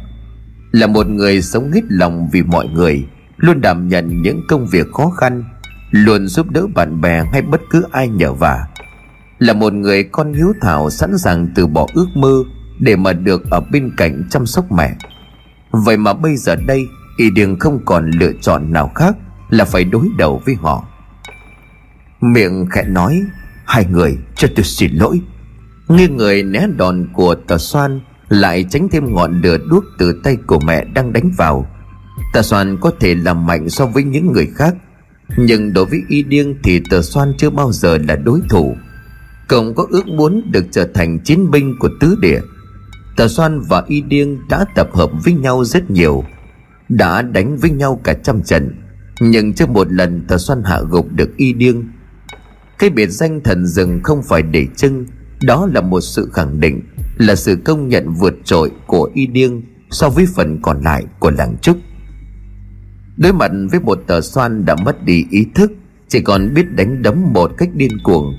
Là 0.71 0.87
một 0.87 1.07
người 1.07 1.41
sống 1.41 1.71
hết 1.71 1.81
lòng 1.89 2.29
vì 2.31 2.43
mọi 2.43 2.67
người, 2.67 3.05
Luôn 3.37 3.61
đảm 3.61 3.87
nhận 3.87 4.21
những 4.21 4.41
công 4.47 4.67
việc 4.67 4.87
khó 4.91 5.09
khăn, 5.09 5.43
Luôn 5.91 6.27
giúp 6.27 6.51
đỡ 6.51 6.67
bạn 6.75 7.01
bè 7.01 7.23
hay 7.31 7.41
bất 7.41 7.61
cứ 7.69 7.83
ai 7.91 8.07
nhờ 8.07 8.33
vả. 8.33 8.67
Là 9.39 9.53
một 9.53 9.73
người 9.73 10.03
con 10.03 10.33
hiếu 10.33 10.53
thảo 10.61 10.89
sẵn 10.89 11.17
sàng 11.17 11.47
từ 11.55 11.67
bỏ 11.67 11.87
ước 11.93 12.07
mơ 12.15 12.43
Để 12.79 12.95
mà 12.95 13.13
được 13.13 13.51
ở 13.51 13.61
bên 13.71 13.91
cạnh 13.97 14.23
chăm 14.29 14.45
sóc 14.45 14.71
mẹ. 14.71 14.95
Vậy 15.71 15.97
mà 15.97 16.13
bây 16.13 16.37
giờ 16.37 16.55
đây, 16.55 16.87
Y 17.17 17.29
điên 17.29 17.59
không 17.59 17.79
còn 17.85 18.09
lựa 18.09 18.31
chọn 18.41 18.73
nào 18.73 18.91
khác 18.95 19.15
Là 19.49 19.65
phải 19.65 19.83
đối 19.83 20.07
đầu 20.17 20.41
với 20.45 20.55
họ. 20.55 20.87
Miệng 22.21 22.65
khẽ 22.69 22.83
nói, 22.83 23.21
Hai 23.65 23.85
người, 23.85 24.17
cho 24.35 24.47
tôi 24.55 24.63
xin 24.63 24.91
lỗi. 24.93 25.21
Nghiêng 25.87 26.17
người 26.17 26.43
né 26.43 26.67
đòn 26.77 27.07
của 27.13 27.35
tờ 27.35 27.57
xoan, 27.57 28.01
Lại 28.29 28.65
tránh 28.69 28.87
thêm 28.91 29.15
ngọn 29.15 29.41
lửa 29.41 29.57
đuốc 29.69 29.83
từ 29.97 30.21
tay 30.23 30.37
của 30.47 30.59
mẹ 30.59 30.85
đang 30.93 31.13
đánh 31.13 31.31
vào. 31.37 31.67
Tờ 32.33 32.41
xoan 32.41 32.77
có 32.81 32.91
thể 32.99 33.15
làm 33.15 33.45
mạnh 33.45 33.69
so 33.69 33.85
với 33.85 34.03
những 34.03 34.31
người 34.31 34.47
khác, 34.55 34.75
Nhưng 35.37 35.73
đối 35.73 35.85
với 35.85 36.03
y 36.07 36.23
điên 36.23 36.59
thì 36.63 36.81
tờ 36.89 37.01
xoan 37.01 37.33
chưa 37.37 37.49
bao 37.49 37.71
giờ 37.71 37.97
là 37.97 38.15
đối 38.15 38.41
thủ. 38.49 38.75
Cậu 39.47 39.73
có 39.73 39.85
ước 39.89 40.07
muốn 40.07 40.51
được 40.51 40.65
trở 40.71 40.87
thành 40.93 41.19
chiến 41.19 41.51
binh 41.51 41.75
của 41.79 41.89
tứ 41.99 42.15
địa. 42.21 42.41
Tờ 43.17 43.27
xoan 43.27 43.59
và 43.59 43.83
y 43.87 44.01
điên 44.01 44.39
đã 44.49 44.65
tập 44.75 44.89
hợp 44.93 45.11
với 45.23 45.33
nhau 45.33 45.65
rất 45.65 45.91
nhiều, 45.91 46.23
Đã 46.89 47.21
đánh 47.21 47.57
với 47.57 47.69
nhau 47.69 48.01
cả 48.03 48.13
trăm 48.13 48.43
trận. 48.43 48.75
Nhưng 49.19 49.53
chưa 49.53 49.65
một 49.65 49.91
lần 49.91 50.25
tờ 50.27 50.37
xoan 50.37 50.63
hạ 50.63 50.79
gục 50.89 51.11
được 51.11 51.37
y 51.37 51.53
điên 51.53 51.89
cái 52.83 52.89
biệt 52.89 53.07
danh 53.07 53.41
thần 53.43 53.65
rừng 53.65 53.99
không 54.03 54.23
phải 54.23 54.41
để 54.41 54.67
trưng, 54.75 55.05
Đó 55.41 55.67
là 55.73 55.81
một 55.81 56.01
sự 56.01 56.29
khẳng 56.33 56.59
định, 56.59 56.81
Là 57.17 57.35
sự 57.35 57.55
công 57.65 57.87
nhận 57.87 58.13
vượt 58.13 58.33
trội 58.43 58.71
của 58.87 59.09
y 59.13 59.27
điêng 59.27 59.61
So 59.91 60.09
với 60.09 60.25
phần 60.35 60.61
còn 60.61 60.81
lại 60.81 61.05
của 61.19 61.31
làng 61.31 61.55
trúc. 61.61 61.77
Đối 63.17 63.33
mặt 63.33 63.51
với 63.71 63.79
một 63.79 63.99
tờ 64.07 64.21
xoan 64.21 64.65
đã 64.65 64.75
mất 64.75 65.05
đi 65.05 65.25
ý 65.29 65.45
thức, 65.55 65.71
Chỉ 66.07 66.21
còn 66.21 66.53
biết 66.53 66.75
đánh 66.75 67.01
đấm 67.01 67.33
một 67.33 67.51
cách 67.57 67.69
điên 67.73 67.91
cuồng. 68.03 68.33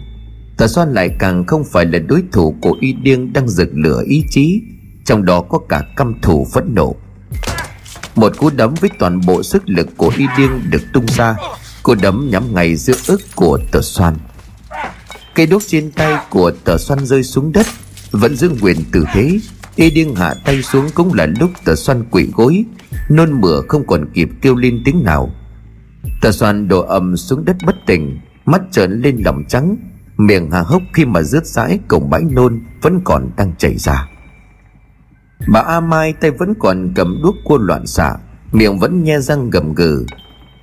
Tà 0.57 0.69
xoan 0.69 0.93
lại 0.93 1.17
càng 1.19 1.45
không 1.47 1.65
phải 1.65 1.87
là 1.87 1.99
đối 1.99 2.23
thủ 2.33 2.57
của 2.61 2.77
y 2.81 2.93
điêng 2.93 3.33
đang 3.33 3.49
rực 3.49 3.69
lửa 3.73 4.03
ý 4.07 4.25
chí, 4.31 4.63
Trong 5.05 5.25
đó 5.25 5.41
có 5.41 5.59
cả 5.69 5.83
căm 5.97 6.15
thù 6.23 6.47
phẫn 6.53 6.75
nộ. 6.75 6.97
Một 8.15 8.33
cú 8.39 8.51
đấm 8.51 8.75
với 8.81 8.91
toàn 8.99 9.21
bộ 9.27 9.43
sức 9.43 9.63
lực 9.67 9.89
của 9.97 10.13
y 10.17 10.27
điêng 10.39 10.71
được 10.71 10.83
tung 10.93 11.07
ra, 11.07 11.37
cú 11.83 11.95
đấm 11.95 12.29
nhắm 12.31 12.55
ngay 12.55 12.77
giữa 12.77 12.95
ức 13.07 13.21
của 13.35 13.59
tờ 13.73 13.81
xoan. 13.83 14.17
Cây 15.35 15.47
đốt 15.47 15.63
trên 15.67 15.91
tay 15.91 16.19
của 16.31 16.51
tờ 16.65 16.79
xoan 16.79 17.07
rơi 17.07 17.23
xuống 17.23 17.53
đất, 17.53 17.67
Vẫn 18.11 18.37
giữ 18.37 18.51
nguyên 18.61 18.77
tư 18.93 19.05
thế. 19.15 19.39
Y 19.77 19.91
điên 19.91 20.15
hạ 20.15 20.35
tay 20.45 20.63
xuống 20.63 20.91
cũng 20.95 21.15
là 21.15 21.27
lúc 21.41 21.51
tờ 21.65 21.75
xoan 21.75 22.05
quỵ 22.05 22.29
gối, 22.35 22.65
Nôn 23.11 23.41
mửa 23.41 23.61
không 23.69 23.87
còn 23.87 24.13
kịp 24.15 24.29
kêu 24.43 24.57
lên 24.57 24.83
tiếng 24.85 25.05
nào. 25.05 25.31
Tờ 26.23 26.33
xoan 26.33 26.69
đổ 26.69 26.81
ầm 26.81 27.17
xuống 27.17 27.45
đất 27.45 27.57
bất 27.67 27.77
tỉnh, 27.87 28.21
Mắt 28.47 28.63
trợn 28.73 29.03
lên 29.03 29.17
lòng 29.25 29.45
trắng. 29.49 29.77
Miệng 30.17 30.51
hà 30.51 30.61
hốc 30.61 30.83
khi 30.93 31.05
mà 31.05 31.23
rớt 31.23 31.47
rãi 31.47 31.79
cổng 31.89 32.11
bãi 32.11 32.23
nôn 32.23 32.61
Vẫn 32.83 33.01
còn 33.05 33.31
đang 33.37 33.53
chảy 33.59 33.77
ra. 33.79 34.09
Bà 35.49 35.61
A 35.61 35.81
Mai 35.81 36.13
tay 36.13 36.31
vẫn 36.31 36.55
còn 36.59 36.93
cầm 36.95 37.21
đuốc 37.23 37.35
cua 37.45 37.59
loạn 37.59 37.87
xạ, 37.87 38.15
Miệng 38.53 38.79
vẫn 38.79 39.05
nhe 39.05 39.21
răng 39.21 39.51
gầm 39.51 39.75
gừ. 39.75 40.07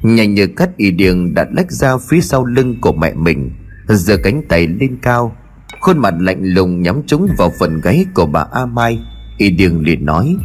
Nhanh 0.02 0.34
như 0.34 0.48
cắt 0.48 0.70
y 0.78 0.92
điền 0.92 1.34
đã 1.34 1.46
lách 1.52 1.72
ra 1.72 1.98
phía 2.10 2.22
sau 2.22 2.46
lưng 2.46 2.82
của 2.82 2.94
mẹ 2.94 3.14
mình, 3.14 3.52
giơ 3.88 4.18
cánh 4.24 4.42
tay 4.50 4.68
lên 4.68 4.98
cao. 5.02 5.36
Khuôn 5.80 5.98
mặt 5.98 6.14
lạnh 6.20 6.40
lùng 6.44 6.82
nhắm 6.82 7.02
trúng 7.08 7.28
vào 7.38 7.52
phần 7.60 7.82
gáy 7.82 8.06
của 8.14 8.26
bà 8.26 8.46
a 8.52 8.66
mai 8.66 9.00
y 9.38 9.50
điền 9.50 9.72
liền 9.72 10.06
nói 10.06 10.38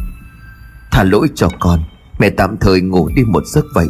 thả 0.91 1.03
lỗi 1.03 1.27
cho 1.35 1.49
con, 1.59 1.79
mẹ 2.19 2.29
tạm 2.29 2.57
thời 2.57 2.81
ngủ 2.81 3.09
đi 3.15 3.23
một 3.23 3.43
giấc 3.45 3.65
vậy. 3.73 3.87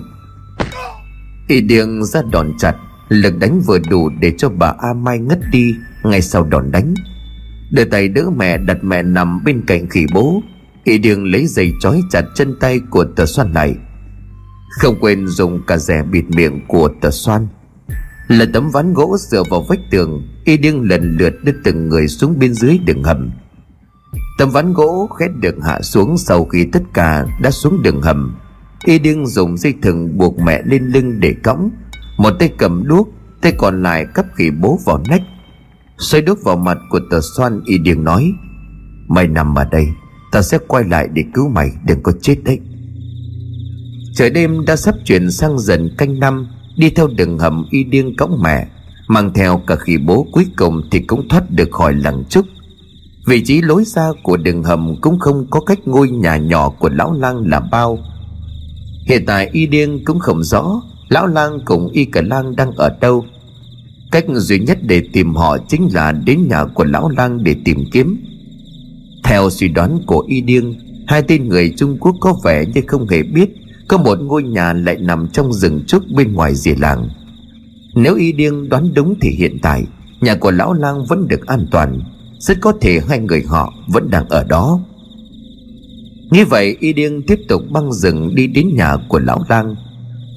Y 1.47 1.61
điền 1.61 2.03
ra 2.03 2.21
đòn 2.31 2.51
chặt 2.57 2.75
lực 3.09 3.39
đánh 3.39 3.61
vừa 3.61 3.79
đủ 3.79 4.09
để 4.19 4.33
cho 4.37 4.49
bà 4.49 4.73
a 4.79 4.93
mai 4.93 5.19
ngất 5.19 5.39
đi, 5.51 5.75
ngay 6.03 6.21
sau 6.21 6.43
đòn 6.43 6.71
đánh. 6.71 6.93
Đưa 7.71 7.85
tay 7.85 8.07
đỡ 8.07 8.29
mẹ, 8.37 8.57
đặt 8.57 8.77
mẹ 8.83 9.03
nằm 9.03 9.43
bên 9.43 9.61
cạnh 9.67 9.87
khỉ 9.89 10.05
bố. 10.13 10.41
Y 10.83 10.97
điền 10.97 11.23
lấy 11.23 11.47
dây 11.47 11.73
trói 11.79 12.01
chặt 12.09 12.25
chân 12.35 12.55
tay 12.59 12.79
của 12.89 13.05
tờ 13.15 13.25
xoan 13.25 13.53
này. 13.53 13.75
không 14.81 14.95
quên 15.01 15.27
dùng 15.27 15.61
cả 15.67 15.77
rẻ 15.77 16.03
bịt 16.03 16.25
miệng 16.29 16.61
của 16.67 16.89
tờ 17.01 17.11
xoan 17.11 17.47
là 18.27 18.45
tấm 18.53 18.69
ván 18.69 18.93
gỗ 18.93 19.17
dựa 19.19 19.43
vào 19.49 19.61
vách 19.69 19.79
tường, 19.91 20.27
y 20.45 20.57
điên 20.57 20.81
lần 20.81 21.17
lượt 21.17 21.33
đưa 21.43 21.51
từng 21.63 21.89
người 21.89 22.07
xuống 22.07 22.39
bên 22.39 22.53
dưới 22.53 22.77
đường 22.77 23.03
hầm. 23.03 23.31
Tấm 24.37 24.49
ván 24.49 24.73
gỗ 24.73 25.09
khét 25.19 25.31
được 25.35 25.55
hạ 25.63 25.81
xuống 25.81 26.17
sau 26.17 26.45
khi 26.45 26.65
tất 26.71 26.83
cả 26.93 27.25
đã 27.41 27.51
xuống 27.51 27.81
đường 27.83 28.01
hầm. 28.01 28.35
Y 28.85 28.99
điên 28.99 29.25
dùng 29.25 29.57
dây 29.57 29.73
thừng 29.81 30.17
buộc 30.17 30.39
mẹ 30.39 30.61
lên 30.65 30.87
lưng 30.87 31.19
để 31.19 31.35
cõng 31.43 31.69
một 32.17 32.31
tay 32.39 32.49
cầm 32.57 32.87
đuốc, 32.87 33.09
tay 33.41 33.53
còn 33.57 33.83
lại 33.83 34.05
cắp 34.13 34.25
khỉ 34.35 34.51
bố 34.61 34.79
vào 34.85 35.03
nách. 35.09 35.21
Xoay 35.97 36.21
đuốc 36.21 36.43
vào 36.43 36.57
mặt 36.57 36.77
của 36.89 36.99
tờ 37.11 37.19
xoan 37.37 37.61
y 37.65 37.77
điên 37.77 38.03
nói, 38.03 38.31
mày 39.07 39.27
nằm 39.27 39.55
ở 39.55 39.65
đây 39.71 39.87
ta 40.31 40.41
sẽ 40.41 40.57
quay 40.67 40.83
lại 40.83 41.07
để 41.13 41.23
cứu 41.33 41.49
mày, 41.49 41.69
đừng 41.85 42.03
có 42.03 42.11
chết 42.21 42.35
đấy. 42.45 42.59
Trời 44.13 44.29
đêm 44.29 44.65
đã 44.65 44.75
sắp 44.75 44.95
chuyển 45.05 45.31
sang 45.31 45.59
dần 45.59 45.95
canh 45.97 46.19
năm, 46.19 46.47
đi 46.77 46.89
theo 46.89 47.07
đường 47.07 47.39
hầm 47.39 47.65
y 47.71 47.83
điên 47.83 48.15
cõng 48.17 48.41
mẹ, 48.43 48.67
mang 49.07 49.33
theo 49.33 49.61
cả 49.67 49.75
khỉ 49.75 49.97
bố 49.97 50.27
cuối 50.31 50.45
cùng 50.57 50.81
thì 50.91 50.99
cũng 50.99 51.27
thoát 51.29 51.51
được 51.51 51.71
khỏi 51.71 51.93
làng 51.93 52.23
trúc 52.29 52.45
vị 53.27 53.43
trí 53.45 53.61
lối 53.61 53.83
ra 53.85 54.11
của 54.23 54.37
đường 54.37 54.63
hầm 54.63 54.95
cũng 55.01 55.19
không 55.19 55.47
có 55.49 55.59
cách 55.59 55.79
ngôi 55.85 56.09
nhà 56.09 56.37
nhỏ 56.37 56.69
của 56.69 56.89
lão 56.89 57.13
lang 57.13 57.47
là 57.47 57.59
bao. 57.59 57.99
Hiện 59.07 59.25
tại 59.25 59.49
y 59.51 59.67
điên 59.67 60.05
cũng 60.05 60.19
không 60.19 60.43
rõ 60.43 60.81
lão 61.09 61.27
lang 61.27 61.59
cùng 61.65 61.87
y 61.87 62.05
cả 62.05 62.21
lang 62.21 62.55
đang 62.55 62.71
ở 62.71 62.89
đâu? 63.01 63.25
Cách 64.11 64.25
duy 64.27 64.59
nhất 64.59 64.77
để 64.81 65.03
tìm 65.13 65.35
họ 65.35 65.57
chính 65.67 65.89
là 65.93 66.11
đến 66.11 66.47
nhà 66.47 66.65
của 66.65 66.83
lão 66.83 67.09
lang 67.09 67.43
để 67.43 67.55
tìm 67.65 67.85
kiếm. 67.91 68.23
Theo 69.23 69.49
suy 69.49 69.67
đoán 69.67 69.99
của 70.05 70.25
y 70.27 70.41
điên 70.41 70.73
hai 71.07 71.21
tên 71.21 71.49
người 71.49 71.73
trung 71.77 71.97
quốc 71.99 72.15
có 72.19 72.35
vẻ 72.43 72.65
như 72.65 72.81
không 72.87 73.07
hề 73.07 73.23
biết 73.23 73.49
có 73.87 73.97
một 73.97 74.19
ngôi 74.21 74.43
nhà 74.43 74.73
lại 74.73 74.97
nằm 74.99 75.27
trong 75.27 75.53
rừng 75.53 75.83
trúc 75.87 76.03
bên 76.15 76.33
ngoài 76.33 76.55
rìa 76.55 76.75
làng. 76.75 77.09
Nếu 77.95 78.15
y 78.15 78.31
điên 78.31 78.69
đoán 78.69 78.93
đúng 78.93 79.15
thì 79.21 79.29
hiện 79.29 79.57
tại, 79.61 79.83
nhà 80.21 80.35
của 80.35 80.51
lão 80.51 80.73
lang 80.73 81.05
vẫn 81.05 81.27
được 81.27 81.47
an 81.47 81.65
toàn. 81.71 81.99
Rất 82.39 82.57
có 82.61 82.73
thể 82.81 82.99
hai 83.09 83.19
người 83.19 83.43
họ 83.47 83.73
vẫn 83.87 84.09
đang 84.09 84.29
ở 84.29 84.43
đó. 84.43 84.79
Như 86.31 86.45
vậy, 86.45 86.77
y 86.79 86.93
điên 86.93 87.21
tiếp 87.27 87.39
tục 87.47 87.61
băng 87.69 87.93
rừng 87.93 88.35
đi 88.35 88.47
đến 88.47 88.75
nhà 88.75 88.97
của 89.07 89.19
lão 89.19 89.43
lang 89.49 89.75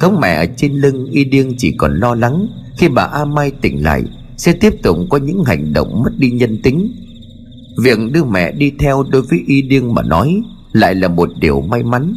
có 0.00 0.10
mẹ 0.10 0.34
ở 0.34 0.46
trên 0.56 0.72
lưng 0.72 1.06
y 1.10 1.24
điên 1.24 1.54
chỉ 1.58 1.72
còn 1.72 2.00
lo 2.00 2.14
lắng. 2.14 2.46
Khi 2.76 2.88
bà 2.88 3.02
a 3.02 3.24
mai 3.24 3.50
tỉnh 3.50 3.82
lại, 3.82 4.02
sẽ 4.36 4.52
tiếp 4.52 4.74
tục 4.82 4.96
có 5.10 5.18
những 5.18 5.44
hành 5.44 5.72
động 5.72 6.02
mất 6.02 6.10
đi 6.18 6.30
nhân 6.30 6.62
tính. 6.62 6.92
Việc 7.82 7.98
đưa 8.12 8.24
mẹ 8.24 8.52
đi 8.52 8.72
theo 8.78 9.04
đối 9.10 9.22
với 9.22 9.42
y 9.46 9.62
điên 9.62 9.94
mà 9.94 10.02
nói 10.02 10.42
lại 10.72 10.94
là 10.94 11.08
một 11.08 11.30
điều 11.40 11.60
may 11.60 11.82
mắn. 11.82 12.14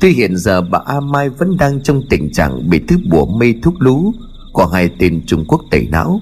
Tuy 0.00 0.10
hiện 0.10 0.36
giờ 0.36 0.62
bà 0.62 0.78
A 0.86 1.00
Mai 1.00 1.28
vẫn 1.28 1.56
đang 1.56 1.82
trong 1.82 2.02
tình 2.10 2.32
trạng 2.32 2.70
bị 2.70 2.80
thứ 2.88 2.96
bùa 3.10 3.26
mê 3.26 3.54
thuốc 3.62 3.74
lú 3.78 4.12
của 4.52 4.66
hai 4.66 4.90
tên 4.98 5.22
Trung 5.26 5.44
Quốc 5.48 5.60
tẩy 5.70 5.88
não. 5.90 6.20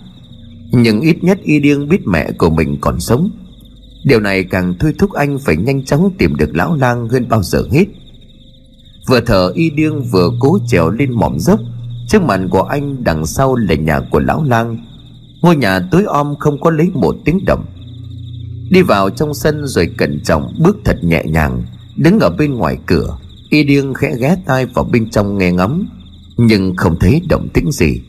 Nhưng 0.73 1.01
ít 1.01 1.25
nhất 1.25 1.39
y 1.43 1.61
điêng 1.61 1.89
biết 1.89 2.07
mẹ 2.07 2.31
của 2.39 2.51
mình 2.51 2.77
còn 2.81 3.01
sống. 3.01 3.31
Điều 4.05 4.21
này 4.21 4.45
càng 4.45 4.75
thôi 4.81 4.93
thúc 4.99 5.13
anh 5.13 5.39
phải 5.39 5.57
nhanh 5.57 5.85
chóng 5.85 6.11
tìm 6.19 6.37
được 6.37 6.57
lão 6.57 6.77
lang 6.77 7.09
hơn 7.09 7.29
bao 7.29 7.43
giờ 7.43 7.63
hết 7.73 7.85
vừa 9.07 9.21
thở 9.21 9.53
y 9.55 9.71
điêng 9.71 10.03
vừa 10.03 10.31
cố 10.41 10.59
trèo 10.67 10.91
lên 10.91 11.13
mỏm 11.13 11.39
dốc. 11.39 11.61
Trước 12.09 12.23
mặt 12.23 12.41
của 12.51 12.63
anh 12.63 13.05
đằng 13.05 13.27
sau 13.27 13.55
là 13.55 13.75
nhà 13.75 14.01
của 14.11 14.21
lão 14.21 14.43
lang. 14.43 14.85
Ngôi 15.43 15.57
nhà 15.57 15.81
tối 15.91 16.05
om 16.05 16.35
không 16.39 16.61
có 16.61 16.71
lấy 16.71 16.91
một 16.95 17.17
tiếng 17.25 17.45
động. 17.45 17.65
Đi 18.71 18.83
vào 18.83 19.11
trong 19.11 19.35
sân 19.35 19.67
rồi 19.67 19.91
cẩn 19.97 20.21
trọng 20.25 20.55
bước 20.59 20.77
thật 20.85 20.99
nhẹ 21.03 21.23
nhàng, 21.27 21.63
đứng 21.97 22.21
ở 22.21 22.31
bên 22.31 22.55
ngoài 22.55 22.79
cửa. 22.87 23.19
Y 23.51 23.65
điêng 23.65 23.95
khẽ 23.95 24.15
ghé 24.21 24.37
tai 24.47 24.67
vào 24.67 24.85
bên 24.85 25.11
trong 25.11 25.39
nghe 25.39 25.53
ngắm 25.53 25.89
nhưng 26.37 26.77
không 26.77 26.99
thấy 26.99 27.23
động 27.29 27.49
tĩnh 27.55 27.73
gì. 27.73 28.01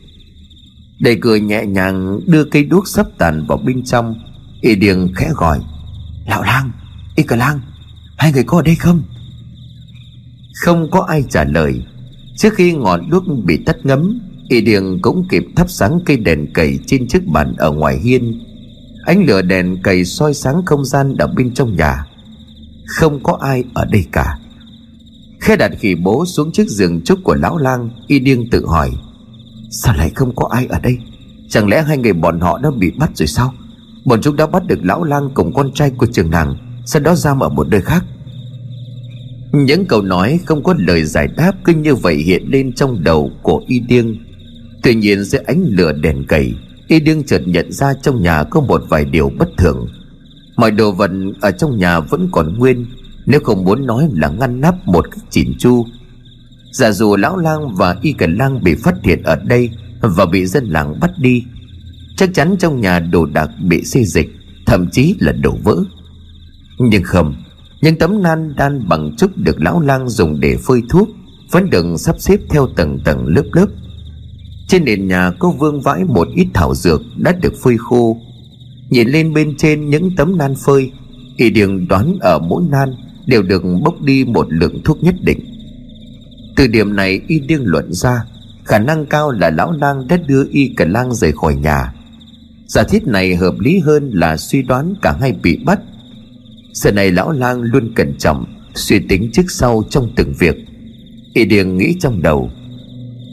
Đẩy 1.00 1.18
cửa 1.20 1.36
nhẹ 1.36 1.66
nhàng, 1.66 2.20
đưa 2.26 2.44
cây 2.44 2.64
đuốc 2.64 2.88
sắp 2.88 3.06
tàn 3.18 3.46
vào 3.48 3.58
bên 3.58 3.84
trong. 3.84 4.14
Y 4.60 4.74
điêng 4.74 5.14
khẽ 5.14 5.30
gọi, 5.34 5.58
lão 6.26 6.42
lang, 6.42 6.70
y 7.16 7.22
cờ 7.22 7.36
lang, 7.36 7.60
hai 8.16 8.32
người 8.32 8.44
có 8.44 8.58
ở 8.58 8.62
đây 8.62 8.74
không? 8.74 9.02
Không 10.60 10.90
có 10.90 11.00
ai 11.08 11.24
trả 11.28 11.44
lời. 11.44 11.82
Trước 12.36 12.54
khi 12.54 12.72
ngọn 12.72 13.10
đuốc 13.10 13.24
bị 13.44 13.56
tắt 13.66 13.76
ngấm, 13.82 14.20
y 14.48 14.60
điêng 14.60 15.02
cũng 15.02 15.28
kịp 15.28 15.44
thắp 15.56 15.70
sáng 15.70 16.00
cây 16.06 16.16
đèn 16.16 16.52
cầy 16.52 16.78
trên 16.86 17.08
chiếc 17.08 17.26
bàn 17.26 17.54
ở 17.58 17.70
ngoài 17.70 17.98
hiên. 17.98 18.40
Ánh 19.04 19.24
lửa 19.24 19.42
đèn 19.42 19.82
cầy 19.82 20.04
soi 20.04 20.34
sáng 20.34 20.62
không 20.66 20.84
gian 20.84 21.16
ở 21.16 21.26
bên 21.26 21.54
trong 21.54 21.76
nhà. 21.76 22.04
Không 22.86 23.22
có 23.22 23.38
ai 23.40 23.64
ở 23.74 23.84
đây 23.84 24.04
cả. 24.12 24.38
Khi 25.40 25.56
đặt 25.56 25.70
khỉ 25.78 25.94
bố 25.94 26.24
xuống 26.26 26.52
chiếc 26.52 26.68
giường 26.68 27.00
trúc 27.04 27.18
của 27.24 27.34
lão 27.34 27.56
lang, 27.56 27.90
Y 28.06 28.18
điên 28.18 28.50
tự 28.50 28.66
hỏi, 28.66 28.90
Sao 29.70 29.94
lại 29.96 30.10
không 30.14 30.36
có 30.36 30.48
ai 30.50 30.66
ở 30.66 30.78
đây? 30.78 30.98
Chẳng 31.48 31.68
lẽ 31.68 31.82
hai 31.82 31.98
người 31.98 32.12
bọn 32.12 32.40
họ 32.40 32.58
đã 32.58 32.70
bị 32.70 32.90
bắt 32.90 33.10
rồi 33.14 33.26
sao? 33.26 33.54
Bọn 34.04 34.20
chúng 34.22 34.36
đã 34.36 34.46
bắt 34.46 34.66
được 34.66 34.78
lão 34.82 35.04
lang 35.04 35.30
cùng 35.34 35.54
con 35.54 35.72
trai 35.74 35.90
của 35.90 36.06
trường 36.06 36.30
nàng, 36.30 36.56
Sau 36.86 37.02
đó 37.02 37.14
giam 37.14 37.40
ở 37.40 37.48
một 37.48 37.68
nơi 37.68 37.80
khác. 37.80 38.04
Những 39.52 39.86
câu 39.86 40.02
nói 40.02 40.40
không 40.46 40.62
có 40.62 40.74
lời 40.78 41.04
giải 41.04 41.28
đáp 41.36 41.52
Cứ 41.64 41.74
như 41.74 41.94
vậy 41.94 42.16
hiện 42.16 42.42
lên 42.48 42.72
trong 42.72 43.04
đầu 43.04 43.30
của 43.42 43.62
Y 43.66 43.80
Điêng. 43.80 44.16
Tuy 44.82 44.94
nhiên 44.94 45.24
dưới 45.24 45.42
ánh 45.46 45.64
lửa 45.68 45.92
đèn 45.92 46.24
cầy 46.28 46.54
Y 46.88 47.00
Điêng 47.00 47.22
chợt 47.22 47.42
nhận 47.46 47.72
ra 47.72 47.94
trong 48.02 48.22
nhà 48.22 48.44
có 48.44 48.60
một 48.60 48.82
vài 48.88 49.04
điều 49.04 49.32
bất 49.38 49.48
thường. 49.58 49.86
Mọi 50.56 50.70
đồ 50.70 50.92
vật 50.92 51.10
ở 51.40 51.50
trong 51.50 51.78
nhà 51.78 52.00
vẫn 52.00 52.28
còn 52.32 52.58
nguyên, 52.58 52.86
nếu 53.26 53.40
không 53.40 53.64
muốn 53.64 53.86
nói 53.86 54.08
là 54.12 54.28
ngăn 54.28 54.60
nắp 54.60 54.74
một 54.86 55.10
cách 55.10 55.24
chỉn 55.30 55.52
chu. 55.58 55.86
Giả 56.72 56.90
dù 56.90 57.16
lão 57.16 57.36
lang 57.36 57.74
và 57.74 57.96
y 58.02 58.12
cần 58.12 58.36
lang 58.36 58.64
bị 58.64 58.74
phát 58.74 58.94
hiện 59.04 59.22
ở 59.22 59.36
đây 59.36 59.70
Và 60.00 60.26
bị 60.26 60.46
dân 60.46 60.64
làng 60.64 61.00
bắt 61.00 61.10
đi, 61.18 61.44
Chắc 62.16 62.34
chắn 62.34 62.56
trong 62.58 62.80
nhà 62.80 62.98
đồ 62.98 63.26
đạc 63.26 63.50
bị 63.68 63.84
xê 63.84 64.04
dịch, 64.04 64.28
Thậm 64.66 64.90
chí 64.90 65.14
là 65.18 65.32
đổ 65.32 65.56
vỡ. 65.64 65.76
Nhưng 66.78 67.02
không 67.02 67.34
những 67.80 67.98
tấm 67.98 68.22
nan 68.22 68.54
đan 68.56 68.88
bằng 68.88 69.16
trúc 69.16 69.30
được 69.36 69.60
lão 69.60 69.80
lang 69.80 70.08
dùng 70.08 70.40
để 70.40 70.56
phơi 70.66 70.82
thuốc, 70.88 71.08
Vẫn 71.50 71.70
được 71.70 71.96
sắp 71.98 72.16
xếp 72.18 72.40
theo 72.50 72.66
tầng 72.76 72.98
tầng 73.04 73.26
lớp 73.26 73.44
lớp. 73.52 73.66
Trên 74.68 74.84
nền 74.84 75.08
nhà 75.08 75.32
có 75.38 75.50
vương 75.50 75.80
vãi 75.80 76.04
một 76.04 76.28
ít 76.34 76.46
thảo 76.54 76.74
dược 76.74 77.02
đã 77.16 77.32
được 77.32 77.54
phơi 77.62 77.76
khô. 77.78 78.18
Nhìn 78.90 79.08
lên 79.08 79.34
bên 79.34 79.56
trên 79.56 79.90
những 79.90 80.16
tấm 80.16 80.38
nan 80.38 80.54
phơi, 80.54 80.92
Y 81.36 81.50
đường 81.50 81.88
đoán 81.88 82.18
ở 82.20 82.38
mỗi 82.38 82.62
nan 82.70 82.94
đều 83.26 83.42
được 83.42 83.62
bốc 83.84 84.02
đi 84.02 84.24
một 84.24 84.52
lượng 84.52 84.82
thuốc 84.84 85.02
nhất 85.02 85.14
định. 85.20 85.38
Từ 86.56 86.66
điểm 86.66 86.96
này 86.96 87.20
y 87.26 87.40
điên 87.40 87.60
luận 87.64 87.92
ra, 87.92 88.24
khả 88.64 88.78
năng 88.78 89.06
cao 89.06 89.30
là 89.30 89.50
lão 89.50 89.72
lang 89.72 90.08
đã 90.08 90.16
đưa 90.16 90.44
y 90.50 90.72
cả 90.76 90.84
lang 90.84 91.14
rời 91.14 91.32
khỏi 91.32 91.54
nhà. 91.54 91.94
Giả 92.66 92.82
thiết 92.82 93.06
này 93.06 93.36
hợp 93.36 93.54
lý 93.58 93.78
hơn 93.78 94.10
là 94.14 94.36
suy 94.36 94.62
đoán 94.62 94.94
cả 95.02 95.16
hai 95.20 95.32
bị 95.42 95.58
bắt 95.64 95.80
giờ 96.78 96.90
này 96.92 97.10
lão 97.10 97.30
lang 97.30 97.62
luôn 97.62 97.92
cẩn 97.94 98.14
trọng, 98.18 98.44
suy 98.74 98.98
tính 98.98 99.30
trước 99.32 99.50
sau 99.50 99.82
trong 99.90 100.10
từng 100.16 100.32
việc. 100.38 100.56
Y 101.34 101.44
điền 101.44 101.76
nghĩ 101.76 101.94
trong 102.00 102.22
đầu, 102.22 102.50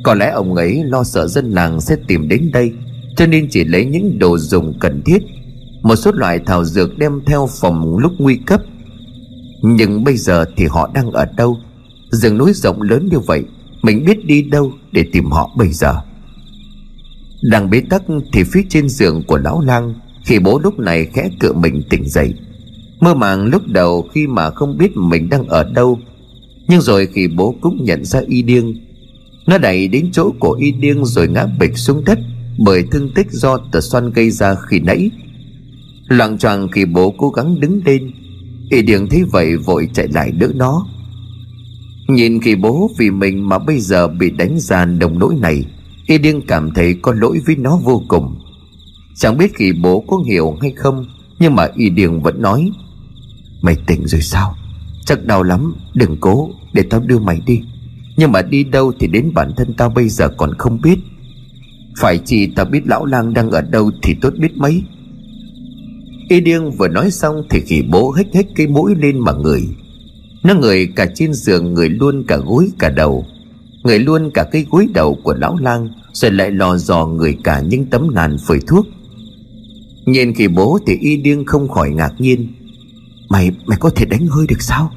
có 0.03 0.13
lẽ 0.13 0.29
ông 0.29 0.55
ấy 0.55 0.83
lo 0.85 1.03
sợ 1.03 1.27
dân 1.27 1.51
làng 1.51 1.81
sẽ 1.81 1.95
tìm 2.07 2.27
đến 2.27 2.49
đây, 2.53 2.71
cho 3.17 3.27
nên 3.27 3.47
chỉ 3.49 3.63
lấy 3.63 3.85
những 3.85 4.19
đồ 4.19 4.37
dùng 4.37 4.79
cần 4.79 5.01
thiết, 5.05 5.19
một 5.81 5.95
số 5.95 6.11
loại 6.11 6.39
thảo 6.45 6.65
dược 6.65 6.97
đem 6.97 7.11
theo 7.25 7.49
phòng 7.61 7.97
lúc 7.97 8.11
nguy 8.17 8.35
cấp. 8.35 8.61
Nhưng 9.61 10.03
bây 10.03 10.17
giờ 10.17 10.45
thì 10.57 10.65
họ 10.65 10.91
đang 10.93 11.11
ở 11.11 11.25
đâu? 11.37 11.57
Rừng 12.11 12.37
núi 12.37 12.53
rộng 12.53 12.81
lớn 12.81 13.09
như 13.11 13.19
vậy, 13.19 13.43
mình 13.83 14.05
biết 14.05 14.25
đi 14.25 14.41
đâu 14.41 14.71
để 14.91 15.05
tìm 15.11 15.25
họ 15.25 15.51
bây 15.57 15.67
giờ? 15.67 15.95
Đang 17.51 17.69
bế 17.69 17.81
tắc 17.89 18.03
thì 18.33 18.43
phía 18.43 18.61
trên 18.69 18.89
giường 18.89 19.23
của 19.27 19.37
lão 19.37 19.61
lang, 19.61 19.93
khi 20.25 20.39
bố 20.39 20.59
lúc 20.59 20.79
này 20.79 21.05
khẽ 21.13 21.29
cựa 21.39 21.53
mình 21.53 21.81
tỉnh 21.89 22.09
dậy 22.09 22.33
mơ 22.99 23.13
màng 23.13 23.45
lúc 23.45 23.67
đầu 23.67 24.07
khi 24.13 24.27
mà 24.27 24.49
không 24.49 24.77
biết 24.77 24.97
mình 24.97 25.29
đang 25.29 25.47
ở 25.47 25.63
đâu. 25.63 25.99
Nhưng 26.67 26.81
rồi 26.81 27.07
khi 27.13 27.27
bố 27.27 27.55
cũng 27.61 27.83
nhận 27.83 28.05
ra 28.05 28.21
y 28.27 28.41
điên 28.41 28.85
nó 29.47 29.57
đẩy 29.57 29.87
đến 29.87 30.09
chỗ 30.11 30.31
của 30.39 30.51
y 30.51 30.71
điên 30.71 31.05
rồi 31.05 31.27
ngã 31.27 31.45
bịch 31.59 31.77
xuống 31.77 32.03
đất 32.05 32.19
bởi 32.57 32.83
thương 32.91 33.09
tích 33.15 33.31
do 33.31 33.57
tờ 33.71 33.81
xoăn 33.81 34.11
gây 34.11 34.31
ra 34.31 34.55
khi 34.55 34.79
nãy. 34.79 35.11
Loạng 36.07 36.37
choàng 36.37 36.67
khi 36.71 36.85
bố 36.85 37.13
cố 37.17 37.29
gắng 37.29 37.59
đứng 37.59 37.81
lên, 37.85 38.11
Y 38.69 38.81
điền 38.81 39.07
thấy 39.07 39.23
vậy 39.31 39.57
vội 39.57 39.89
chạy 39.93 40.07
lại 40.07 40.31
đỡ 40.31 40.47
nó. 40.55 40.87
Nhìn 42.07 42.41
khi 42.41 42.55
bố 42.55 42.91
vì 42.97 43.11
mình 43.11 43.49
mà 43.49 43.59
bây 43.59 43.79
giờ 43.79 44.07
bị 44.07 44.29
đánh 44.29 44.59
ra 44.59 44.85
đồng 44.85 45.19
nỗi 45.19 45.35
này, 45.35 45.63
Y 46.07 46.17
điên 46.17 46.41
cảm 46.47 46.71
thấy 46.71 46.95
có 47.01 47.13
lỗi 47.13 47.39
với 47.45 47.55
nó 47.55 47.79
vô 47.83 48.03
cùng. 48.07 48.35
Chẳng 49.15 49.37
biết 49.37 49.55
khi 49.55 49.73
bố 49.83 50.03
có 50.07 50.17
hiểu 50.27 50.57
hay 50.61 50.71
không, 50.71 51.05
Nhưng 51.39 51.55
mà 51.55 51.67
Y 51.75 51.89
điền 51.89 52.19
vẫn 52.19 52.41
nói 52.41 52.71
Mày 53.65 53.75
tỉnh 53.87 54.07
rồi 54.07 54.21
sao? 54.21 54.55
Chắc 55.05 55.25
đau 55.25 55.43
lắm, 55.43 55.75
Đừng 55.93 56.17
cố, 56.19 56.49
Để 56.73 56.83
tao 56.89 56.99
đưa 56.99 57.19
mày 57.19 57.41
đi. 57.45 57.61
Nhưng 58.17 58.31
mà 58.31 58.41
đi 58.41 58.63
đâu 58.63 58.91
thì 58.99 59.07
đến 59.07 59.31
bản 59.33 59.51
thân 59.57 59.73
tao 59.73 59.89
bây 59.89 60.09
giờ 60.09 60.29
còn 60.37 60.53
không 60.57 60.81
biết. 60.81 60.99
Phải 61.99 62.19
chỉ 62.25 62.47
tao 62.55 62.65
biết 62.65 62.81
lão 62.85 63.05
lang 63.05 63.33
đang 63.33 63.51
ở 63.51 63.61
đâu 63.61 63.91
Thì 64.01 64.15
tốt 64.21 64.33
biết 64.37 64.57
mấy. 64.57 64.83
Y 66.29 66.39
điên 66.39 66.71
vừa 66.71 66.87
nói 66.87 67.11
xong 67.11 67.43
thì 67.49 67.61
khỉ 67.61 67.81
bố 67.91 68.11
hít 68.11 68.27
hít 68.33 68.45
cái 68.55 68.67
mũi 68.67 68.95
lên 68.95 69.19
mà 69.19 69.31
người 69.31 69.61
Nó 70.43 70.53
người 70.53 70.87
cả 70.95 71.05
trên 71.15 71.33
giường 71.33 71.73
người 71.73 71.89
luôn 71.89 72.23
cả 72.27 72.37
gối, 72.37 72.69
cả 72.79 72.89
đầu. 72.89 73.25
Người 73.83 73.99
luôn 73.99 74.31
cả 74.33 74.43
cái 74.51 74.65
gối 74.71 74.87
đầu 74.93 75.17
của 75.23 75.33
lão 75.33 75.57
lang, 75.57 75.89
Rồi 76.13 76.31
lại 76.31 76.51
lò 76.51 76.77
dò 76.77 77.05
người 77.05 77.37
cả 77.43 77.61
những 77.61 77.85
tấm 77.85 78.07
nàn 78.13 78.37
phơi 78.47 78.59
thuốc. 78.67 78.85
Nhìn 80.05 80.33
khỉ 80.33 80.47
bố 80.47 80.79
thì 80.87 80.97
y 81.01 81.17
điên 81.17 81.45
không 81.45 81.69
khỏi 81.69 81.89
ngạc 81.89 82.11
nhiên. 82.17 82.47
Mày, 83.29 83.51
mày 83.65 83.77
có 83.81 83.89
thể 83.89 84.05
đánh 84.05 84.27
hơi 84.27 84.47
được 84.47 84.61
sao? 84.61 84.91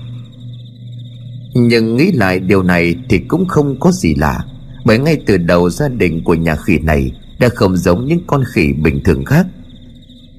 Nhưng 1.54 1.96
nghĩ 1.96 2.12
lại 2.12 2.40
điều 2.40 2.62
này 2.62 2.94
thì 3.08 3.18
cũng 3.18 3.48
không 3.48 3.80
có 3.80 3.92
gì 3.92 4.14
lạ 4.14 4.44
Bởi 4.84 4.98
ngay 4.98 5.16
từ 5.26 5.36
đầu 5.36 5.70
gia 5.70 5.88
đình 5.88 6.24
của 6.24 6.34
nhà 6.34 6.56
khỉ 6.56 6.78
này 6.78 7.12
Đã 7.38 7.48
không 7.48 7.76
giống 7.76 8.06
những 8.06 8.20
con 8.26 8.42
khỉ 8.54 8.72
bình 8.72 9.00
thường 9.04 9.24
khác. 9.24 9.46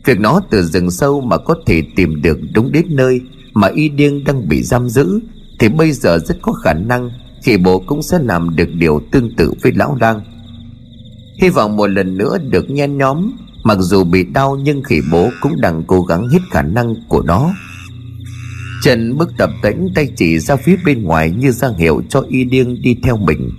Việc 0.06 0.20
nó 0.20 0.42
từ 0.50 0.64
rừng 0.64 0.92
sâu 0.92 1.22
mà 1.22 1.38
có 1.38 1.56
thể 1.66 1.84
tìm 1.96 2.22
được 2.22 2.40
đúng 2.54 2.72
đến 2.72 2.86
nơi 2.90 3.22
Mà 3.54 3.68
y 3.68 3.90
điên 3.90 4.24
đang 4.24 4.48
bị 4.48 4.64
giam 4.64 4.90
giữ 4.90 5.20
Thì 5.60 5.70
bây 5.70 5.92
giờ 5.92 6.20
rất 6.20 6.38
có 6.42 6.54
khả 6.54 6.74
năng 6.74 7.10
khỉ 7.44 7.58
bố 7.58 7.80
cũng 7.80 8.02
sẽ 8.02 8.20
làm 8.22 8.56
được 8.56 8.70
điều 8.74 9.02
tương 9.12 9.36
tự 9.36 9.54
với 9.62 9.72
lão 9.76 9.98
lang. 10.00 10.22
Hy 11.42 11.50
vọng 11.50 11.78
một 11.78 11.88
lần 11.88 12.18
nữa 12.18 12.38
được 12.50 12.70
nhen 12.70 12.98
nhóm 12.98 13.32
Mặc 13.64 13.78
dù 13.80 14.04
bị 14.04 14.24
đau 14.24 14.58
nhưng 14.64 14.84
khỉ 14.84 15.02
bố 15.12 15.30
cũng 15.42 15.62
đang 15.62 15.84
cố 15.88 16.02
gắng 16.02 16.28
hết 16.30 16.40
khả 16.52 16.62
năng 16.62 16.96
của 17.08 17.22
nó. 17.22 17.54
Trần 18.84 19.18
bước 19.18 19.30
tập 19.38 19.50
tĩnh 19.62 19.88
tay 19.96 20.08
chỉ 20.16 20.40
ra 20.40 20.56
phía 20.56 20.76
bên 20.86 21.04
ngoài 21.04 21.32
như 21.32 21.52
ra 21.52 21.70
hiệu 21.78 22.02
cho 22.10 22.24
y 22.30 22.44
điên 22.44 22.82
đi 22.82 22.96
theo 23.04 23.18
mình. 23.18 23.50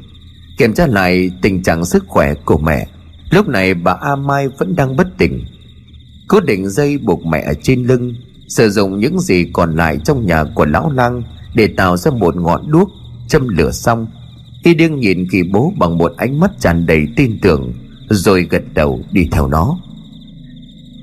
Kiểm 0.58 0.74
tra 0.74 0.86
lại 0.86 1.30
tình 1.42 1.62
trạng 1.62 1.84
sức 1.84 2.04
khỏe 2.06 2.34
của 2.44 2.58
mẹ. 2.58 2.86
Lúc 3.30 3.48
này 3.48 3.74
bà 3.74 3.92
A 3.92 4.16
Mai 4.16 4.48
vẫn 4.48 4.76
đang 4.76 4.96
bất 4.96 5.08
tỉnh. 5.18 5.44
Cố 6.28 6.40
định 6.40 6.68
dây 6.68 6.98
buộc 6.98 7.26
mẹ 7.26 7.40
ở 7.46 7.54
trên 7.62 7.84
lưng, 7.86 8.14
sử 8.48 8.70
dụng 8.70 8.98
những 8.98 9.20
gì 9.20 9.46
còn 9.52 9.76
lại 9.76 9.98
trong 10.04 10.26
nhà 10.26 10.44
của 10.54 10.64
lão 10.64 10.90
lang 10.90 11.22
để 11.54 11.66
tạo 11.66 11.96
ra 11.96 12.10
một 12.10 12.36
ngọn 12.36 12.70
đuốc, 12.70 12.90
châm 13.28 13.48
lửa 13.48 13.70
xong. 13.70 14.06
Y 14.62 14.74
điên 14.74 15.00
nhìn 15.00 15.26
kỳ 15.30 15.42
bố 15.42 15.72
bằng 15.78 15.98
một 15.98 16.12
ánh 16.16 16.40
mắt 16.40 16.50
tràn 16.60 16.86
đầy 16.86 17.06
tin 17.16 17.38
tưởng, 17.42 17.72
rồi 18.10 18.46
gật 18.50 18.62
đầu 18.74 19.00
đi 19.12 19.28
theo 19.32 19.48
nó. 19.48 19.78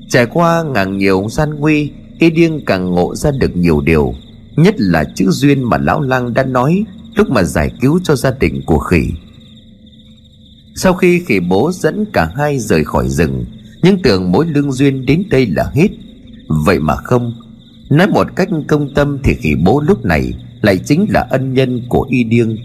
Trải 0.08 0.26
qua 0.26 0.62
ngàn 0.62 0.98
nhiều 0.98 1.26
gian 1.30 1.54
nguy 1.54 1.92
y 2.18 2.30
điêng 2.30 2.64
càng 2.64 2.90
ngộ 2.90 3.14
ra 3.14 3.30
được 3.30 3.56
nhiều 3.56 3.80
điều, 3.80 4.14
nhất 4.56 4.74
là 4.78 5.04
chữ 5.14 5.26
duyên 5.28 5.62
mà 5.62 5.78
lão 5.78 6.00
lang 6.00 6.34
đã 6.34 6.44
nói 6.44 6.84
lúc 7.14 7.30
mà 7.30 7.42
giải 7.42 7.70
cứu 7.80 8.00
cho 8.04 8.16
gia 8.16 8.30
đình 8.30 8.62
của 8.66 8.78
khỉ. 8.78 9.02
Sau 10.74 10.94
khi 10.94 11.20
khỉ 11.26 11.40
bố 11.40 11.70
dẫn 11.72 12.04
cả 12.12 12.30
hai 12.36 12.58
rời 12.58 12.84
khỏi 12.84 13.08
rừng, 13.08 13.44
nhưng 13.82 14.02
tưởng 14.02 14.32
mối 14.32 14.46
lương 14.46 14.72
duyên 14.72 15.06
đến 15.06 15.22
đây 15.30 15.46
là 15.46 15.70
hết. 15.74 15.88
Vậy 16.48 16.78
mà 16.78 16.96
không, 16.96 17.32
nói 17.90 18.06
một 18.06 18.26
cách 18.36 18.48
công 18.68 18.94
tâm 18.94 19.18
thì 19.24 19.34
khỉ 19.34 19.54
bố 19.64 19.80
lúc 19.80 20.04
này 20.04 20.32
lại 20.62 20.78
chính 20.78 21.06
là 21.10 21.26
ân 21.30 21.54
nhân 21.54 21.82
của 21.88 22.06
y 22.10 22.24
điêng. 22.24 22.56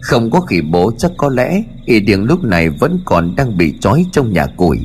Không 0.00 0.30
có 0.30 0.40
khỉ 0.40 0.60
bố 0.60 0.92
chắc 0.98 1.12
có 1.16 1.28
lẽ 1.28 1.64
y 1.84 2.00
điêng 2.00 2.24
lúc 2.24 2.44
này 2.44 2.70
vẫn 2.70 3.00
còn 3.04 3.36
đang 3.36 3.56
bị 3.56 3.74
trói 3.80 4.06
trong 4.12 4.32
nhà 4.32 4.46
củi, 4.46 4.78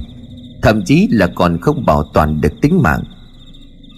thậm 0.62 0.82
chí 0.86 1.08
là 1.12 1.28
còn 1.36 1.62
không 1.62 1.86
bảo 1.86 2.04
toàn 2.14 2.42
được 2.42 2.62
tính 2.62 2.82
mạng 2.82 3.04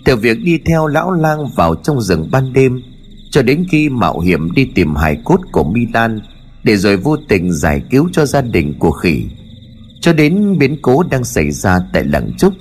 từ 0.06 0.16
việc 0.16 0.38
đi 0.43 0.58
theo 0.66 0.88
lão 0.88 1.12
lang 1.12 1.47
vào 1.56 1.76
trong 1.76 2.02
rừng 2.02 2.28
ban 2.32 2.54
đêm, 2.54 2.82
cho 3.32 3.41
đến 3.41 3.66
khi 3.72 3.89
mạo 3.89 4.20
hiểm 4.20 4.52
đi 4.52 4.66
tìm 4.66 4.95
hài 4.95 5.18
cốt 5.24 5.39
của 5.52 5.64
Milan 5.64 6.20
để 6.64 6.78
rồi 6.78 6.97
vô 6.97 7.18
tình 7.18 7.54
giải 7.54 7.82
cứu 7.89 8.10
cho 8.14 8.26
gia 8.26 8.41
đình 8.41 8.74
của 8.80 8.91
khỉ. 8.91 9.24
Cho 10.02 10.14
đến 10.14 10.58
biến 10.58 10.78
cố 10.82 11.04
đang 11.04 11.24
xảy 11.24 11.52
ra 11.52 11.80
tại 11.93 12.04
làng 12.04 12.32
trúc, 12.38 12.54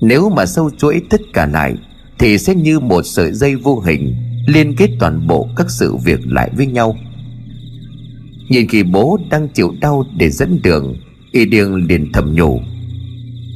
nếu 0.00 0.30
mà 0.30 0.46
sâu 0.46 0.70
chuỗi 0.78 1.02
tất 1.10 1.20
cả 1.32 1.46
lại, 1.46 1.74
thì 2.18 2.38
sẽ 2.38 2.54
như 2.54 2.80
một 2.80 3.02
sợi 3.02 3.32
dây 3.32 3.56
vô 3.56 3.80
hình 3.80 4.14
liên 4.46 4.76
kết 4.76 4.90
toàn 5.00 5.26
bộ 5.26 5.48
các 5.56 5.70
sự 5.70 5.96
việc 5.96 6.20
lại 6.26 6.50
với 6.56 6.66
nhau. 6.66 6.96
Nhìn 8.48 8.68
khi 8.68 8.82
bố 8.82 9.18
đang 9.30 9.48
chịu 9.48 9.74
đau 9.80 10.04
để 10.16 10.30
dẫn 10.30 10.60
đường, 10.62 10.94
y 11.32 11.44
điêng 11.44 11.74
liền 11.74 12.12
thầm 12.12 12.34
nhủ, 12.34 12.60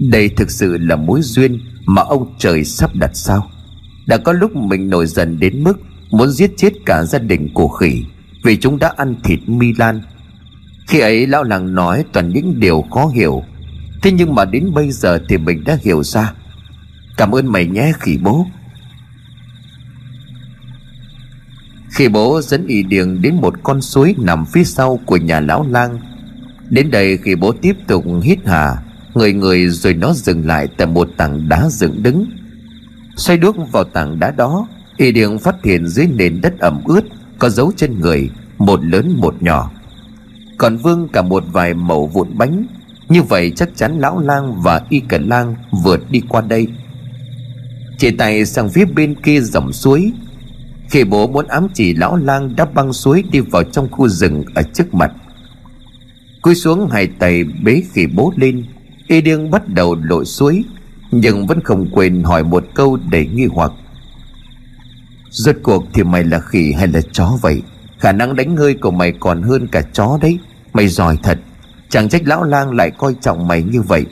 đây 0.00 0.28
thực 0.28 0.50
sự 0.50 0.78
là 0.78 0.96
mối 0.96 1.20
duyên 1.22 1.60
mà 1.86 2.02
ông 2.02 2.34
trời 2.38 2.64
sắp 2.64 2.90
đặt 2.94 3.10
sao? 3.14 3.50
Đã 4.06 4.16
có 4.16 4.32
lúc 4.32 4.56
mình 4.56 4.90
nổi 4.90 5.06
dần 5.06 5.38
đến 5.40 5.64
mức 5.64 5.78
muốn 6.10 6.30
giết 6.30 6.50
chết 6.56 6.72
cả 6.86 7.04
gia 7.04 7.18
đình 7.18 7.48
của 7.54 7.68
khỉ, 7.68 8.04
vì 8.44 8.56
chúng 8.56 8.78
đã 8.78 8.92
ăn 8.96 9.16
thịt 9.24 9.38
Milan 9.46 10.02
khi 10.86 11.00
ấy 11.00 11.26
lão 11.26 11.42
làng 11.42 11.74
nói 11.74 12.04
toàn 12.12 12.28
những 12.28 12.60
điều 12.60 12.84
khó 12.90 13.06
hiểu. 13.06 13.42
Thế 14.02 14.12
nhưng 14.12 14.34
mà 14.34 14.44
đến 14.44 14.70
bây 14.74 14.90
giờ 14.90 15.18
thì 15.28 15.38
mình 15.38 15.64
đã 15.64 15.78
hiểu 15.82 16.02
ra. 16.02 16.32
Cảm 17.16 17.34
ơn 17.34 17.46
mày 17.46 17.66
nhé, 17.66 17.92
khỉ 18.00 18.18
bố. 18.22 18.46
Khi 21.90 22.08
bố 22.08 22.40
dẫn 22.42 22.66
y 22.66 22.82
điền 22.82 23.22
đến 23.22 23.34
một 23.34 23.54
con 23.62 23.80
suối 23.80 24.14
nằm 24.18 24.44
phía 24.46 24.64
sau 24.64 25.00
của 25.06 25.16
nhà 25.16 25.40
lão 25.40 25.66
lang. 25.70 25.98
Đến 26.70 26.90
đây 26.90 27.16
khi 27.16 27.34
bố 27.34 27.52
tiếp 27.52 27.76
tục 27.86 28.04
hít 28.22 28.38
hà 28.46 28.76
người 29.14 29.32
người 29.32 29.68
rồi 29.68 29.94
nó 29.94 30.12
dừng 30.12 30.46
lại 30.46 30.68
tại 30.76 30.86
một 30.86 31.08
tảng 31.16 31.48
đá 31.48 31.68
dựng 31.70 32.02
đứng. 32.02 32.26
Xoay 33.16 33.38
đuốc 33.38 33.56
vào 33.72 33.84
tảng 33.84 34.18
đá 34.20 34.30
đó, 34.30 34.68
y 34.96 35.12
điện 35.12 35.38
phát 35.38 35.64
hiện 35.64 35.86
dưới 35.86 36.06
nền 36.06 36.40
đất 36.40 36.58
ẩm 36.58 36.80
ướt, 36.84 37.04
có 37.38 37.48
dấu 37.48 37.72
chân 37.76 38.00
người, 38.00 38.30
một 38.58 38.84
lớn 38.84 39.14
một 39.16 39.42
nhỏ. 39.42 39.70
Còn 40.58 40.76
vương 40.76 41.08
cả 41.12 41.22
một 41.22 41.44
vài 41.52 41.74
mẩu 41.74 42.06
vụn 42.06 42.38
bánh. 42.38 42.66
Như 43.08 43.22
vậy 43.22 43.52
chắc 43.56 43.68
chắn 43.76 43.98
lão 43.98 44.18
lang 44.18 44.62
và 44.62 44.80
y 44.88 45.00
cẩn 45.00 45.28
lang 45.28 45.54
vượt 45.84 46.10
đi 46.10 46.20
qua 46.28 46.40
đây. 46.40 46.66
Chỉ 47.98 48.10
tay 48.10 48.44
sang 48.44 48.68
phía 48.70 48.84
bên 48.84 49.14
kia 49.14 49.40
dòng 49.40 49.72
suối. 49.72 50.12
Khi 50.90 51.04
bố 51.04 51.26
muốn 51.26 51.46
ám 51.46 51.66
chỉ 51.74 51.94
lão 51.94 52.16
lang 52.16 52.56
đã 52.56 52.64
băng 52.64 52.92
suối 52.92 53.24
đi 53.30 53.40
vào 53.40 53.64
trong 53.64 53.90
khu 53.90 54.08
rừng 54.08 54.44
ở 54.54 54.62
trước 54.62 54.94
mặt. 54.94 55.12
Cúi 56.42 56.54
xuống 56.54 56.88
hai 56.90 57.06
tay 57.06 57.44
bế 57.62 57.82
khỉ 57.92 58.06
bố 58.06 58.32
lên 58.36 58.64
y 59.08 59.20
điêng 59.20 59.50
bắt 59.50 59.68
đầu 59.68 59.94
lội 59.94 60.24
suối, 60.24 60.64
nhưng 61.10 61.46
vẫn 61.46 61.60
không 61.60 61.88
quên 61.92 62.22
hỏi 62.22 62.44
một 62.44 62.64
câu 62.74 62.98
đầy 63.10 63.26
nghi 63.26 63.46
hoặc. 63.50 63.72
Rốt 65.30 65.56
cuộc 65.62 65.84
thì 65.92 66.02
mày 66.02 66.24
là 66.24 66.40
khỉ 66.40 66.72
hay 66.72 66.88
là 66.88 67.00
chó 67.12 67.38
vậy? 67.42 67.62
Khả 67.98 68.12
năng 68.12 68.36
đánh 68.36 68.54
ngươi 68.54 68.74
của 68.74 68.90
mày 68.90 69.12
còn 69.20 69.42
hơn 69.42 69.66
cả 69.66 69.82
chó 69.92 70.18
đấy. 70.22 70.38
Mày 70.72 70.88
giỏi 70.88 71.18
thật, 71.22 71.38
chẳng 71.88 72.08
trách 72.08 72.22
lão 72.24 72.42
lang 72.42 72.70
lại 72.70 72.90
coi 72.90 73.14
trọng 73.20 73.48
mày 73.48 73.62
như 73.62 73.82
vậy. 73.82 74.06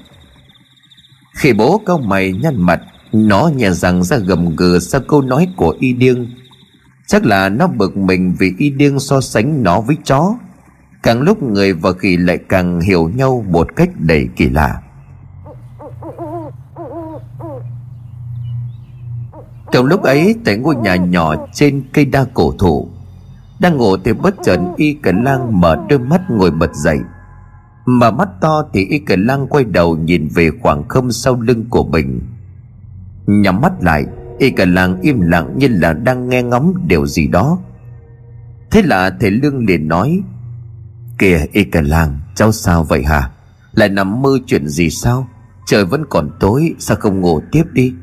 Khi 1.34 1.52
bố 1.52 1.82
câu 1.86 1.98
mày 1.98 2.32
nhăn 2.32 2.62
mặt, 2.62 2.80
nó 3.12 3.50
nhẹ 3.56 3.70
rằng 3.70 4.04
ra 4.04 4.16
gầm 4.16 4.56
gừ 4.56 4.78
sau 4.78 5.00
câu 5.00 5.22
nói 5.22 5.48
của 5.56 5.76
y 5.80 5.92
điêng. 5.92 6.26
Chắc 7.06 7.24
là 7.24 7.48
nó 7.48 7.66
bực 7.66 7.96
mình 7.96 8.34
vì 8.38 8.52
y 8.58 8.70
điêng 8.70 8.98
so 8.98 9.20
sánh 9.20 9.62
nó 9.62 9.80
với 9.80 9.96
chó 10.04 10.34
càng 11.02 11.22
lúc 11.22 11.42
người 11.42 11.72
và 11.72 11.92
khỉ 11.92 12.16
lại 12.16 12.38
càng 12.48 12.80
hiểu 12.80 13.10
nhau 13.14 13.44
một 13.48 13.76
cách 13.76 13.90
đầy 13.98 14.28
kỳ 14.36 14.48
lạ. 14.48 14.82
Trong 19.72 19.86
lúc 19.86 20.02
ấy, 20.02 20.34
tại 20.44 20.56
ngôi 20.56 20.76
nhà 20.76 20.96
nhỏ 20.96 21.34
trên 21.52 21.82
cây 21.92 22.04
đa 22.04 22.24
cổ 22.34 22.52
thụ, 22.58 22.88
đang 23.60 23.76
ngủ 23.76 23.96
thì 24.04 24.12
bất 24.12 24.34
chợt 24.44 24.60
y 24.76 24.94
cần 24.94 25.24
lang 25.24 25.60
mở 25.60 25.76
đôi 25.88 25.98
mắt 25.98 26.20
ngồi 26.30 26.50
bật 26.50 26.74
dậy. 26.74 26.98
Mà 27.86 28.10
mắt 28.10 28.28
to 28.40 28.64
thì 28.72 28.84
y 28.84 28.98
cần 28.98 29.26
lang 29.26 29.46
quay 29.46 29.64
đầu 29.64 29.96
nhìn 29.96 30.28
về 30.34 30.50
khoảng 30.60 30.88
không 30.88 31.12
sau 31.12 31.40
lưng 31.40 31.64
của 31.70 31.84
mình. 31.84 32.20
Nhắm 33.26 33.60
mắt 33.60 33.72
lại, 33.80 34.04
y 34.38 34.50
cần 34.50 34.74
lang 34.74 35.00
im 35.00 35.20
lặng 35.20 35.54
như 35.56 35.68
là 35.70 35.92
đang 35.92 36.28
nghe 36.28 36.42
ngóng 36.42 36.74
điều 36.86 37.06
gì 37.06 37.28
đó. 37.28 37.58
Thế 38.70 38.82
là 38.82 39.10
thầy 39.20 39.30
lương 39.30 39.66
liền 39.66 39.88
nói 39.88 40.22
kìa 41.22 41.46
y 41.52 41.64
cả 41.64 41.80
lang 41.80 42.20
cháu 42.34 42.52
sao 42.52 42.84
vậy 42.84 43.02
hả? 43.04 43.30
Lại 43.72 43.88
nằm 43.88 44.22
mơ 44.22 44.38
chuyện 44.46 44.68
gì 44.68 44.90
sao? 44.90 45.28
Trời 45.66 45.84
vẫn 45.84 46.04
còn 46.10 46.30
tối, 46.40 46.74
sao 46.78 46.96
không 47.00 47.20
ngủ 47.20 47.40
tiếp 47.52 47.62
đi? 47.72 47.94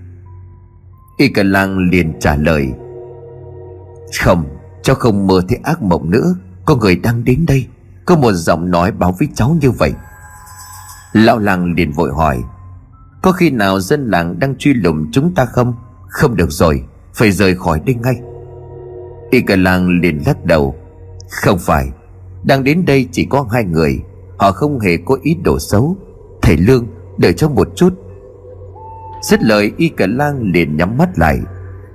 Y 1.17 1.27
cả 1.27 1.43
lang 1.43 1.77
liền 1.77 2.19
trả 2.19 2.35
lời, 2.35 2.67
không, 4.19 4.45
Cháu 4.83 4.95
không 4.95 5.27
mơ 5.27 5.41
thấy 5.49 5.59
ác 5.63 5.81
mộng 5.81 6.11
nữa. 6.11 6.35
Có 6.65 6.75
người 6.75 6.95
đang 6.95 7.23
đến 7.23 7.45
đây. 7.47 7.67
Có 8.05 8.15
một 8.15 8.31
giọng 8.31 8.71
nói 8.71 8.91
báo 8.91 9.15
với 9.19 9.27
cháu 9.35 9.57
như 9.61 9.71
vậy. 9.71 9.93
Lão 11.13 11.39
làng 11.39 11.73
liền 11.73 11.91
vội 11.91 12.11
hỏi, 12.13 12.43
Có 13.21 13.31
khi 13.31 13.51
nào 13.51 13.79
dân 13.79 14.09
làng 14.09 14.39
đang 14.39 14.55
truy 14.55 14.73
lùng 14.73 15.11
chúng 15.11 15.35
ta 15.35 15.45
không? 15.45 15.73
Không 16.07 16.35
được 16.35 16.51
rồi, 16.51 16.83
Phải 17.13 17.31
rời 17.31 17.55
khỏi 17.55 17.79
đây 17.85 17.95
ngay. 17.95 18.15
Y 19.31 19.41
cả 19.41 19.55
làng 19.55 19.99
liền 20.01 20.23
lắc 20.25 20.45
đầu, 20.45 20.75
Không 21.29 21.59
phải 21.59 21.89
đang 22.43 22.63
đến 22.63 22.85
đây 22.85 23.07
chỉ 23.11 23.25
có 23.25 23.45
hai 23.51 23.63
người. 23.63 23.99
Họ 24.37 24.51
không 24.51 24.79
hề 24.79 24.97
có 25.05 25.17
ý 25.21 25.35
đồ 25.43 25.59
xấu. 25.59 25.95
Thầy 26.41 26.57
Lương, 26.57 26.87
đợi 27.17 27.33
cho 27.33 27.49
một 27.49 27.67
chút. 27.75 27.93
Dứt 29.21 29.43
lời, 29.43 29.71
Y 29.77 29.89
cả 29.89 30.07
lang 30.09 30.51
liền 30.53 30.77
nhắm 30.77 30.97
mắt 30.97 31.09
lại. 31.15 31.39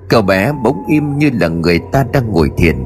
Cậu 0.09 0.23
bé 0.23 0.53
bỗng 0.65 0.83
im 0.89 1.19
như 1.19 1.31
là 1.41 1.49
người 1.49 1.81
ta 1.93 2.05
đang 2.13 2.33
ngồi 2.33 2.51
thiền. 2.57 2.77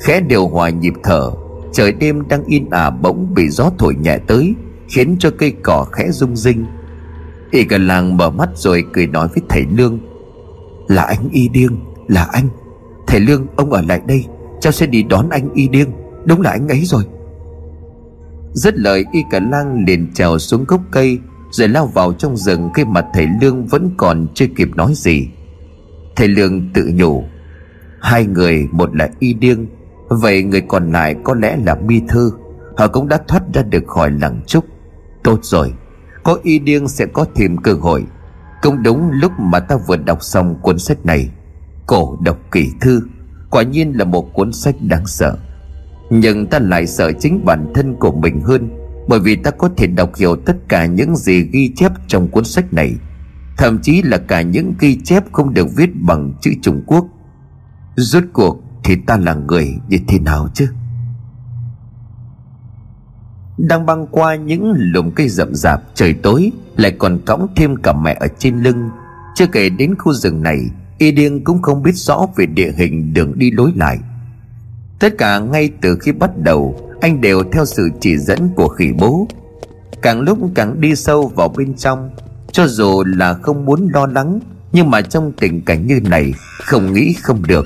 Khẽ 0.00 0.20
điều 0.20 0.48
hòa 0.48 0.70
nhịp 0.70 0.94
thở, 1.02 1.30
Trời 1.72 1.92
đêm 1.92 2.28
đang 2.28 2.44
in 2.44 2.70
ả 2.70 2.90
bỗng 2.90 3.34
bị 3.34 3.48
gió 3.48 3.70
thổi 3.78 3.94
nhẹ 3.94 4.18
tới, 4.26 4.54
Khiến 4.88 5.16
cho 5.18 5.30
cây 5.38 5.52
cỏ 5.62 5.86
khẽ 5.92 6.10
rung 6.10 6.36
rinh. 6.36 6.64
Y 7.50 7.64
cả 7.64 7.78
làng 7.78 8.16
mở 8.16 8.30
mắt 8.30 8.48
rồi 8.54 8.84
cười 8.92 9.06
nói 9.06 9.28
với 9.28 9.42
thầy 9.48 9.64
Lương, 9.76 9.98
Là 10.88 11.02
anh 11.02 11.28
Y 11.32 11.48
Điêng, 11.48 11.84
Là 12.08 12.28
anh. 12.32 12.48
Thầy 13.06 13.20
Lương, 13.20 13.46
ông 13.56 13.72
ở 13.72 13.82
lại 13.82 14.00
đây, 14.06 14.24
Cháu 14.60 14.72
sẽ 14.72 14.86
đi 14.86 15.02
đón 15.02 15.28
anh 15.28 15.54
Y 15.54 15.68
Điêng. 15.68 15.88
Đúng 16.24 16.40
là 16.40 16.50
anh 16.50 16.68
ấy 16.68 16.84
rồi. 16.84 17.04
Dứt 18.52 18.74
lời, 18.76 19.04
Y 19.12 19.20
cả 19.30 19.40
lang 19.50 19.84
liền 19.86 20.12
trèo 20.14 20.38
xuống 20.38 20.64
gốc 20.68 20.80
cây, 20.90 21.18
Rồi 21.50 21.68
lao 21.68 21.86
vào 21.86 22.12
trong 22.12 22.36
rừng 22.36 22.70
Khi 22.74 22.84
mặt 22.84 23.06
thầy 23.14 23.26
Lương 23.40 23.66
vẫn 23.66 23.90
còn 23.96 24.26
chưa 24.34 24.46
kịp 24.56 24.68
nói 24.76 24.92
gì. 24.94 25.28
Thầy 26.16 26.28
Lương 26.28 26.72
tự 26.72 26.90
nhủ, 26.94 27.24
Hai 28.00 28.26
người, 28.26 28.68
một 28.72 28.96
là 28.96 29.08
y 29.18 29.34
điêng 29.34 29.66
Vậy 30.08 30.42
người 30.42 30.60
còn 30.60 30.92
lại 30.92 31.16
có 31.24 31.34
lẽ 31.34 31.56
là 31.66 31.74
mi 31.74 32.00
thư, 32.08 32.32
Họ 32.76 32.88
cũng 32.88 33.08
đã 33.08 33.18
thoát 33.28 33.42
ra 33.54 33.62
được 33.62 33.82
khỏi 33.86 34.10
làng 34.10 34.40
trúc. 34.46 34.64
Tốt 35.24 35.38
rồi, 35.42 35.72
Có 36.22 36.38
y 36.42 36.58
điêng 36.58 36.88
sẽ 36.88 37.06
có 37.06 37.24
thêm 37.34 37.56
cơ 37.56 37.72
hội. 37.72 38.04
Cũng 38.62 38.82
đúng 38.82 39.10
lúc 39.10 39.32
mà 39.38 39.60
ta 39.60 39.76
vừa 39.86 39.96
đọc 39.96 40.22
xong 40.22 40.54
cuốn 40.62 40.78
sách 40.78 41.06
này, 41.06 41.30
Cổ 41.86 42.18
độc 42.22 42.38
kỷ 42.52 42.70
thư, 42.80 43.00
Quả 43.50 43.62
nhiên 43.62 43.92
là 43.98 44.04
một 44.04 44.32
cuốn 44.34 44.52
sách 44.52 44.74
đáng 44.80 45.06
sợ. 45.06 45.36
Nhưng 46.14 46.46
ta 46.46 46.58
lại 46.58 46.86
sợ 46.86 47.12
chính 47.12 47.44
bản 47.44 47.72
thân 47.74 47.96
của 47.96 48.12
mình 48.12 48.40
hơn, 48.40 48.70
Bởi 49.08 49.20
vì 49.20 49.36
ta 49.36 49.50
có 49.50 49.70
thể 49.76 49.86
đọc 49.86 50.14
hiểu 50.16 50.36
tất 50.36 50.56
cả 50.68 50.86
những 50.86 51.16
gì 51.16 51.42
ghi 51.42 51.72
chép 51.76 51.92
trong 52.06 52.28
cuốn 52.28 52.44
sách 52.44 52.72
này. 52.72 52.94
Thậm 53.56 53.78
chí 53.82 54.02
là 54.02 54.18
cả 54.18 54.42
những 54.42 54.74
ghi 54.78 54.98
chép 55.04 55.32
không 55.32 55.54
được 55.54 55.66
viết 55.76 55.90
bằng 55.94 56.32
chữ 56.40 56.50
Trung 56.62 56.82
Quốc. 56.86 57.06
Rốt 57.96 58.22
cuộc 58.32 58.62
thì 58.84 58.96
ta 59.06 59.16
là 59.16 59.34
người 59.34 59.74
như 59.88 59.98
thế 60.08 60.18
nào 60.18 60.48
chứ? 60.54 60.68
Đang 63.58 63.86
băng 63.86 64.06
qua 64.06 64.34
những 64.34 64.72
lùm 64.76 65.10
cây 65.10 65.28
rậm 65.28 65.54
rạp 65.54 65.82
trời 65.94 66.14
tối, 66.14 66.52
lại 66.76 66.92
còn 66.98 67.18
cõng 67.26 67.46
thêm 67.56 67.76
cả 67.76 67.92
mẹ 67.92 68.16
ở 68.20 68.26
trên 68.38 68.62
lưng. 68.62 68.90
Chưa 69.34 69.46
kể 69.46 69.68
đến 69.68 69.94
khu 69.98 70.12
rừng 70.12 70.42
này, 70.42 70.60
y 70.98 71.12
điên 71.12 71.44
cũng 71.44 71.62
không 71.62 71.82
biết 71.82 71.94
rõ 71.94 72.26
về 72.36 72.46
địa 72.46 72.72
hình 72.76 73.14
đường 73.14 73.38
đi 73.38 73.50
lối 73.50 73.72
lại 73.76 73.98
tất 75.02 75.18
cả 75.18 75.38
ngay 75.38 75.70
từ 75.80 75.96
khi 76.00 76.12
bắt 76.12 76.30
đầu, 76.36 76.90
anh 77.00 77.20
đều 77.20 77.42
theo 77.52 77.64
sự 77.64 77.88
chỉ 78.00 78.16
dẫn 78.18 78.48
của 78.56 78.68
khỉ 78.68 78.92
bố. 78.98 79.28
Càng 80.02 80.20
lúc 80.20 80.38
càng 80.54 80.80
đi 80.80 80.94
sâu 80.94 81.32
vào 81.36 81.48
bên 81.48 81.74
trong, 81.76 82.10
cho 82.52 82.66
dù 82.66 83.04
là 83.06 83.34
không 83.34 83.64
muốn 83.64 83.88
lo 83.92 84.06
lắng, 84.06 84.40
nhưng 84.72 84.90
mà 84.90 85.00
trong 85.00 85.32
tình 85.32 85.60
cảnh 85.60 85.86
như 85.86 86.00
này, 86.00 86.34
không 86.60 86.92
nghĩ 86.92 87.12
không 87.22 87.42
được. 87.46 87.64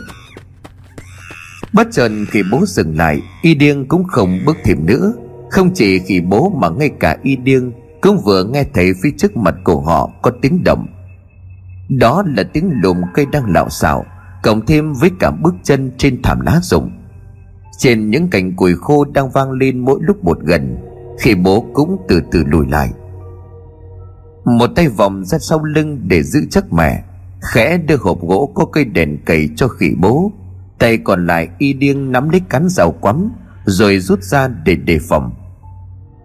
Bất 1.72 1.88
chợt 1.92 2.10
khi 2.30 2.42
bố 2.52 2.64
dừng 2.66 2.96
lại, 2.96 3.22
y 3.42 3.54
điêng 3.54 3.88
cũng 3.88 4.04
không 4.04 4.38
bước 4.46 4.56
thêm 4.64 4.86
nữa. 4.86 5.12
Không 5.50 5.74
chỉ 5.74 5.98
khi 5.98 6.20
bố 6.20 6.52
mà 6.60 6.68
ngay 6.68 6.90
cả 7.00 7.16
y 7.22 7.36
điêng 7.36 7.72
cũng 8.00 8.18
vừa 8.24 8.44
nghe 8.44 8.64
thấy 8.74 8.92
phía 9.02 9.10
trước 9.18 9.36
mặt 9.36 9.54
của 9.64 9.80
họ 9.80 10.10
có 10.22 10.30
tiếng 10.42 10.64
động. 10.64 10.86
Đó 11.88 12.24
là 12.36 12.42
tiếng 12.42 12.70
lùm 12.82 12.96
cây 13.14 13.26
đang 13.32 13.52
lạo 13.52 13.68
xạo, 13.70 14.04
cộng 14.42 14.66
thêm 14.66 14.92
với 14.92 15.10
cả 15.20 15.30
bước 15.30 15.54
chân 15.62 15.92
trên 15.98 16.22
thảm 16.22 16.40
lá 16.40 16.60
rụng 16.62 16.90
trên 17.78 18.10
những 18.10 18.28
cành 18.28 18.56
củi 18.56 18.74
khô 18.74 19.04
đang 19.04 19.30
vang 19.30 19.50
lên 19.50 19.78
mỗi 19.78 19.98
lúc 20.02 20.24
một 20.24 20.38
gần 20.40 20.76
khi 21.20 21.34
bố 21.34 21.66
cũng 21.72 22.04
từ 22.08 22.20
từ 22.30 22.44
lùi 22.46 22.66
lại. 22.66 22.90
Một 24.44 24.66
tay 24.76 24.88
vòng 24.88 25.24
ra 25.24 25.38
sau 25.38 25.64
lưng 25.64 26.00
để 26.08 26.22
giữ 26.22 26.40
chắc 26.50 26.72
mẹ 26.72 27.04
khẽ 27.40 27.78
đưa 27.78 27.96
hộp 27.96 28.20
gỗ 28.20 28.52
có 28.54 28.64
cây 28.64 28.84
đèn 28.84 29.18
cầy 29.24 29.48
cho 29.56 29.68
khỉ 29.68 29.94
bố. 29.98 30.32
Tay 30.78 30.98
còn 30.98 31.26
lại 31.26 31.48
y 31.58 31.72
điêng 31.72 32.12
nắm 32.12 32.30
lấy 32.30 32.40
cán 32.48 32.68
rào 32.68 32.92
quắm, 32.92 33.30
rồi 33.64 33.98
rút 33.98 34.22
ra 34.22 34.48
để 34.48 34.76
đề 34.76 34.98
phòng. 35.08 35.34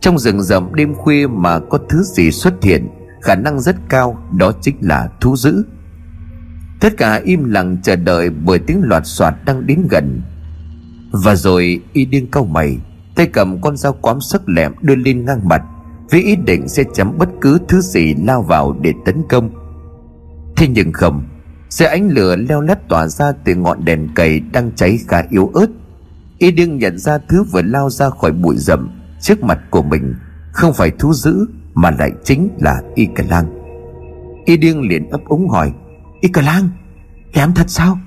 Trong 0.02 0.20
rừng 0.20 0.42
rậm 0.42 0.76
đêm 0.76 0.94
khuya 0.96 1.28
mà 1.28 1.60
có 1.60 1.80
thứ 1.90 2.04
gì 2.04 2.32
xuất 2.32 2.64
hiện, 2.64 2.88
khả 3.22 3.36
năng 3.36 3.60
rất 3.60 3.76
cao 3.90 4.18
đó 4.38 4.52
chính 4.62 4.76
là 4.82 5.10
thú 5.22 5.36
dữ. 5.36 5.64
Tất 6.80 6.98
cả 6.98 7.22
im 7.24 7.44
lặng 7.44 7.78
chờ 7.84 7.96
đợi 7.96 8.30
bởi 8.30 8.60
tiếng 8.60 8.82
loạt 8.84 9.04
soạt 9.06 9.34
đang 9.46 9.68
đến 9.68 9.88
gần 9.90 10.22
và 11.12 11.36
rồi 11.36 11.82
y 11.94 12.06
điên 12.06 12.28
cau 12.32 12.46
mày, 12.46 12.78
tay 13.16 13.28
cầm 13.28 13.62
con 13.62 13.78
dao 13.78 13.94
quắm 13.94 14.22
sắc 14.22 14.50
lẹm 14.50 14.74
đưa 14.82 14.96
lên 14.96 15.26
ngang 15.26 15.48
mặt, 15.48 15.62
với 16.12 16.22
ý 16.22 16.36
định 16.36 16.68
sẽ 16.68 16.84
chấm 16.94 17.18
bất 17.18 17.30
cứ 17.42 17.58
thứ 17.68 17.82
gì 17.82 18.14
lao 18.14 18.42
vào 18.42 18.76
để 18.82 18.94
tấn 19.06 19.24
công. 19.30 19.50
Thế 20.56 20.68
nhưng 20.68 20.92
không 20.92 21.24
xe 21.70 21.86
ánh 21.86 22.10
lửa 22.10 22.36
leo 22.36 22.62
lét 22.62 22.78
tỏa 22.90 23.08
ra 23.08 23.32
từ 23.44 23.56
ngọn 23.56 23.86
đèn 23.86 24.10
cầy 24.16 24.40
đang 24.40 24.72
cháy 24.76 25.00
khá 25.08 25.24
yếu 25.30 25.52
ớt. 25.54 25.68
Y 26.38 26.52
điên 26.52 26.78
nhận 26.78 26.98
ra 26.98 27.18
thứ 27.30 27.44
vừa 27.44 27.62
lao 27.62 27.90
ra 27.90 28.10
khỏi 28.10 28.32
bụi 28.32 28.56
rậm 28.58 28.90
trước 29.22 29.44
mặt 29.44 29.60
của 29.70 29.82
mình 29.82 30.16
không 30.52 30.74
phải 30.74 30.92
thú 30.92 31.14
dữ 31.14 31.46
mà 31.74 31.92
lại 31.92 32.12
chính 32.24 32.50
là 32.60 32.82
y 32.96 33.06
cà 33.16 33.24
lang. 33.30 33.46
Y 34.46 34.58
điên 34.58 34.82
liền 34.82 35.10
ấp 35.10 35.22
úng 35.26 35.50
hỏi, 35.50 35.74
y 36.22 36.30
cà 36.30 36.42
lang 36.42 36.70
em 37.34 37.54
thật 37.54 37.70
sao? 37.70 37.98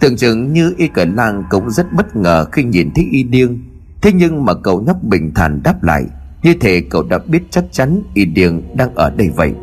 Tưởng 0.00 0.16
chừng 0.16 0.52
như 0.52 0.74
y 0.76 0.88
cẩn 0.88 1.14
lang 1.14 1.44
cũng 1.50 1.70
rất 1.70 1.92
bất 1.92 2.16
ngờ 2.16 2.46
khi 2.52 2.64
nhìn 2.64 2.90
thấy 2.94 3.08
y 3.10 3.22
điêng 3.22 3.58
thế 4.02 4.12
nhưng 4.12 4.44
mà 4.44 4.54
cậu 4.54 4.80
nhóc 4.80 5.02
bình 5.02 5.32
thản 5.34 5.60
đáp 5.62 5.82
lại, 5.82 6.04
như 6.42 6.54
thể 6.60 6.82
cậu 6.90 7.02
đã 7.02 7.18
biết 7.18 7.42
chắc 7.50 7.64
chắn 7.70 8.02
y 8.14 8.24
điêng 8.24 8.76
đang 8.76 8.94
ở 8.94 9.10
đây 9.10 9.30
vậy. 9.36 9.54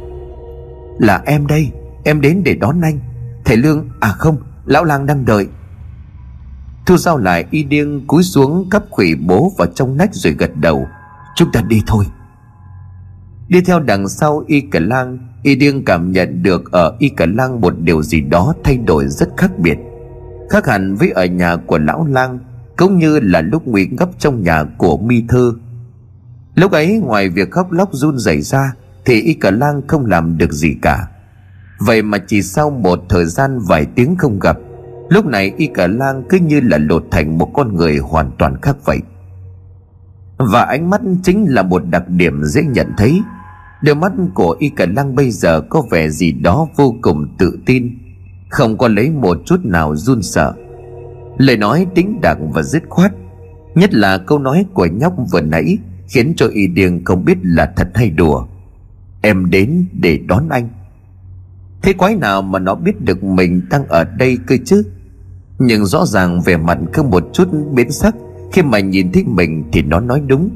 Là 1.00 1.22
em 1.26 1.48
đây, 1.48 1.72
em 2.04 2.22
đến 2.22 2.42
để 2.46 2.56
đón 2.56 2.82
anh. 2.82 3.00
Thầy 3.46 3.58
lương 3.58 3.90
à 4.00 4.10
không, 4.10 4.38
lão 4.66 4.84
lang 4.84 5.06
đang 5.06 5.26
đợi. 5.26 5.48
Thu 6.86 6.98
giao 6.98 7.18
lại 7.18 7.46
y 7.52 7.64
điêng 7.64 8.08
cúi 8.08 8.24
xuống 8.24 8.70
cắp 8.70 8.84
khủy 8.90 9.16
bố 9.16 9.52
vào 9.58 9.68
trong 9.68 9.98
nách 9.98 10.16
rồi 10.16 10.34
gật 10.34 10.52
đầu, 10.56 10.88
chúng 11.36 11.52
ta 11.52 11.62
đi 11.62 11.82
thôi. 11.88 12.06
Đi 13.48 13.62
theo 13.62 13.80
đằng 13.80 14.10
sau 14.10 14.44
y 14.48 14.62
cả 14.62 14.80
lang, 14.80 15.18
y 15.44 15.56
điêng 15.56 15.86
cảm 15.86 16.12
nhận 16.12 16.44
được 16.44 16.72
ở 16.72 16.96
y 17.00 17.10
cả 17.10 17.26
lang 17.26 17.62
một 17.62 17.74
điều 17.80 18.04
gì 18.04 18.22
đó 18.22 18.54
thay 18.64 18.78
đổi 18.78 19.08
rất 19.08 19.30
khác 19.38 19.60
biệt 19.60 19.78
khác 20.50 20.68
hẳn 20.68 20.96
với 20.96 21.12
ở 21.12 21.26
nhà 21.26 21.56
của 21.56 21.78
lão 21.78 22.06
lang, 22.06 22.40
cũng 22.78 22.98
như 22.98 23.20
là 23.20 23.42
lúc 23.42 23.68
nguy 23.68 23.88
ngấp 23.88 24.10
trong 24.20 24.44
nhà 24.44 24.64
của 24.78 24.98
mi 24.98 25.24
thư. 25.30 25.58
Lúc 26.56 26.72
ấy, 26.72 27.00
ngoài 27.04 27.30
việc 27.30 27.52
khóc 27.52 27.72
lóc 27.72 27.90
run 27.92 28.18
rẩy 28.18 28.42
ra, 28.42 28.74
thì 29.06 29.22
y 29.22 29.34
cả 29.34 29.52
lang 29.52 29.82
không 29.88 30.06
làm 30.06 30.38
được 30.38 30.52
gì 30.52 30.76
cả. 30.82 31.08
Vậy 31.80 32.02
mà 32.02 32.18
chỉ 32.28 32.42
sau 32.42 32.70
một 32.70 33.00
thời 33.10 33.26
gian 33.26 33.60
vài 33.60 33.86
tiếng 33.96 34.16
không 34.16 34.40
gặp, 34.40 34.58
lúc 35.10 35.26
này 35.26 35.54
y 35.58 35.68
cả 35.68 35.88
lang 35.88 36.24
cứ 36.30 36.38
như 36.38 36.60
là 36.60 36.78
lột 36.78 37.06
thành 37.12 37.38
một 37.38 37.52
con 37.54 37.76
người 37.76 37.98
hoàn 37.98 38.32
toàn 38.38 38.62
khác 38.62 38.76
vậy. 38.86 39.00
Và 40.38 40.64
ánh 40.64 40.90
mắt 40.90 41.02
chính 41.24 41.46
là 41.50 41.64
một 41.64 41.84
đặc 41.90 42.10
điểm 42.10 42.44
dễ 42.44 42.64
nhận 42.64 42.92
thấy. 42.98 43.22
Đôi 43.82 43.96
mắt 43.96 44.12
của 44.34 44.56
y 44.60 44.70
cả 44.70 44.86
lang 44.96 45.16
bây 45.16 45.32
giờ 45.32 45.62
có 45.70 45.84
vẻ 45.92 46.10
gì 46.10 46.32
đó 46.32 46.68
vô 46.76 46.96
cùng 47.02 47.36
tự 47.38 47.60
tin 47.66 47.98
không 48.56 48.78
có 48.78 48.88
lấy 48.88 49.10
một 49.10 49.38
chút 49.46 49.66
nào 49.66 49.96
run 49.96 50.22
sợ. 50.22 50.54
Lời 51.38 51.58
nói 51.58 51.88
tính 51.96 52.20
đặng 52.22 52.52
và 52.52 52.62
dứt 52.62 52.84
khoát, 52.90 53.12
nhất 53.76 53.94
là 53.94 54.18
câu 54.18 54.40
nói 54.40 54.66
của 54.74 54.86
nhóc 54.86 55.14
vừa 55.32 55.42
nãy 55.42 55.78
khiến 56.08 56.34
cho 56.38 56.48
y 56.48 56.68
Điền 56.68 57.06
không 57.06 57.26
biết 57.26 57.38
là 57.42 57.74
thật 57.76 57.88
hay 57.96 58.10
đùa. 58.10 58.46
Em 59.22 59.50
đến 59.50 59.86
để 59.94 60.20
đón 60.28 60.50
anh. 60.50 60.70
Thế 61.82 61.94
quái 61.94 62.16
nào 62.16 62.42
mà 62.42 62.60
nó 62.60 62.76
biết 62.76 63.02
được 63.02 63.24
mình 63.24 63.62
đang 63.70 63.88
ở 63.88 64.04
đây 64.04 64.38
cơ 64.48 64.56
chứ? 64.66 64.84
Nhưng 65.60 65.86
rõ 65.86 66.06
ràng 66.06 66.42
về 66.42 66.58
mặt 66.58 66.78
không 66.94 67.10
một 67.10 67.24
chút 67.34 67.48
biến 67.74 67.92
sắc, 67.92 68.16
khi 68.52 68.62
mà 68.62 68.80
nhìn 68.80 69.12
thấy 69.12 69.24
mình 69.24 69.64
thì 69.72 69.82
nó 69.82 70.00
nói 70.00 70.22
đúng. 70.28 70.50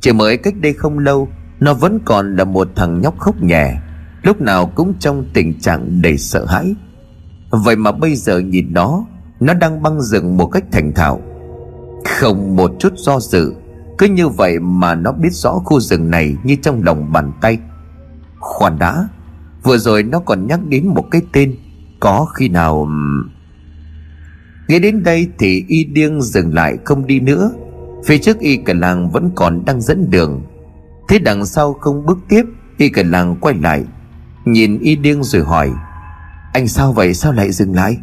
Chỉ 0.00 0.12
mới 0.12 0.36
cách 0.36 0.54
đây 0.60 0.72
không 0.72 0.98
lâu, 0.98 1.28
nó 1.60 1.74
vẫn 1.74 1.98
còn 2.04 2.36
là 2.36 2.44
một 2.44 2.68
thằng 2.76 3.00
nhóc 3.00 3.18
khóc 3.18 3.42
nhẹ 3.42 3.74
lúc 4.22 4.40
nào 4.40 4.72
cũng 4.74 4.94
trong 4.98 5.24
tình 5.32 5.58
trạng 5.60 6.02
đầy 6.02 6.18
sợ 6.18 6.44
hãi 6.44 6.74
vậy 7.52 7.76
mà 7.76 7.92
bây 7.92 8.14
giờ 8.14 8.38
nhìn 8.38 8.72
nó 8.72 9.04
nó 9.40 9.54
đang 9.54 9.82
băng 9.82 10.00
rừng 10.00 10.36
một 10.36 10.46
cách 10.46 10.64
thành 10.72 10.92
thạo. 10.92 11.20
Không 12.04 12.56
một 12.56 12.70
chút 12.78 12.92
do 12.96 13.20
dự, 13.20 13.54
cứ 13.98 14.06
như 14.06 14.28
vậy 14.28 14.58
mà 14.58 14.94
nó 14.94 15.12
biết 15.12 15.32
rõ 15.32 15.50
khu 15.50 15.80
rừng 15.80 16.10
này 16.10 16.36
như 16.44 16.56
trong 16.62 16.82
lòng 16.84 17.12
bàn 17.12 17.32
tay. 17.40 17.58
Khoan 18.38 18.78
đã, 18.78 19.08
vừa 19.62 19.78
rồi 19.78 20.02
nó 20.02 20.18
còn 20.18 20.46
nhắc 20.46 20.60
đến 20.68 20.86
một 20.86 21.04
cái 21.10 21.22
tên, 21.32 21.56
có 22.00 22.26
khi 22.34 22.48
nào 22.48 22.88
nghĩ 24.68 24.78
đến 24.78 25.02
đây 25.02 25.28
thì 25.38 25.64
y 25.68 25.84
điêng 25.84 26.22
dừng 26.22 26.54
lại 26.54 26.78
không 26.84 27.06
đi 27.06 27.20
nữa. 27.20 27.50
Phía 28.04 28.18
trước 28.18 28.38
y 28.38 28.56
cả 28.56 28.74
làng 28.74 29.10
vẫn 29.10 29.30
còn 29.34 29.64
đang 29.64 29.80
dẫn 29.80 30.10
đường. 30.10 30.42
Thế 31.08 31.18
đằng 31.18 31.46
sau 31.46 31.72
không 31.72 32.06
bước 32.06 32.18
tiếp, 32.28 32.44
y 32.76 32.88
cả 32.88 33.02
làng 33.06 33.36
quay 33.40 33.54
lại, 33.54 33.84
nhìn 34.44 34.78
y 34.78 34.96
điêng 34.96 35.22
rồi 35.22 35.42
hỏi 35.42 35.70
anh 36.52 36.68
sao 36.68 36.92
vậy? 36.92 37.14
Sao 37.14 37.32
lại 37.32 37.52
dừng 37.52 37.74
lại? 37.74 37.96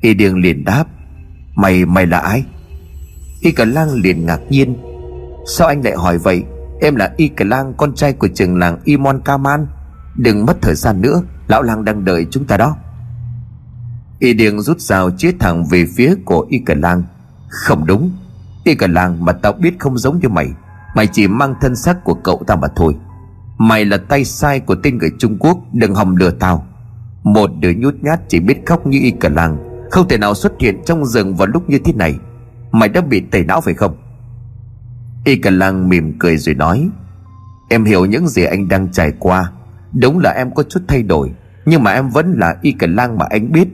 Y 0.00 0.14
điêng 0.14 0.38
liền 0.38 0.64
đáp, 0.64 0.84
mày 1.54 1.84
mày 1.84 2.06
là 2.06 2.18
ai? 2.18 2.44
Y 3.40 3.52
cả 3.52 3.64
lang 3.64 3.92
liền 3.92 4.26
ngạc 4.26 4.40
nhiên, 4.50 4.76
sao 5.46 5.68
anh 5.68 5.84
lại 5.84 5.94
hỏi 5.96 6.18
vậy? 6.18 6.44
Em 6.80 6.94
là 6.94 7.12
y 7.16 7.28
cả 7.28 7.44
lang, 7.44 7.74
con 7.76 7.94
trai 7.94 8.12
của 8.12 8.28
trường 8.34 8.58
làng 8.58 8.78
imon 8.84 9.20
kaman 9.24 9.66
đừng 10.18 10.46
mất 10.46 10.62
thời 10.62 10.74
gian 10.74 11.00
nữa, 11.00 11.22
lão 11.48 11.62
lang 11.62 11.84
đang 11.84 12.04
đợi 12.04 12.26
chúng 12.30 12.44
ta 12.44 12.56
đó. 12.56 12.76
Y 14.18 14.34
điêng 14.34 14.60
rút 14.60 14.80
dao 14.80 15.10
chĩa 15.10 15.32
thẳng 15.40 15.64
về 15.70 15.86
phía 15.96 16.14
của 16.24 16.46
y 16.50 16.58
cả 16.66 16.74
lang. 16.74 17.02
Không 17.48 17.86
đúng. 17.86 18.12
Y 18.64 18.74
cả 18.74 18.86
lang, 18.86 19.24
mà 19.24 19.32
tao 19.32 19.52
biết 19.52 19.74
không 19.78 19.98
giống 19.98 20.18
như 20.18 20.28
mày. 20.28 20.48
Mày 20.94 21.06
chỉ 21.06 21.28
mang 21.28 21.54
thân 21.60 21.76
xác 21.76 22.04
của 22.04 22.14
cậu 22.14 22.42
ta 22.46 22.56
mà 22.56 22.68
thôi. 22.76 22.96
Mày 23.58 23.84
là 23.84 23.98
tay 24.08 24.24
sai 24.24 24.60
của 24.60 24.74
tên 24.82 24.98
người 24.98 25.10
trung 25.18 25.36
quốc, 25.38 25.58
đừng 25.72 25.94
hòng 25.94 26.16
lừa 26.16 26.30
tao 26.30 26.66
một 27.34 27.50
đứa 27.60 27.72
nhút 27.76 27.94
nhát 28.02 28.20
chỉ 28.28 28.40
biết 28.40 28.66
khóc 28.66 28.86
như 28.86 28.98
y 29.02 29.10
cả 29.10 29.28
lang 29.28 29.68
không 29.90 30.08
thể 30.08 30.18
nào 30.18 30.34
xuất 30.34 30.52
hiện 30.60 30.82
trong 30.86 31.04
rừng 31.04 31.34
vào 31.34 31.48
lúc 31.48 31.70
như 31.70 31.78
thế 31.78 31.92
này. 31.92 32.18
Mày 32.72 32.88
đã 32.88 33.00
bị 33.00 33.20
tẩy 33.20 33.44
não 33.44 33.60
phải 33.60 33.74
không? 33.74 33.96
Y 35.24 35.36
cả 35.36 35.50
lang 35.50 35.88
mỉm 35.88 36.18
cười 36.18 36.36
rồi 36.36 36.54
nói, 36.54 36.88
em 37.68 37.84
hiểu 37.84 38.04
những 38.04 38.28
gì 38.28 38.44
anh 38.44 38.68
đang 38.68 38.92
trải 38.92 39.12
qua. 39.18 39.52
Đúng 39.92 40.18
là 40.18 40.30
em 40.30 40.54
có 40.54 40.62
chút 40.62 40.80
thay 40.88 41.02
đổi, 41.02 41.30
nhưng 41.66 41.82
mà 41.82 41.92
em 41.92 42.08
vẫn 42.08 42.36
là 42.38 42.56
y 42.62 42.72
cả 42.72 42.86
lang 42.86 43.18
mà 43.18 43.26
anh 43.30 43.52
biết. 43.52 43.68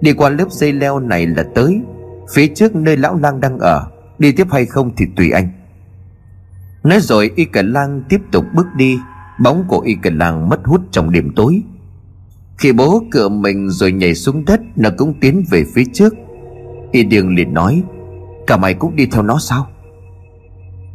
Đi 0.00 0.12
qua 0.12 0.30
lớp 0.30 0.50
dây 0.50 0.72
leo 0.72 1.00
này 1.00 1.26
là 1.26 1.44
tới, 1.54 1.80
Phía 2.34 2.46
trước 2.46 2.74
nơi 2.74 2.96
lão 2.96 3.18
lang 3.18 3.40
đang 3.40 3.58
ở, 3.58 3.86
Đi 4.18 4.32
tiếp 4.32 4.46
hay 4.50 4.66
không 4.66 4.92
thì 4.96 5.06
tùy 5.16 5.30
anh. 5.30 5.48
Nói 6.84 7.00
rồi 7.00 7.30
y 7.36 7.44
cả 7.44 7.62
lang 7.62 8.02
tiếp 8.08 8.20
tục 8.32 8.44
bước 8.54 8.66
đi, 8.76 8.98
Bóng 9.42 9.64
của 9.68 9.80
y 9.80 9.94
cả 10.02 10.10
lang 10.14 10.48
mất 10.48 10.60
hút 10.64 10.80
trong 10.90 11.10
đêm 11.10 11.32
tối. 11.36 11.62
Khi 12.58 12.72
bố 12.72 13.02
cựa 13.10 13.28
mình 13.28 13.70
rồi 13.70 13.92
nhảy 13.92 14.14
xuống 14.14 14.44
đất, 14.44 14.60
Nó 14.76 14.90
cũng 14.96 15.14
tiến 15.20 15.44
về 15.50 15.64
phía 15.74 15.84
trước. 15.92 16.14
Y 16.92 17.04
điêng 17.04 17.34
liền 17.36 17.54
nói, 17.54 17.82
Cả 18.46 18.56
mày 18.56 18.74
cũng 18.74 18.96
đi 18.96 19.06
theo 19.06 19.22
nó 19.22 19.38
sao? 19.38 19.68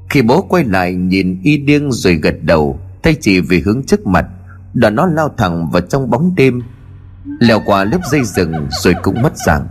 Khi 0.09 0.21
bố 0.21 0.41
quay 0.41 0.63
lại 0.63 0.93
nhìn 0.93 1.39
y 1.43 1.57
điên 1.57 1.91
rồi 1.91 2.15
gật 2.15 2.35
đầu, 2.41 2.79
Thay 3.03 3.15
chỉ 3.21 3.41
về 3.41 3.61
hướng 3.65 3.83
trước 3.83 4.07
mặt, 4.07 4.25
Đoàn 4.73 4.95
nó 4.95 5.05
lao 5.05 5.29
thẳng 5.37 5.69
vào 5.71 5.81
trong 5.81 6.09
bóng 6.09 6.35
đêm, 6.35 6.61
leo 7.39 7.61
qua 7.65 7.83
lớp 7.83 7.99
dây 8.11 8.23
rừng 8.23 8.53
rồi 8.69 8.93
cũng 9.03 9.21
mất 9.21 9.37
dạng. 9.37 9.67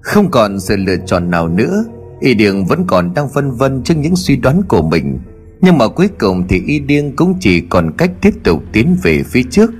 Không 0.00 0.30
còn 0.30 0.60
sự 0.60 0.76
lựa 0.76 0.96
chọn 1.06 1.30
nào 1.30 1.48
nữa, 1.48 1.84
y 2.20 2.34
điêng 2.34 2.66
vẫn 2.66 2.84
còn 2.86 3.14
đang 3.14 3.28
phân 3.28 3.50
vân 3.50 3.82
trước 3.82 3.94
những 3.96 4.16
suy 4.16 4.36
đoán 4.36 4.62
của 4.68 4.82
mình. 4.82 5.18
Nhưng 5.60 5.78
mà 5.78 5.88
cuối 5.88 6.08
cùng 6.18 6.48
thì 6.48 6.62
y 6.66 6.78
điêng 6.78 7.16
cũng 7.16 7.34
chỉ 7.40 7.60
còn 7.60 7.92
cách 7.98 8.10
tiếp 8.20 8.34
tục 8.44 8.62
tiến 8.72 8.96
về 9.02 9.22
phía 9.22 9.42
trước 9.50 9.70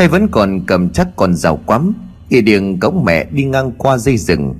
tay 0.00 0.08
vẫn 0.08 0.28
còn 0.28 0.60
cầm 0.66 0.90
chắc 0.90 1.08
con 1.16 1.34
rào 1.34 1.56
quắm, 1.66 1.94
y 2.28 2.40
điêng 2.40 2.80
cõng 2.80 3.04
mẹ 3.04 3.24
đi 3.24 3.44
ngang 3.44 3.72
qua 3.78 3.98
dây 3.98 4.16
rừng. 4.16 4.54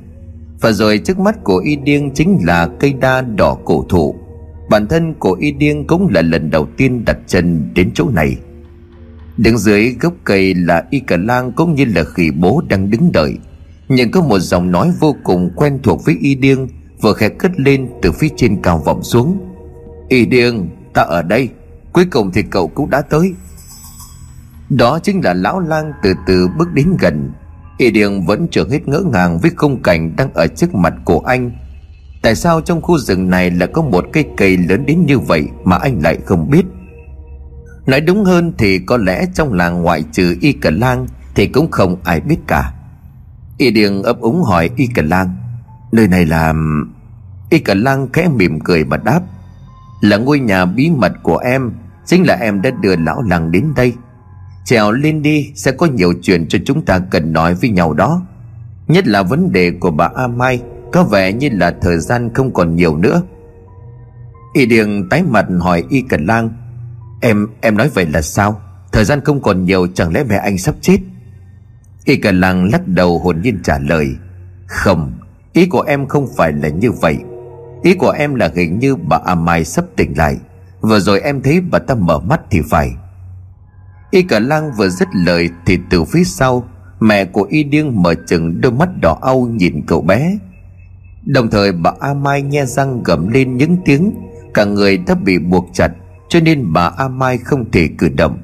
Và 0.61 0.73
rồi 0.73 0.99
trước 0.99 1.19
mắt 1.19 1.45
của 1.45 1.57
y 1.57 1.77
điêng 1.77 2.15
chính 2.15 2.39
là 2.45 2.69
cây 2.81 2.93
đa 2.93 3.21
đỏ 3.21 3.57
cổ 3.65 3.87
thụ. 3.89 4.15
Bản 4.71 4.87
thân 4.87 5.15
của 5.15 5.33
y 5.33 5.53
điêng 5.53 5.87
cũng 5.87 6.09
là 6.11 6.23
lần 6.23 6.51
đầu 6.51 6.69
tiên 6.77 7.05
đặt 7.05 7.17
chân 7.27 7.71
đến 7.75 7.91
chỗ 7.95 8.11
này. 8.11 8.37
Đứng 9.37 9.59
dưới 9.59 9.97
gốc 10.01 10.15
cây 10.25 10.55
là 10.55 10.85
y 10.91 11.01
cả 11.01 11.17
lang 11.17 11.53
cũng 11.53 11.75
như 11.75 11.85
là 11.85 12.05
khỉ 12.05 12.31
bố 12.31 12.63
đang 12.69 12.91
đứng 12.91 13.13
đợi. 13.13 13.35
Nhưng 13.89 14.11
có 14.11 14.21
một 14.23 14.39
giọng 14.39 14.71
nói 14.71 14.93
vô 15.01 15.17
cùng 15.25 15.51
quen 15.57 15.79
thuộc 15.83 16.05
với 16.05 16.17
y 16.21 16.35
điêng, 16.35 16.69
Vừa 17.03 17.13
khẽ 17.13 17.29
cất 17.29 17.61
lên 17.61 17.89
từ 18.03 18.13
phía 18.13 18.29
trên 18.37 18.63
cao 18.63 18.83
vọng 18.85 19.03
xuống. 19.03 19.39
Y 20.09 20.27
điêng, 20.27 20.69
ta 20.95 21.03
ở 21.03 21.23
đây, 21.23 21.49
Cuối 21.93 22.05
cùng 22.11 22.31
thì 22.33 22.43
cậu 22.43 22.69
cũng 22.69 22.91
đã 22.91 23.03
tới. 23.03 23.33
Đó 24.71 24.99
chính 24.99 25.21
là 25.25 25.35
lão 25.35 25.61
lang 25.61 25.93
từ 26.03 26.15
từ 26.27 26.49
bước 26.59 26.73
đến 26.75 26.97
gần. 27.01 27.33
Y 27.79 27.91
điền 27.91 28.25
vẫn 28.27 28.49
chưa 28.51 28.65
hết 28.71 28.89
ngỡ 28.89 29.01
ngàng 29.13 29.39
với 29.39 29.51
khung 29.57 29.83
cảnh 29.83 30.17
đang 30.17 30.33
ở 30.35 30.47
trước 30.47 30.75
mặt 30.75 30.95
của 31.05 31.21
anh. 31.21 31.51
Tại 32.23 32.35
sao 32.35 32.61
trong 32.61 32.83
khu 32.83 32.99
rừng 32.99 33.31
này 33.31 33.51
lại 33.51 33.69
có 33.73 33.83
một 33.83 34.05
cây 34.13 34.25
cây 34.37 34.57
lớn 34.57 34.87
đến 34.87 35.07
như 35.07 35.19
vậy 35.19 35.49
mà 35.65 35.77
anh 35.77 36.01
lại 36.03 36.19
không 36.27 36.51
biết? 36.51 36.63
Nói 37.87 38.01
đúng 38.01 38.25
hơn 38.25 38.53
thì 38.59 38.79
có 38.79 38.97
lẽ 38.97 39.27
trong 39.35 39.53
làng 39.53 39.83
ngoại 39.83 40.05
trừ 40.13 40.37
Y 40.41 40.53
Cờ 40.53 40.71
Lang 40.71 41.07
Thì 41.35 41.47
cũng 41.47 41.71
không 41.71 41.97
ai 42.05 42.21
biết 42.21 42.39
cả. 42.47 42.73
Y 43.59 43.71
Điền 43.71 44.03
ấp 44.03 44.21
úng 44.21 44.43
hỏi 44.43 44.71
Y 44.77 44.87
Cờ 44.87 45.03
Lang, 45.03 45.37
Nơi 45.93 46.09
này 46.09 46.27
là... 46.27 46.55
Y 47.51 47.59
Cờ 47.59 47.75
Lang 47.75 48.09
khẽ 48.13 48.29
mỉm 48.29 48.61
cười 48.61 48.85
mà 48.85 48.97
đáp, 48.97 49.21
Là 50.01 50.17
ngôi 50.17 50.39
nhà 50.39 50.65
bí 50.65 50.91
mật 50.91 51.13
của 51.23 51.37
em, 51.37 51.73
Chính 52.07 52.27
là 52.27 52.35
em 52.35 52.63
đã 52.63 52.71
đưa 52.71 52.97
lão 52.97 53.23
làng 53.23 53.51
đến 53.51 53.73
đây. 53.77 53.95
Trèo 54.65 54.93
lên 54.93 55.23
đi 55.23 55.53
Sẽ 55.55 55.73
có 55.73 55.87
nhiều 55.87 56.13
chuyện 56.23 56.49
cho 56.49 56.59
chúng 56.65 56.85
ta 56.85 56.99
cần 56.99 57.33
nói 57.33 57.55
với 57.55 57.71
nhau 57.71 57.93
đó. 57.93 58.23
Nhất 58.89 59.07
là 59.07 59.23
vấn 59.23 59.53
đề 59.53 59.71
của 59.71 59.91
bà 59.91 60.11
A 60.17 60.27
Mai 60.27 60.63
Có 60.93 61.05
vẻ 61.05 61.33
như 61.33 61.49
là 61.53 61.75
thời 61.81 61.99
gian 61.99 62.35
không 62.35 62.53
còn 62.53 62.77
nhiều 62.77 62.97
nữa. 62.97 63.23
Y 64.55 64.67
Điền 64.67 65.09
tái 65.09 65.23
mặt 65.23 65.47
hỏi 65.61 65.85
Y 65.89 66.03
Cần 66.03 66.27
Lang 66.27 66.51
Em, 67.21 67.47
em 67.61 67.77
nói 67.77 67.91
vậy 67.95 68.07
là 68.07 68.23
sao? 68.23 68.61
Thời 68.93 69.05
gian 69.05 69.21
không 69.25 69.43
còn 69.43 69.65
nhiều 69.65 69.87
chẳng 69.95 70.13
lẽ 70.13 70.25
mẹ 70.29 70.37
anh 70.37 70.59
sắp 70.59 70.75
chết? 70.81 70.99
Y 72.05 72.17
Cần 72.17 72.41
Lang 72.41 72.71
lắc 72.73 72.89
đầu 72.89 73.19
hồn 73.19 73.41
nhiên 73.43 73.59
trả 73.63 73.79
lời 73.79 74.09
Không 74.67 75.13
Ý 75.53 75.67
của 75.67 75.81
em 75.81 76.07
không 76.07 76.27
phải 76.37 76.53
là 76.53 76.69
như 76.69 76.93
vậy. 76.93 77.19
Ý 77.83 77.95
của 77.95 78.11
em 78.11 78.35
là 78.35 78.51
hình 78.55 78.79
như 78.79 78.97
bà 78.97 79.19
A 79.25 79.35
Mai 79.35 79.65
sắp 79.65 79.85
tỉnh 79.97 80.13
lại. 80.17 80.37
Vừa 80.81 81.01
rồi 81.01 81.21
em 81.21 81.43
thấy 81.43 81.61
bà 81.61 81.79
ta 81.79 81.95
mở 81.95 82.21
mắt 82.21 82.41
thì 82.51 82.61
phải. 82.71 82.91
Y 84.11 84.23
cả 84.23 84.39
lang 84.39 84.73
vừa 84.73 84.89
dứt 84.89 85.09
lời 85.13 85.51
Thì 85.67 85.79
từ 85.91 86.05
phía 86.05 86.25
sau, 86.25 86.69
Mẹ 87.01 87.25
của 87.25 87.43
Y 87.51 87.63
Điêng 87.65 88.03
mở 88.03 88.15
chừng 88.27 88.61
đôi 88.61 88.73
mắt 88.73 88.89
đỏ 89.01 89.19
au 89.23 89.47
nhìn 89.47 89.83
cậu 89.87 90.03
bé. 90.03 90.39
Đồng 91.25 91.51
thời 91.51 91.73
bà 91.73 91.93
A 92.01 92.15
Mai 92.15 92.43
nghe 92.43 92.67
răng 92.67 93.03
gầm 93.03 93.29
lên 93.29 93.57
những 93.57 93.77
tiếng, 93.85 94.15
Cả 94.55 94.65
người 94.65 94.99
đã 94.99 95.15
bị 95.15 95.39
buộc 95.39 95.67
chặt, 95.73 95.93
Cho 96.29 96.41
nên 96.41 96.73
bà 96.73 96.93
A 96.97 97.09
Mai 97.09 97.39
không 97.39 97.71
thể 97.71 97.89
cử 97.99 98.09
động. 98.09 98.39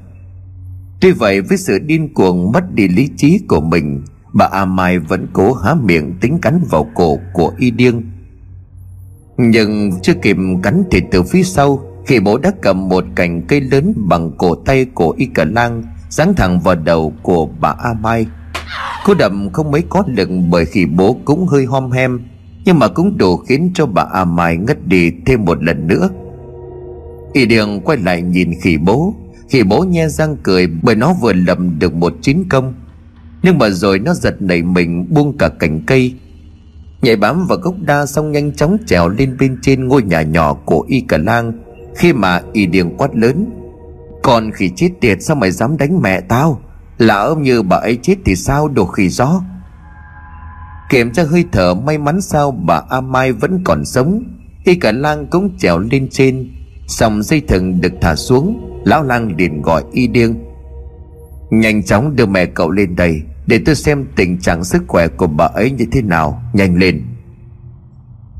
Tuy 1.01 1.12
vậy 1.12 1.41
với 1.41 1.59
sự 1.59 1.79
điên 1.79 2.14
cuồng 2.14 2.53
mất 2.53 2.75
đi 2.75 2.89
lý 2.89 3.09
trí 3.17 3.41
của 3.49 3.61
mình, 3.61 4.05
Bà 4.33 4.45
A 4.45 4.64
Mai 4.64 4.99
vẫn 4.99 5.27
cố 5.33 5.53
há 5.53 5.75
miệng 5.75 6.14
tính 6.21 6.39
cắn 6.39 6.61
vào 6.71 6.91
cổ 6.95 7.19
của 7.33 7.53
Y 7.59 7.71
Điêng. 7.71 8.03
Nhưng 9.37 9.93
chưa 10.03 10.14
kịp 10.14 10.37
cắn 10.62 10.85
thì 10.91 11.01
từ 11.11 11.23
phía 11.23 11.43
sau 11.43 11.86
khi 12.07 12.20
bố 12.20 12.38
đã 12.38 12.52
cầm 12.62 12.88
một 12.88 13.04
cành 13.14 13.42
cây 13.42 13.61
lớn 13.61 13.94
bằng 13.96 14.32
cổ 14.38 14.54
tay 14.54 14.84
của 14.84 15.14
Y 15.18 15.26
Cả 15.26 15.44
Lang 15.44 15.82
Giáng 16.09 16.34
thẳng 16.34 16.61
vào 16.61 16.74
đầu 16.74 17.12
của 17.22 17.48
bà 17.61 17.74
A 17.78 17.92
Mai. 17.92 18.26
Cú 19.04 19.14
đậm 19.14 19.52
không 19.52 19.70
mấy 19.70 19.82
có 19.88 20.02
lực 20.07 20.28
bởi 20.50 20.64
khi 20.64 20.86
bố 20.86 21.16
cũng 21.24 21.46
hơi 21.46 21.64
hom 21.64 21.90
hem, 21.90 22.20
Nhưng 22.64 22.78
mà 22.78 22.88
cũng 22.88 23.18
đủ 23.18 23.36
khiến 23.36 23.70
cho 23.74 23.86
bà 23.86 24.02
A 24.12 24.24
Mai 24.24 24.57
ngất 24.57 24.86
đi 24.86 25.11
thêm 25.26 25.44
một 25.44 25.62
lần 25.62 25.86
nữa. 25.86 26.09
Y 27.32 27.46
đường 27.46 27.80
quay 27.80 27.98
lại 27.98 28.22
nhìn 28.22 28.50
khỉ 28.62 28.76
bố. 28.76 29.14
Khỉ 29.48 29.62
bố 29.62 29.84
nhe 29.84 30.09
răng 30.09 30.36
cười 30.42 30.66
bởi 30.82 30.94
nó 30.94 31.14
vừa 31.20 31.32
lầm 31.32 31.78
được 31.78 31.94
một 31.94 32.14
chiến 32.22 32.44
công. 32.48 32.74
Nhưng 33.42 33.59
mà 33.59 33.70
rồi 33.70 33.98
nó 33.98 34.14
giật 34.14 34.42
nảy 34.42 34.62
mình 34.62 35.07
buông 35.11 35.38
cả 35.38 35.48
cành 35.48 35.80
cây. 35.86 36.14
Nhảy 37.02 37.16
bám 37.16 37.46
vào 37.46 37.59
gốc 37.59 37.74
đa 37.80 38.07
xong 38.07 38.32
nhanh 38.32 38.52
chóng 38.52 38.76
trèo 38.86 39.09
lên 39.09 39.36
bên 39.40 39.59
trên 39.62 39.88
ngôi 39.88 40.02
nhà 40.02 40.22
nhỏ 40.22 40.54
của 40.54 40.84
y 40.88 41.00
cả 41.00 41.18
lang 41.18 41.52
khi 41.97 42.12
mà 42.12 42.40
y 42.53 42.66
điền 42.66 42.97
quát 42.97 43.16
lớn 43.16 43.51
còn 44.22 44.51
khi 44.53 44.70
chết 44.76 44.90
tiệt, 45.01 45.22
sao 45.22 45.36
mày 45.36 45.51
dám 45.51 45.76
đánh 45.76 46.03
mẹ 46.03 46.20
tao? 46.20 46.61
Là 46.99 47.14
ông 47.14 47.42
như 47.42 47.62
bà 47.62 47.76
ấy 47.76 47.99
chết 48.03 48.16
thì 48.24 48.36
sao, 48.36 48.68
đồ 48.68 48.86
khỉ 48.86 49.09
gió? 49.09 49.42
Kiểm 50.90 51.12
tra 51.12 51.22
hơi 51.22 51.44
thở, 51.53 51.74
may 51.74 51.99
mắn 51.99 52.20
sao 52.20 52.51
bà 52.51 52.82
a 52.90 53.01
mai 53.01 53.32
vẫn 53.32 53.61
còn 53.64 53.84
sống. 53.84 54.24
Y 54.64 54.74
cả 54.74 54.92
lang 54.92 55.26
cũng 55.26 55.59
trèo 55.59 55.78
lên 55.78 56.09
trên. 56.11 56.51
Xong 56.88 57.22
dây 57.22 57.40
thừng 57.40 57.80
được 57.80 57.92
thả 58.01 58.16
xuống, 58.16 58.80
lão 58.84 59.03
lang 59.03 59.36
liền 59.36 59.62
gọi 59.62 59.84
y 59.92 60.07
điêng 60.07 60.34
nhanh 61.51 61.82
chóng 61.82 62.16
đưa 62.16 62.26
mẹ 62.26 62.47
cậu 62.47 62.70
lên 62.70 62.97
đây, 62.97 63.22
để 63.47 63.61
tôi 63.66 63.74
xem 63.74 64.07
tình 64.16 64.38
trạng 64.38 64.64
sức 64.64 64.82
khỏe 64.88 65.09
của 65.09 65.26
bà 65.26 65.44
ấy 65.44 65.70
như 65.70 65.86
thế 65.92 66.03
nào, 66.03 66.42
Nhanh 66.53 66.76
lên. 66.76 67.03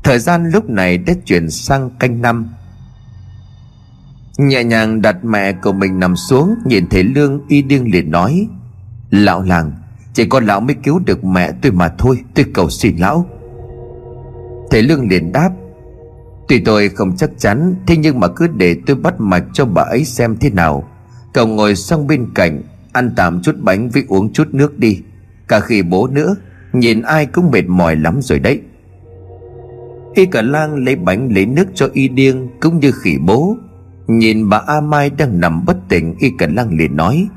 Thời 0.03 0.19
gian 0.19 0.49
lúc 0.49 0.69
này 0.69 0.97
đã 0.97 1.13
chuyển 1.25 1.49
sang 1.49 1.89
canh 1.99 2.21
năm. 2.21 2.53
Nhẹ 4.37 4.63
nhàng 4.63 5.01
đặt 5.01 5.25
mẹ 5.25 5.53
của 5.53 5.73
mình 5.73 5.99
nằm 5.99 6.15
xuống, 6.15 6.55
Nhìn 6.65 6.87
thấy 6.89 7.03
Lương 7.03 7.41
y 7.47 7.61
điên 7.61 7.91
liền 7.91 8.11
nói, 8.11 8.47
Lão 9.09 9.41
làng, 9.41 9.71
Chỉ 10.13 10.25
có 10.25 10.39
lão 10.39 10.59
mới 10.59 10.75
cứu 10.83 10.99
được 10.99 11.23
mẹ 11.25 11.51
tôi 11.61 11.71
mà 11.71 11.89
thôi, 11.97 12.23
Tôi 12.35 12.45
cầu 12.53 12.69
xin 12.69 12.97
lão. 12.97 13.25
Thầy 14.71 14.81
Lương 14.81 15.09
liền 15.09 15.31
đáp, 15.31 15.49
Tuy 16.47 16.59
tôi 16.59 16.89
không 16.89 17.17
chắc 17.17 17.29
chắn, 17.37 17.75
Thế 17.87 17.97
nhưng 17.97 18.19
mà 18.19 18.27
cứ 18.27 18.47
để 18.47 18.75
tôi 18.85 18.95
bắt 18.95 19.19
mạch 19.19 19.43
cho 19.53 19.65
bà 19.65 19.81
ấy 19.81 20.05
xem 20.05 20.37
thế 20.39 20.49
nào. 20.49 20.89
Cậu 21.33 21.47
ngồi 21.47 21.75
sang 21.75 22.07
bên 22.07 22.27
cạnh, 22.35 22.61
Ăn 22.91 23.13
tạm 23.15 23.41
chút 23.41 23.55
bánh 23.59 23.89
với 23.89 24.03
uống 24.07 24.33
chút 24.33 24.47
nước 24.51 24.79
đi. 24.79 25.01
Cả 25.47 25.59
khi 25.59 25.81
bố 25.81 26.07
nữa, 26.07 26.35
Nhìn 26.73 27.01
ai 27.01 27.25
cũng 27.25 27.51
mệt 27.51 27.67
mỏi 27.67 27.95
lắm 27.95 28.19
rồi 28.21 28.39
đấy. 28.39 28.61
Y 30.13 30.25
cả 30.25 30.41
lang 30.41 30.75
lấy 30.75 30.95
bánh 30.95 31.33
lấy 31.33 31.45
nước 31.45 31.65
cho 31.73 31.89
y 31.93 32.07
điên, 32.07 32.47
Cũng 32.59 32.79
như 32.79 32.91
khỉ 32.91 33.17
bố. 33.25 33.57
Nhìn 34.07 34.49
bà 34.49 34.57
A 34.67 34.81
Mai 34.81 35.09
đang 35.09 35.39
nằm 35.39 35.65
bất 35.65 35.77
tỉnh, 35.89 36.15
Y 36.19 36.29
Cẩn 36.29 36.55
Lăng 36.55 36.77
liền 36.77 36.95
nói, 36.95 37.27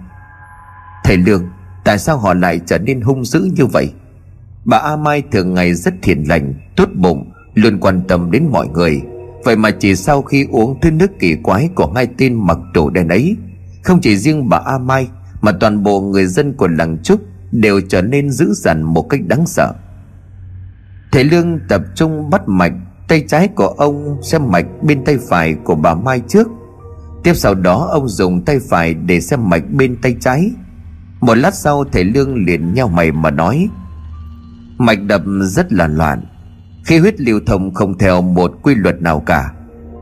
Thầy 1.04 1.16
Lương, 1.16 1.48
Tại 1.84 1.98
sao 1.98 2.18
họ 2.18 2.34
lại 2.34 2.60
trở 2.66 2.78
nên 2.78 3.00
hung 3.00 3.24
dữ 3.24 3.50
như 3.56 3.66
vậy? 3.66 3.92
Bà 4.64 4.78
A 4.78 4.96
Mai 4.96 5.22
thường 5.32 5.54
ngày 5.54 5.74
rất 5.74 5.94
thiện 6.02 6.24
lành, 6.28 6.54
Tốt 6.76 6.88
bụng, 6.94 7.30
Luôn 7.54 7.78
quan 7.80 8.02
tâm 8.08 8.30
đến 8.30 8.48
mọi 8.52 8.68
người. 8.68 9.02
Vậy 9.44 9.56
mà 9.56 9.70
chỉ 9.70 9.96
sau 9.96 10.22
khi 10.22 10.46
uống 10.50 10.80
thứ 10.80 10.90
nước 10.90 11.10
kỳ 11.18 11.36
quái 11.42 11.68
Của 11.74 11.92
hai 11.94 12.08
tên 12.18 12.34
mặc 12.46 12.58
đồ 12.74 12.90
đen 12.90 13.08
ấy, 13.08 13.36
Không 13.82 14.00
chỉ 14.00 14.16
riêng 14.16 14.48
bà 14.48 14.60
A 14.66 14.78
Mai, 14.78 15.08
Mà 15.40 15.52
toàn 15.60 15.82
bộ 15.82 16.00
người 16.00 16.26
dân 16.26 16.52
của 16.52 16.68
làng 16.68 16.98
Trúc 17.02 17.20
đều 17.52 17.80
trở 17.88 18.02
nên 18.02 18.30
dữ 18.30 18.52
dằn 18.52 18.82
một 18.82 19.02
cách 19.02 19.20
đáng 19.26 19.46
sợ. 19.46 19.72
Thầy 21.12 21.24
lương 21.24 21.60
tập 21.68 21.82
trung 21.94 22.30
bắt 22.30 22.42
mạch, 22.46 22.72
tay 23.08 23.24
trái 23.28 23.48
của 23.48 23.66
ông 23.66 24.22
xem 24.22 24.42
mạch 24.50 24.66
bên 24.82 25.04
tay 25.04 25.18
phải 25.28 25.54
của 25.64 25.74
bà 25.74 25.94
mai 25.94 26.20
trước 26.28 26.48
tiếp 27.22 27.34
sau 27.34 27.54
đó, 27.54 27.88
ông 27.90 28.08
dùng 28.08 28.44
tay 28.44 28.58
phải 28.70 28.94
để 28.94 29.20
xem 29.20 29.48
mạch 29.48 29.70
bên 29.70 29.96
tay 29.96 30.16
trái. 30.20 30.50
Một 31.20 31.34
lát 31.34 31.54
sau, 31.54 31.84
thầy 31.84 32.04
lương 32.04 32.44
liền 32.44 32.74
nhau 32.74 32.88
mày 32.88 33.12
mà 33.12 33.30
nói, 33.30 33.68
mạch 34.78 35.02
đập 35.02 35.22
rất 35.40 35.72
là 35.72 35.86
loạn. 35.86 36.22
Khi 36.84 36.98
huyết 36.98 37.20
lưu 37.20 37.40
thông 37.46 37.74
không 37.74 37.98
theo 37.98 38.22
một 38.22 38.52
quy 38.62 38.74
luật 38.74 39.02
nào 39.02 39.20
cả. 39.20 39.52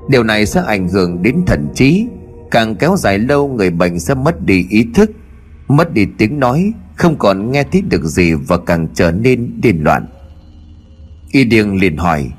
Điều 0.09 0.23
này 0.23 0.47
sẽ 0.47 0.63
ảnh 0.67 0.89
hưởng 0.89 1.23
đến 1.23 1.43
thần 1.47 1.69
trí. 1.75 2.07
Càng 2.51 2.77
kéo 2.77 2.97
dài 2.99 3.19
lâu, 3.19 3.49
người 3.49 3.71
bệnh 3.71 4.01
sẽ 4.01 4.15
mất 4.15 4.47
đi 4.47 4.67
ý 4.71 4.87
thức, 4.95 5.11
mất 5.69 5.93
đi 5.93 6.07
tiếng 6.19 6.41
nói, 6.41 6.73
không 6.97 7.17
còn 7.19 7.53
nghe 7.53 7.65
thấy 7.73 7.83
được 7.83 8.05
gì 8.05 8.35
và 8.35 8.59
càng 8.67 8.89
trở 8.95 9.13
nên 9.13 9.61
điên 9.61 9.85
loạn. 9.85 10.07
Y 11.31 11.45
điêng 11.45 11.81
liền 11.81 11.97
hỏi, 11.97 12.31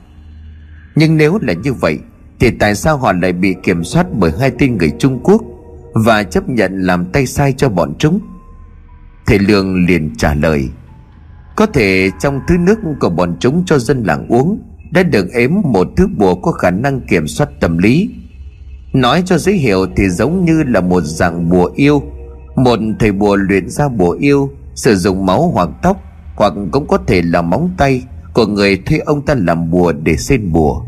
nhưng 0.95 1.17
nếu 1.17 1.39
là 1.41 1.53
như 1.53 1.73
vậy 1.73 1.99
thì 2.39 2.51
tại 2.51 2.75
sao 2.75 2.97
họ 2.97 3.11
lại 3.11 3.33
bị 3.33 3.55
kiểm 3.63 3.83
soát 3.83 4.07
bởi 4.13 4.31
hai 4.39 4.51
tên 4.59 4.77
người 4.77 4.91
trung 4.99 5.19
quốc 5.23 5.41
và 5.93 6.23
chấp 6.23 6.49
nhận 6.49 6.81
làm 6.81 7.05
tay 7.05 7.25
sai 7.25 7.53
cho 7.53 7.69
bọn 7.69 7.93
chúng? 7.99 8.19
Thầy 9.25 9.39
lương 9.39 9.85
liền 9.85 10.15
trả 10.17 10.33
lời, 10.33 10.69
có 11.55 11.65
thể 11.65 12.11
trong 12.19 12.39
thứ 12.47 12.57
nước 12.57 12.79
của 12.99 13.09
bọn 13.09 13.37
chúng 13.39 13.63
cho 13.65 13.79
dân 13.79 14.03
làng 14.03 14.27
uống 14.27 14.59
đã 14.91 15.03
được 15.03 15.31
ếm 15.33 15.51
một 15.63 15.87
thứ 15.97 16.07
bùa 16.17 16.35
có 16.35 16.51
khả 16.51 16.71
năng 16.71 17.01
kiểm 17.01 17.27
soát 17.27 17.49
tâm 17.59 17.77
lý. 17.77 18.09
Nói 18.93 19.23
cho 19.25 19.37
dễ 19.37 19.51
hiểu 19.51 19.85
thì 19.95 20.09
giống 20.09 20.45
như 20.45 20.63
là 20.63 20.81
một 20.81 21.01
dạng 21.01 21.49
bùa 21.49 21.71
yêu. 21.75 22.03
Một 22.55 22.79
thầy 22.99 23.11
bùa 23.11 23.35
luyện 23.35 23.69
ra 23.69 23.89
bùa 23.89 24.11
yêu, 24.11 24.49
sử 24.75 24.95
dụng 24.95 25.25
máu 25.25 25.51
hoặc 25.53 25.69
tóc, 25.83 26.01
hoặc 26.35 26.53
cũng 26.71 26.87
có 26.87 26.97
thể 27.07 27.21
là 27.21 27.41
móng 27.41 27.69
tay 27.77 28.03
của 28.33 28.45
người 28.45 28.77
thuê 28.77 28.97
ông 28.97 29.25
ta 29.25 29.35
làm 29.35 29.71
bùa 29.71 29.93
để 30.03 30.17
xin 30.17 30.51
bùa 30.51 30.81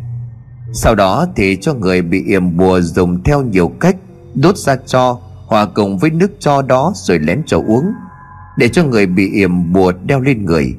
sau 0.74 0.96
đó 0.96 1.28
thì 1.36 1.58
cho 1.62 1.74
người 1.74 2.02
bị 2.02 2.24
yểm 2.24 2.58
bùa 2.58 2.82
dùng 2.82 3.24
theo 3.24 3.42
nhiều 3.42 3.72
cách, 3.80 3.96
đốt 4.36 4.58
ra 4.58 4.76
cho, 4.86 5.20
hòa 5.46 5.66
cùng 5.66 5.98
với 5.98 6.10
nước 6.10 6.32
cho 6.40 6.62
đó 6.62 6.92
rồi 6.96 7.20
lén 7.20 7.42
cho 7.46 7.58
uống, 7.68 7.86
để 8.58 8.68
cho 8.70 8.84
người 8.84 9.06
bị 9.06 9.32
yểm 9.32 9.74
bùa 9.74 9.94
đeo 10.06 10.22
lên 10.22 10.46
người. 10.46 10.76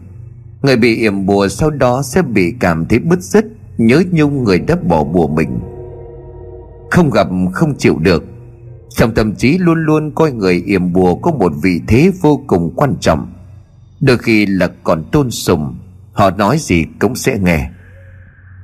Người 0.62 0.76
bị 0.76 0.97
yểm 0.97 1.26
bùa 1.26 1.49
sau 1.49 1.70
đó 1.70 2.03
sẽ 2.03 2.22
bị 2.22 2.55
cảm 2.61 2.86
thấy 2.86 2.99
bứt 2.99 3.22
rứt, 3.22 3.45
nhớ 3.78 4.03
nhung 4.11 4.45
người 4.45 4.59
đã 4.59 4.76
bỏ 4.88 5.05
bùa 5.05 5.28
mình. 5.28 5.61
Không 6.90 7.11
gặp, 7.11 7.26
không 7.53 7.74
chịu 7.78 7.99
được. 7.99 8.24
Trong 8.97 9.14
tâm 9.14 9.34
trí 9.34 9.59
luôn 9.59 9.84
luôn 9.84 10.11
coi 10.14 10.32
người 10.32 10.62
yểm 10.66 10.93
bùa 10.93 11.14
có 11.14 11.30
một 11.30 11.53
vị 11.62 11.80
thế 11.88 12.11
vô 12.20 12.43
cùng 12.47 12.72
quan 12.76 12.97
trọng. 13.01 13.32
Đôi 14.01 14.18
khi 14.18 14.47
là 14.47 14.70
còn 14.84 15.05
tôn 15.12 15.30
sùng, 15.30 15.76
họ 16.12 16.30
nói 16.30 16.57
gì 16.59 16.84
cũng 17.01 17.14
sẽ 17.14 17.38
nghe 17.38 17.70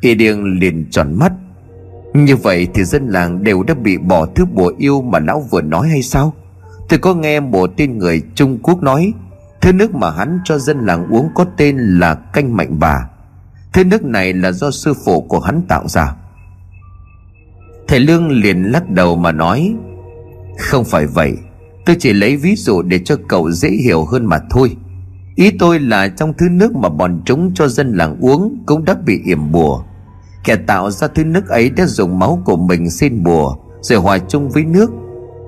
y 0.01 0.14
điêng 0.14 0.59
liền 0.59 0.86
tròn 0.90 1.14
mắt. 1.14 1.32
Như 2.14 2.36
vậy 2.36 2.68
thì 2.74 2.84
dân 2.84 3.09
làng 3.09 3.44
đều 3.44 3.62
đã 3.62 3.74
bị 3.74 3.99
bỏ 3.99 4.26
thứ 4.26 4.44
bùa 4.44 4.72
yêu 4.78 5.03
mà 5.03 5.18
lão 5.18 5.40
vừa 5.51 5.62
nói 5.62 5.88
hay 5.88 6.03
sao? 6.03 6.34
Tôi 6.88 6.99
có 6.99 7.14
nghe 7.14 7.40
một 7.40 7.70
tên 7.76 7.99
người 7.99 8.22
trung 8.34 8.59
quốc 8.62 8.82
nói, 8.82 9.12
thứ 9.61 9.72
nước 9.72 9.94
mà 9.94 10.11
hắn 10.11 10.40
cho 10.44 10.59
dân 10.59 10.86
làng 10.86 11.07
uống 11.11 11.28
có 11.34 11.44
tên 11.57 11.76
là 11.78 12.14
canh 12.14 12.57
mạnh 12.57 12.78
bà. 12.78 13.09
Thứ 13.72 13.84
nước 13.84 14.05
này 14.05 14.32
là 14.32 14.53
do 14.53 14.70
sư 14.70 14.94
phụ 15.05 15.20
của 15.20 15.40
hắn 15.40 15.62
tạo 15.68 15.88
ra. 15.88 16.14
Thầy 17.88 18.01
lương 18.01 18.28
liền 18.30 18.62
lắc 18.62 18.90
đầu 18.90 19.16
mà 19.16 19.32
nói, 19.32 19.74
Không 20.59 20.84
phải 20.84 21.07
vậy, 21.07 21.36
Tôi 21.88 21.96
chỉ 22.01 22.12
lấy 22.12 22.36
ví 22.36 22.57
dụ 22.57 22.82
để 22.82 22.99
cho 22.99 23.16
cậu 23.28 23.51
dễ 23.51 23.68
hiểu 23.68 24.05
hơn 24.05 24.26
mà 24.26 24.38
thôi. 24.51 24.76
Ý 25.39 25.51
tôi 25.51 25.80
là 25.80 26.09
trong 26.09 26.32
thứ 26.39 26.49
nước 26.51 26.74
mà 26.76 26.89
bọn 26.89 27.22
chúng 27.24 27.55
cho 27.55 27.68
dân 27.68 27.93
làng 27.93 28.16
uống 28.20 28.62
Cũng 28.66 28.84
đã 28.84 28.97
bị 29.07 29.20
yểm 29.24 29.53
bùa. 29.53 29.82
Kẻ 30.45 30.57
tạo 30.57 30.91
ra 30.91 31.09
thứ 31.09 31.24
nước 31.24 31.49
ấy 31.49 31.70
đã 31.70 31.86
dùng 31.86 32.18
máu 32.18 32.43
của 32.45 32.57
mình 32.57 32.91
xin 32.91 33.22
bùa, 33.24 33.57
Rồi 33.80 33.99
hòa 33.99 34.18
chung 34.18 34.51
với 34.51 34.64
nước. 34.64 34.91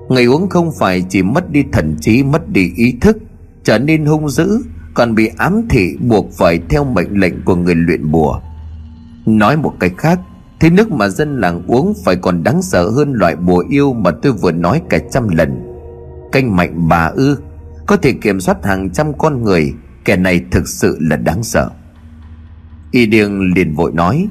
Người 0.09 0.25
uống 0.25 0.49
không 0.49 0.71
phải 0.79 1.05
chỉ 1.09 1.23
mất 1.23 1.51
đi 1.51 1.63
thần 1.71 1.95
trí, 2.01 2.23
Mất 2.23 2.49
đi 2.49 2.71
ý 2.75 2.97
thức, 3.01 3.17
Trở 3.63 3.79
nên 3.79 4.05
hung 4.05 4.29
dữ, 4.29 4.61
Còn 4.93 5.15
bị 5.15 5.29
ám 5.37 5.61
thị 5.69 5.97
buộc 5.99 6.31
phải 6.31 6.59
theo 6.69 6.83
mệnh 6.83 7.19
lệnh 7.19 7.43
của 7.45 7.55
người 7.55 7.75
luyện 7.75 8.11
bùa. 8.11 8.39
Nói 9.25 9.57
một 9.57 9.73
cách 9.79 9.93
khác 9.97 10.19
Thế 10.59 10.69
nước 10.69 10.91
mà 10.91 11.07
dân 11.07 11.39
làng 11.41 11.63
uống 11.67 11.93
phải 12.05 12.15
còn 12.15 12.43
đáng 12.43 12.61
sợ 12.61 12.89
hơn 12.89 13.13
loại 13.13 13.35
bùa 13.35 13.63
yêu 13.69 13.93
mà 13.93 14.11
tôi 14.11 14.31
vừa 14.31 14.51
nói 14.51 14.81
cả 14.89 14.99
trăm 15.11 15.27
lần. 15.29 15.49
Canh 16.31 16.55
mạnh 16.55 16.87
bà 16.87 17.05
ư. 17.05 17.37
Có 17.91 17.97
thể 17.97 18.13
kiểm 18.13 18.39
soát 18.39 18.65
hàng 18.65 18.89
trăm 18.89 19.17
con 19.17 19.43
người, 19.43 19.73
Kẻ 20.05 20.15
này 20.15 20.41
thực 20.51 20.67
sự 20.67 20.97
là 21.01 21.15
đáng 21.15 21.43
sợ. 21.43 21.69
Y 22.91 23.05
điêng 23.05 23.53
liền 23.53 23.75
vội 23.75 23.91
nói, 23.91 24.27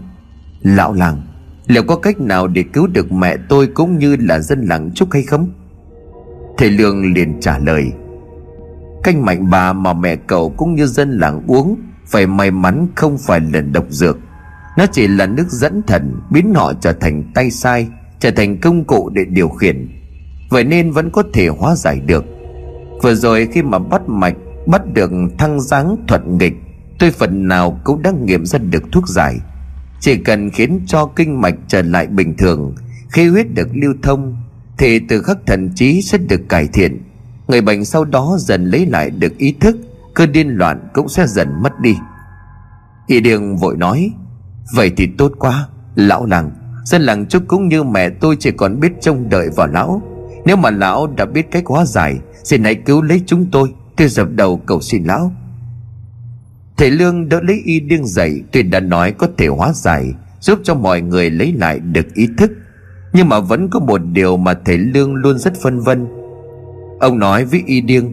Lão 0.62 0.92
làng, 0.92 1.22
Liệu 1.66 1.82
có 1.82 1.96
cách 1.96 2.20
nào 2.20 2.48
để 2.48 2.64
cứu 2.72 2.86
được 2.86 3.12
mẹ 3.12 3.36
tôi 3.48 3.66
Cũng 3.66 3.98
như 3.98 4.16
là 4.20 4.38
dân 4.38 4.64
làng 4.64 4.90
Trúc 4.94 5.12
hay 5.12 5.22
không? 5.22 5.50
Thầy 6.58 6.70
Lương 6.70 7.12
liền 7.12 7.40
trả 7.40 7.58
lời 7.58 7.92
Canh 9.02 9.24
mạnh 9.24 9.50
bà 9.50 9.72
mà 9.72 9.92
mẹ 9.92 10.16
cậu 10.16 10.50
cũng 10.50 10.74
như 10.74 10.86
dân 10.86 11.18
làng 11.18 11.42
uống, 11.46 11.76
Phải 12.06 12.26
may 12.26 12.50
mắn 12.50 12.88
không 12.96 13.18
phải 13.18 13.40
là 13.40 13.60
độc 13.60 13.86
dược. 13.88 14.18
Nó 14.78 14.86
chỉ 14.92 15.08
là 15.08 15.26
nước 15.26 15.46
dẫn 15.48 15.82
thần 15.86 16.20
Biến 16.30 16.54
họ 16.54 16.72
trở 16.80 16.92
thành 16.92 17.24
tay 17.34 17.50
sai, 17.50 17.88
Trở 18.18 18.30
thành 18.30 18.60
công 18.60 18.84
cụ 18.84 19.10
để 19.14 19.24
điều 19.24 19.48
khiển. 19.48 19.88
Vậy 20.50 20.64
nên 20.64 20.90
vẫn 20.90 21.10
có 21.10 21.22
thể 21.32 21.48
hóa 21.48 21.74
giải 21.74 22.00
được. 22.06 22.24
Vừa 23.02 23.14
rồi 23.14 23.48
khi 23.52 23.62
mà 23.62 23.78
bắt 23.78 24.02
mạch, 24.06 24.34
Bắt 24.66 24.82
được 24.94 25.10
thăng 25.38 25.60
dáng 25.60 25.96
thuận 26.08 26.38
nghịch 26.38 26.54
Tôi 26.98 27.10
phần 27.10 27.48
nào 27.48 27.80
cũng 27.84 28.02
đã 28.02 28.12
nghiệm 28.24 28.46
ra 28.46 28.58
được 28.58 28.82
thuốc 28.92 29.08
giải. 29.08 29.36
Chỉ 30.00 30.16
cần 30.16 30.50
khiến 30.50 30.80
cho 30.86 31.06
kinh 31.16 31.40
mạch 31.40 31.54
trở 31.68 31.82
lại 31.82 32.06
bình 32.06 32.36
thường, 32.36 32.74
Khi 33.10 33.28
huyết 33.28 33.54
được 33.54 33.68
lưu 33.72 33.94
thông, 34.02 34.36
Thì 34.78 34.98
từ 34.98 35.22
khắc 35.22 35.36
thần 35.46 35.70
trí 35.74 36.02
sẽ 36.02 36.18
được 36.18 36.40
cải 36.48 36.68
thiện. 36.72 37.02
Người 37.48 37.60
bệnh 37.60 37.84
sau 37.84 38.04
đó 38.04 38.36
dần 38.38 38.64
lấy 38.64 38.86
lại 38.86 39.10
được 39.10 39.38
ý 39.38 39.54
thức, 39.60 39.76
Cơn 40.14 40.32
điên 40.32 40.48
loạn 40.48 40.88
cũng 40.92 41.08
sẽ 41.08 41.26
dần 41.26 41.48
mất 41.62 41.80
đi. 41.80 41.96
Y 43.06 43.20
đường 43.20 43.56
vội 43.56 43.76
nói, 43.76 44.12
Vậy 44.74 44.92
thì 44.96 45.08
tốt 45.18 45.32
quá, 45.38 45.68
Lão 45.94 46.26
làng 46.26 46.50
Dân 46.84 47.02
làng 47.02 47.26
chúc 47.26 47.42
cũng 47.48 47.68
như 47.68 47.82
mẹ 47.82 48.10
tôi 48.10 48.36
chỉ 48.40 48.50
còn 48.50 48.80
biết 48.80 48.92
trông 49.00 49.28
đợi 49.28 49.48
vào 49.56 49.66
lão. 49.66 50.02
Nếu 50.44 50.56
mà 50.56 50.70
lão 50.70 51.06
đã 51.06 51.24
biết 51.24 51.50
cách 51.50 51.66
hóa 51.66 51.84
giải 51.84 52.18
Xin 52.44 52.64
hãy 52.64 52.74
cứu 52.74 53.02
lấy 53.02 53.22
chúng 53.26 53.46
tôi 53.52 53.72
Tôi 53.96 54.08
dập 54.08 54.28
đầu 54.30 54.56
cầu 54.66 54.80
xin 54.80 55.04
lão. 55.04 55.32
Thầy 56.76 56.90
Lương 56.90 57.28
đỡ 57.28 57.40
lấy 57.42 57.62
y 57.64 57.80
điên 57.80 58.06
dậy 58.06 58.42
Tuy 58.52 58.62
đã 58.62 58.80
nói 58.80 59.12
có 59.12 59.28
thể 59.38 59.46
hóa 59.46 59.72
giải, 59.72 60.14
Giúp 60.40 60.58
cho 60.62 60.74
mọi 60.74 61.00
người 61.00 61.30
lấy 61.30 61.52
lại 61.52 61.78
được 61.78 62.14
ý 62.14 62.28
thức. 62.38 62.50
Nhưng 63.12 63.28
mà 63.28 63.40
vẫn 63.40 63.68
có 63.70 63.80
một 63.80 63.98
điều 63.98 64.36
mà 64.36 64.54
thầy 64.64 64.78
Lương 64.78 65.14
luôn 65.14 65.38
rất 65.38 65.52
phân 65.62 65.80
vân. 65.80 66.06
Ông 67.00 67.18
nói 67.18 67.44
với 67.44 67.62
y 67.66 67.80
điên, 67.80 68.12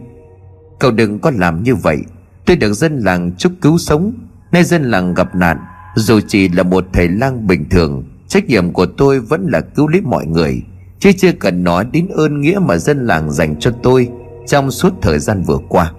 Cậu 0.80 0.90
đừng 0.90 1.18
có 1.18 1.30
làm 1.34 1.62
như 1.62 1.74
vậy. 1.74 1.98
Tôi 2.46 2.56
được 2.56 2.72
dân 2.72 2.98
làng 2.98 3.32
chúc 3.38 3.52
cứu 3.60 3.78
sống, 3.78 4.12
Nay 4.52 4.64
dân 4.64 4.82
làng 4.82 5.14
gặp 5.14 5.34
nạn. 5.34 5.58
Dù 5.94 6.20
chỉ 6.28 6.48
là 6.48 6.62
một 6.62 6.84
thầy 6.92 7.08
lang 7.08 7.46
bình 7.46 7.68
thường, 7.68 8.04
Trách 8.28 8.44
nhiệm 8.44 8.72
của 8.72 8.86
tôi 8.86 9.20
vẫn 9.20 9.46
là 9.46 9.60
cứu 9.60 9.88
lấy 9.88 10.00
mọi 10.00 10.26
người. 10.26 10.62
Chứ 11.00 11.12
chưa 11.12 11.32
cần 11.32 11.64
nói 11.64 11.86
đến 11.92 12.08
ơn 12.08 12.40
nghĩa 12.40 12.58
mà 12.62 12.76
dân 12.76 13.06
làng 13.06 13.30
dành 13.30 13.56
cho 13.60 13.70
tôi 13.82 14.08
Trong 14.46 14.70
suốt 14.70 14.92
thời 15.02 15.18
gian 15.18 15.42
vừa 15.42 15.58
qua. 15.68 15.92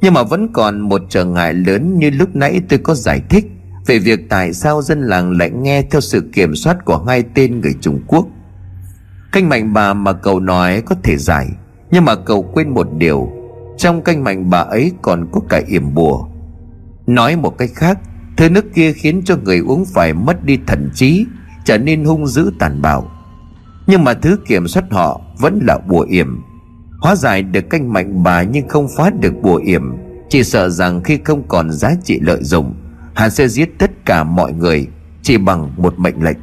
Nhưng 0.00 0.14
mà 0.14 0.22
vẫn 0.22 0.52
còn 0.52 0.80
một 0.80 1.02
trở 1.08 1.24
ngại 1.24 1.54
lớn 1.54 1.98
như 1.98 2.10
lúc 2.10 2.36
nãy 2.36 2.60
tôi 2.68 2.78
có 2.78 2.94
giải 2.94 3.22
thích 3.30 3.46
Về 3.86 3.98
việc 3.98 4.20
tại 4.28 4.52
sao 4.52 4.82
dân 4.82 5.02
làng 5.02 5.38
lại 5.38 5.50
nghe 5.50 5.82
theo 5.82 6.00
sự 6.00 6.30
kiểm 6.32 6.54
soát 6.54 6.84
của 6.84 7.04
hai 7.08 7.24
tên 7.34 7.60
người 7.60 7.74
Trung 7.80 8.00
Quốc. 8.06 8.26
Canh 9.32 9.48
mạnh 9.48 9.72
bà 9.72 9.94
mà 9.94 10.12
cậu 10.12 10.40
nói 10.40 10.82
có 10.86 10.96
thể 11.02 11.16
giải, 11.16 11.48
Nhưng 11.90 12.04
mà 12.04 12.14
cậu 12.14 12.42
quên 12.42 12.68
một 12.68 12.88
điều. 12.98 13.32
Trong 13.76 14.02
canh 14.02 14.24
mạnh 14.24 14.50
bà 14.50 14.58
ấy 14.58 14.92
còn 15.02 15.28
có 15.32 15.40
cả 15.48 15.62
yểm 15.66 15.94
bùa. 15.94 16.26
Nói 17.06 17.36
một 17.36 17.58
cách 17.58 17.70
khác, 17.74 17.98
Thứ 18.36 18.50
nước 18.50 18.64
kia 18.74 18.92
khiến 18.92 19.22
cho 19.24 19.36
người 19.36 19.58
uống 19.58 19.84
phải 19.84 20.14
mất 20.14 20.44
đi 20.44 20.58
thần 20.66 20.90
trí, 20.94 21.26
Trở 21.64 21.78
nên 21.78 22.04
hung 22.04 22.26
dữ 22.26 22.50
tàn 22.58 22.82
bạo 22.82 23.10
nhưng 23.88 24.04
mà 24.04 24.14
thứ 24.14 24.36
kiểm 24.46 24.68
soát 24.68 24.84
họ 24.90 25.20
vẫn 25.38 25.58
là 25.62 25.78
bùa 25.78 26.06
yểm. 26.10 26.42
Hóa 27.00 27.16
giải 27.16 27.42
được 27.42 27.70
canh 27.70 27.92
mạnh 27.92 28.22
bà 28.22 28.42
nhưng 28.42 28.68
không 28.68 28.88
phá 28.96 29.10
được 29.20 29.34
bùa 29.42 29.56
yểm. 29.56 29.82
Chỉ 30.28 30.44
sợ 30.44 30.68
rằng 30.68 31.02
khi 31.02 31.18
không 31.24 31.42
còn 31.48 31.70
giá 31.70 31.94
trị 32.04 32.18
lợi 32.22 32.44
dụng, 32.44 32.74
hắn 33.14 33.30
sẽ 33.30 33.48
giết 33.48 33.68
tất 33.78 33.90
cả 34.04 34.24
mọi 34.24 34.52
người 34.52 34.86
chỉ 35.22 35.38
bằng 35.38 35.70
một 35.76 35.98
mệnh 35.98 36.22
lệnh. 36.22 36.36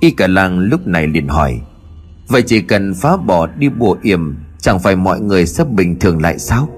Y 0.00 0.10
cả 0.10 0.26
làng 0.26 0.58
lúc 0.58 0.86
này 0.86 1.06
liền 1.06 1.28
hỏi, 1.28 1.60
vậy 2.28 2.42
chỉ 2.42 2.60
cần 2.60 2.94
phá 2.94 3.16
bỏ 3.16 3.46
đi 3.46 3.68
bùa 3.68 3.96
yểm, 4.02 4.36
chẳng 4.58 4.78
phải 4.78 4.96
mọi 4.96 5.20
người 5.20 5.46
sắp 5.46 5.70
bình 5.70 5.98
thường 5.98 6.22
lại 6.22 6.38
sao? 6.38 6.68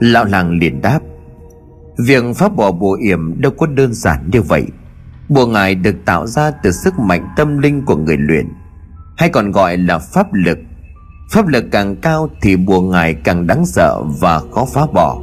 Lão 0.00 0.24
làng 0.24 0.58
liền 0.58 0.80
đáp, 0.82 1.00
việc 1.98 2.24
phá 2.36 2.48
bỏ 2.48 2.72
bùa 2.72 2.92
yểm 2.92 3.40
đâu 3.40 3.52
có 3.58 3.66
đơn 3.66 3.94
giản 3.94 4.30
như 4.32 4.42
vậy. 4.42 4.66
Bùa 5.34 5.46
ngải 5.46 5.74
được 5.74 5.94
tạo 6.04 6.26
ra 6.26 6.50
từ 6.50 6.72
sức 6.72 6.98
mạnh 6.98 7.28
tâm 7.36 7.58
linh 7.58 7.84
của 7.84 7.96
người 7.96 8.16
luyện, 8.16 8.48
Hay 9.16 9.28
còn 9.28 9.50
gọi 9.50 9.76
là 9.76 9.98
pháp 9.98 10.32
lực. 10.32 10.58
Pháp 11.30 11.46
lực 11.46 11.64
càng 11.70 11.96
cao 11.96 12.28
thì 12.42 12.56
bùa 12.56 12.80
ngải 12.80 13.14
càng 13.14 13.46
đáng 13.46 13.66
sợ 13.66 14.02
và 14.20 14.40
khó 14.54 14.64
phá 14.64 14.86
bỏ. 14.94 15.22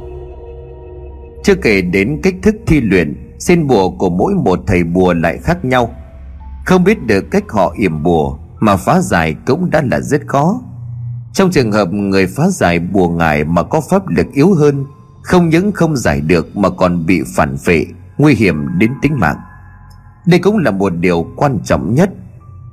Chưa 1.44 1.54
kể 1.54 1.82
đến 1.82 2.20
cách 2.22 2.34
thức 2.42 2.54
thi 2.66 2.80
luyện, 2.80 3.26
Xin 3.38 3.66
bùa 3.66 3.90
của 3.90 4.10
mỗi 4.10 4.34
một 4.34 4.60
thầy 4.66 4.84
bùa 4.84 5.12
lại 5.12 5.38
khác 5.38 5.64
nhau. 5.64 5.94
Không 6.66 6.84
biết 6.84 7.06
được 7.06 7.30
cách 7.30 7.44
họ 7.48 7.74
yểm 7.78 8.02
bùa 8.02 8.38
Mà 8.60 8.76
phá 8.76 9.00
giải 9.00 9.36
cũng 9.46 9.70
đã 9.70 9.82
là 9.90 10.00
rất 10.00 10.20
khó. 10.26 10.60
Trong 11.32 11.50
trường 11.50 11.72
hợp 11.72 11.92
người 11.92 12.26
phá 12.26 12.48
giải 12.48 12.78
bùa 12.78 13.08
ngải 13.08 13.44
mà 13.44 13.62
có 13.62 13.80
pháp 13.90 14.08
lực 14.08 14.26
yếu 14.32 14.54
hơn, 14.54 14.84
Không 15.22 15.48
những 15.48 15.72
không 15.72 15.96
giải 15.96 16.20
được 16.20 16.56
mà 16.56 16.70
còn 16.70 17.06
bị 17.06 17.22
phản 17.36 17.56
phệ, 17.56 17.86
Nguy 18.18 18.34
hiểm 18.34 18.78
đến 18.78 18.90
tính 19.02 19.18
mạng 19.18 19.36
đây 20.26 20.40
cũng 20.40 20.58
là 20.58 20.70
một 20.70 20.92
điều 21.00 21.26
quan 21.36 21.58
trọng 21.64 21.94
nhất. 21.94 22.10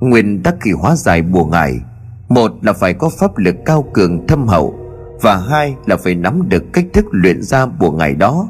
Nguyên 0.00 0.42
tắc 0.42 0.54
khi 0.60 0.70
hóa 0.72 0.96
giải 0.96 1.22
bùa 1.22 1.44
ngải. 1.44 1.80
Một 2.28 2.52
là 2.62 2.72
phải 2.72 2.94
có 2.94 3.08
pháp 3.08 3.38
lực 3.38 3.56
cao 3.64 3.84
cường 3.92 4.26
thâm 4.26 4.46
hậu, 4.46 4.74
Và 5.20 5.36
hai 5.36 5.74
là 5.86 5.96
phải 5.96 6.14
nắm 6.14 6.48
được 6.48 6.72
cách 6.72 6.86
thức 6.92 7.04
luyện 7.10 7.42
ra 7.42 7.66
bùa 7.66 7.90
ngải 7.90 8.14
đó. 8.14 8.48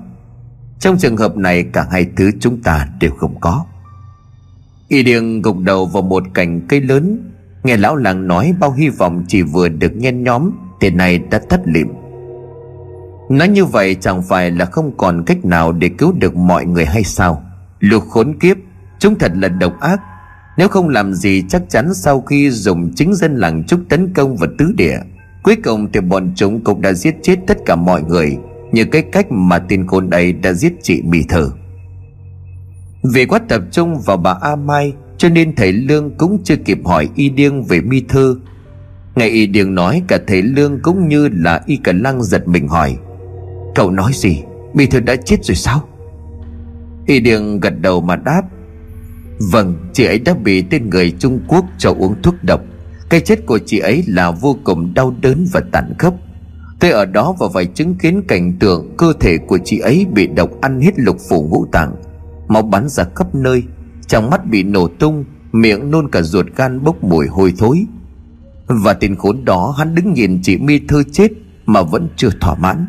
Trong 0.79 0.99
trường 0.99 1.17
hợp 1.17 1.37
này, 1.37 1.63
cả 1.73 1.87
hai 1.91 2.07
thứ 2.17 2.31
chúng 2.41 2.63
ta 2.63 2.89
đều 3.01 3.11
không 3.11 3.41
có. 3.41 3.65
Y 4.89 5.03
điêng 5.03 5.43
gục 5.43 5.59
đầu 5.59 5.87
vào 5.87 6.03
một 6.03 6.25
cành 6.35 6.61
cây 6.69 6.81
lớn. 6.81 7.33
Nghe 7.65 7.77
lão 7.77 7.97
làng 7.97 8.27
nói 8.27 8.55
bao 8.61 8.73
hy 8.73 8.89
vọng 8.89 9.25
chỉ 9.29 9.43
vừa 9.43 9.69
được 9.69 9.97
nhen 9.97 10.25
nhóm, 10.25 10.51
Thì 10.81 10.91
này 10.91 11.19
đã 11.19 11.41
thất 11.49 11.61
liệm 11.65 11.89
Nói 13.29 13.49
như 13.49 13.65
vậy 13.65 13.97
chẳng 14.01 14.23
phải 14.23 14.51
là 14.51 14.65
không 14.65 14.97
còn 14.97 15.23
cách 15.27 15.45
nào 15.45 15.73
để 15.73 15.89
cứu 15.89 16.13
được 16.13 16.37
mọi 16.37 16.67
người 16.67 16.85
hay 16.85 17.05
sao? 17.05 17.43
Lục 17.81 18.05
khốn 18.09 18.39
kiếp 18.41 18.57
Chúng 18.99 19.19
thật 19.19 19.33
là 19.35 19.49
độc 19.49 19.81
ác. 19.81 20.01
Nếu 20.57 20.69
không 20.69 20.89
làm 20.89 21.15
gì, 21.15 21.45
chắc 21.49 21.63
chắn 21.69 21.95
sau 21.95 22.21
khi 22.21 22.51
dùng 22.51 22.93
chính 22.95 23.15
dân 23.15 23.37
làng 23.37 23.65
trúc 23.65 23.81
tấn 23.89 24.13
công 24.13 24.37
vào 24.37 24.51
tứ 24.59 24.73
địa, 24.77 24.99
Cuối 25.43 25.57
cùng 25.65 25.93
thì 25.93 26.01
bọn 26.01 26.33
chúng 26.35 26.65
cũng 26.65 26.81
đã 26.81 26.93
giết 26.93 27.15
chết 27.23 27.37
tất 27.47 27.59
cả 27.67 27.77
mọi 27.77 28.03
người, 28.03 28.37
Như 28.73 28.85
cái 28.85 29.03
cách 29.03 29.27
mà 29.33 29.59
tên 29.59 29.87
khôn 29.87 30.11
ấy 30.11 30.33
đã 30.33 30.53
giết 30.53 30.73
chị 30.83 31.03
Mì 31.03 31.23
Thờ. 31.29 31.51
Vì 33.03 33.27
quá 33.27 33.41
tập 33.49 33.63
trung 33.73 34.01
vào 34.07 34.17
bà 34.17 34.35
A 34.41 34.57
Mai, 34.57 34.93
Cho 35.19 35.29
nên 35.29 35.55
thầy 35.55 35.73
Lương 35.73 36.11
cũng 36.19 36.41
chưa 36.45 36.57
kịp 36.57 36.79
hỏi 36.85 37.09
Y 37.15 37.29
Điêng 37.29 37.63
về 37.63 37.81
Mi 37.81 38.01
Thư 38.01 38.41
Nghe 39.15 39.27
Y 39.27 39.47
Điêng 39.47 39.75
nói, 39.75 40.03
cả 40.09 40.19
thầy 40.27 40.43
Lương 40.43 40.81
cũng 40.83 41.09
như 41.09 41.29
là 41.33 41.63
Y 41.67 41.77
Cả 41.77 41.93
Lăng 41.93 42.23
giật 42.23 42.49
mình 42.49 42.69
hỏi, 42.69 42.97
Cậu 43.75 43.91
nói 43.91 44.13
gì? 44.15 44.43
Mi 44.75 44.87
Thư 44.87 45.01
đã 45.01 45.17
chết 45.17 45.45
rồi 45.45 45.55
sao? 45.55 45.89
Y 47.07 47.21
Điêng 47.21 47.61
gật 47.61 47.81
đầu 47.81 48.01
mà 48.01 48.17
đáp 48.17 48.43
Vâng 49.39 49.77
chị 49.93 50.05
ấy 50.05 50.19
đã 50.19 50.35
bị 50.35 50.63
tên 50.63 50.91
người 50.91 51.15
Trung 51.19 51.41
Quốc 51.49 51.65
cho 51.79 51.95
uống 51.99 52.23
thuốc 52.23 52.35
độc. 52.43 52.61
Cái 53.11 53.21
chết 53.21 53.47
của 53.47 53.59
chị 53.67 53.79
ấy 53.79 54.05
là 54.07 54.31
vô 54.31 54.57
cùng 54.65 54.95
đau 54.95 55.15
đớn 55.21 55.47
và 55.53 55.61
tàn 55.73 55.93
khốc. 55.99 56.15
Tôi 56.81 56.91
ở 56.91 57.05
đó 57.05 57.35
và 57.39 57.47
phải 57.55 57.67
chứng 57.67 57.95
kiến 57.95 58.23
cảnh 58.29 58.59
tượng 58.59 58.97
cơ 58.97 59.13
thể 59.21 59.39
của 59.39 59.59
chị 59.65 59.79
ấy 59.79 60.07
bị 60.13 60.27
độc 60.27 60.51
ăn 60.61 60.81
hết 60.81 60.99
lục 60.99 61.17
phủ 61.29 61.49
ngũ 61.51 61.67
tạng. 61.73 61.97
Máu 62.49 62.63
bắn 62.63 62.89
ra 62.89 63.05
khắp 63.15 63.35
nơi, 63.35 63.63
Trong 64.07 64.31
mắt 64.31 64.47
bị 64.47 64.63
nổ 64.63 64.89
tung, 64.89 65.25
Miệng 65.53 65.91
nôn 65.91 66.11
cả 66.11 66.23
ruột 66.23 66.47
gan 66.57 66.85
bốc 66.85 67.05
mùi 67.05 67.27
hôi 67.27 67.55
thối. 67.59 67.87
Và 68.67 68.93
tên 68.93 69.17
khốn 69.17 69.45
đó, 69.45 69.75
hắn 69.79 69.95
đứng 69.95 70.13
nhìn 70.13 70.41
chị 70.43 70.57
mi 70.57 70.81
thơ 70.89 71.03
chết 71.13 71.29
Mà 71.67 71.83
vẫn 71.83 72.09
chưa 72.17 72.31
thỏa 72.41 72.55
mãn. 72.55 72.87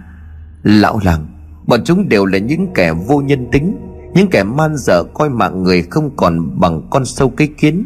Lão 0.63 0.99
làng, 1.03 1.27
Bọn 1.67 1.83
chúng 1.85 2.09
đều 2.09 2.25
là 2.25 2.37
những 2.37 2.67
kẻ 2.73 2.93
vô 2.93 3.21
nhân 3.21 3.47
tính 3.51 3.88
những 4.13 4.29
kẻ 4.31 4.43
man 4.43 4.77
dở 4.77 5.03
coi 5.13 5.29
mạng 5.29 5.63
người 5.63 5.81
không 5.81 6.15
còn 6.15 6.59
bằng 6.59 6.87
con 6.89 7.05
sâu 7.05 7.29
cái 7.29 7.47
kiến. 7.57 7.85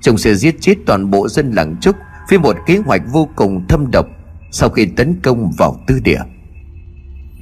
Chúng 0.00 0.18
sẽ 0.18 0.34
giết 0.34 0.56
chết 0.60 0.74
toàn 0.86 1.10
bộ 1.10 1.28
dân 1.28 1.50
làng 1.50 1.76
trúc 1.80 1.96
với 2.30 2.38
một 2.38 2.56
kế 2.66 2.76
hoạch 2.76 3.02
vô 3.12 3.28
cùng 3.36 3.68
thâm 3.68 3.90
độc 3.90 4.06
sau 4.50 4.68
khi 4.68 4.86
tấn 4.86 5.20
công 5.22 5.50
vào 5.58 5.76
tư 5.86 6.00
địa. 6.04 6.20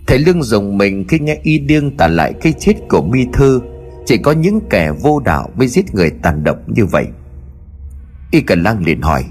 Thầy 0.07 0.19
lương 0.19 0.43
dùng 0.43 0.79
mình 0.79 1.05
khi 1.09 1.19
nghe 1.19 1.39
y 1.43 1.59
điêng 1.59 1.97
tả 1.97 2.09
lại 2.09 2.35
cái 2.41 2.53
chết 2.61 2.75
của 2.89 3.03
mi 3.03 3.27
thư 3.33 3.61
chỉ 4.07 4.19
có 4.19 4.33
những 4.33 4.61
kẻ 4.71 4.93
vô 5.03 5.21
đạo 5.21 5.51
mới 5.57 5.69
giết 5.69 5.95
người 5.95 6.11
tàn 6.23 6.45
độc 6.45 6.57
như 6.67 6.87
vậy. 6.87 7.07
Y 8.31 8.41
cần 8.41 8.63
lang 8.63 8.85
liền 8.85 9.03
hỏi, 9.03 9.25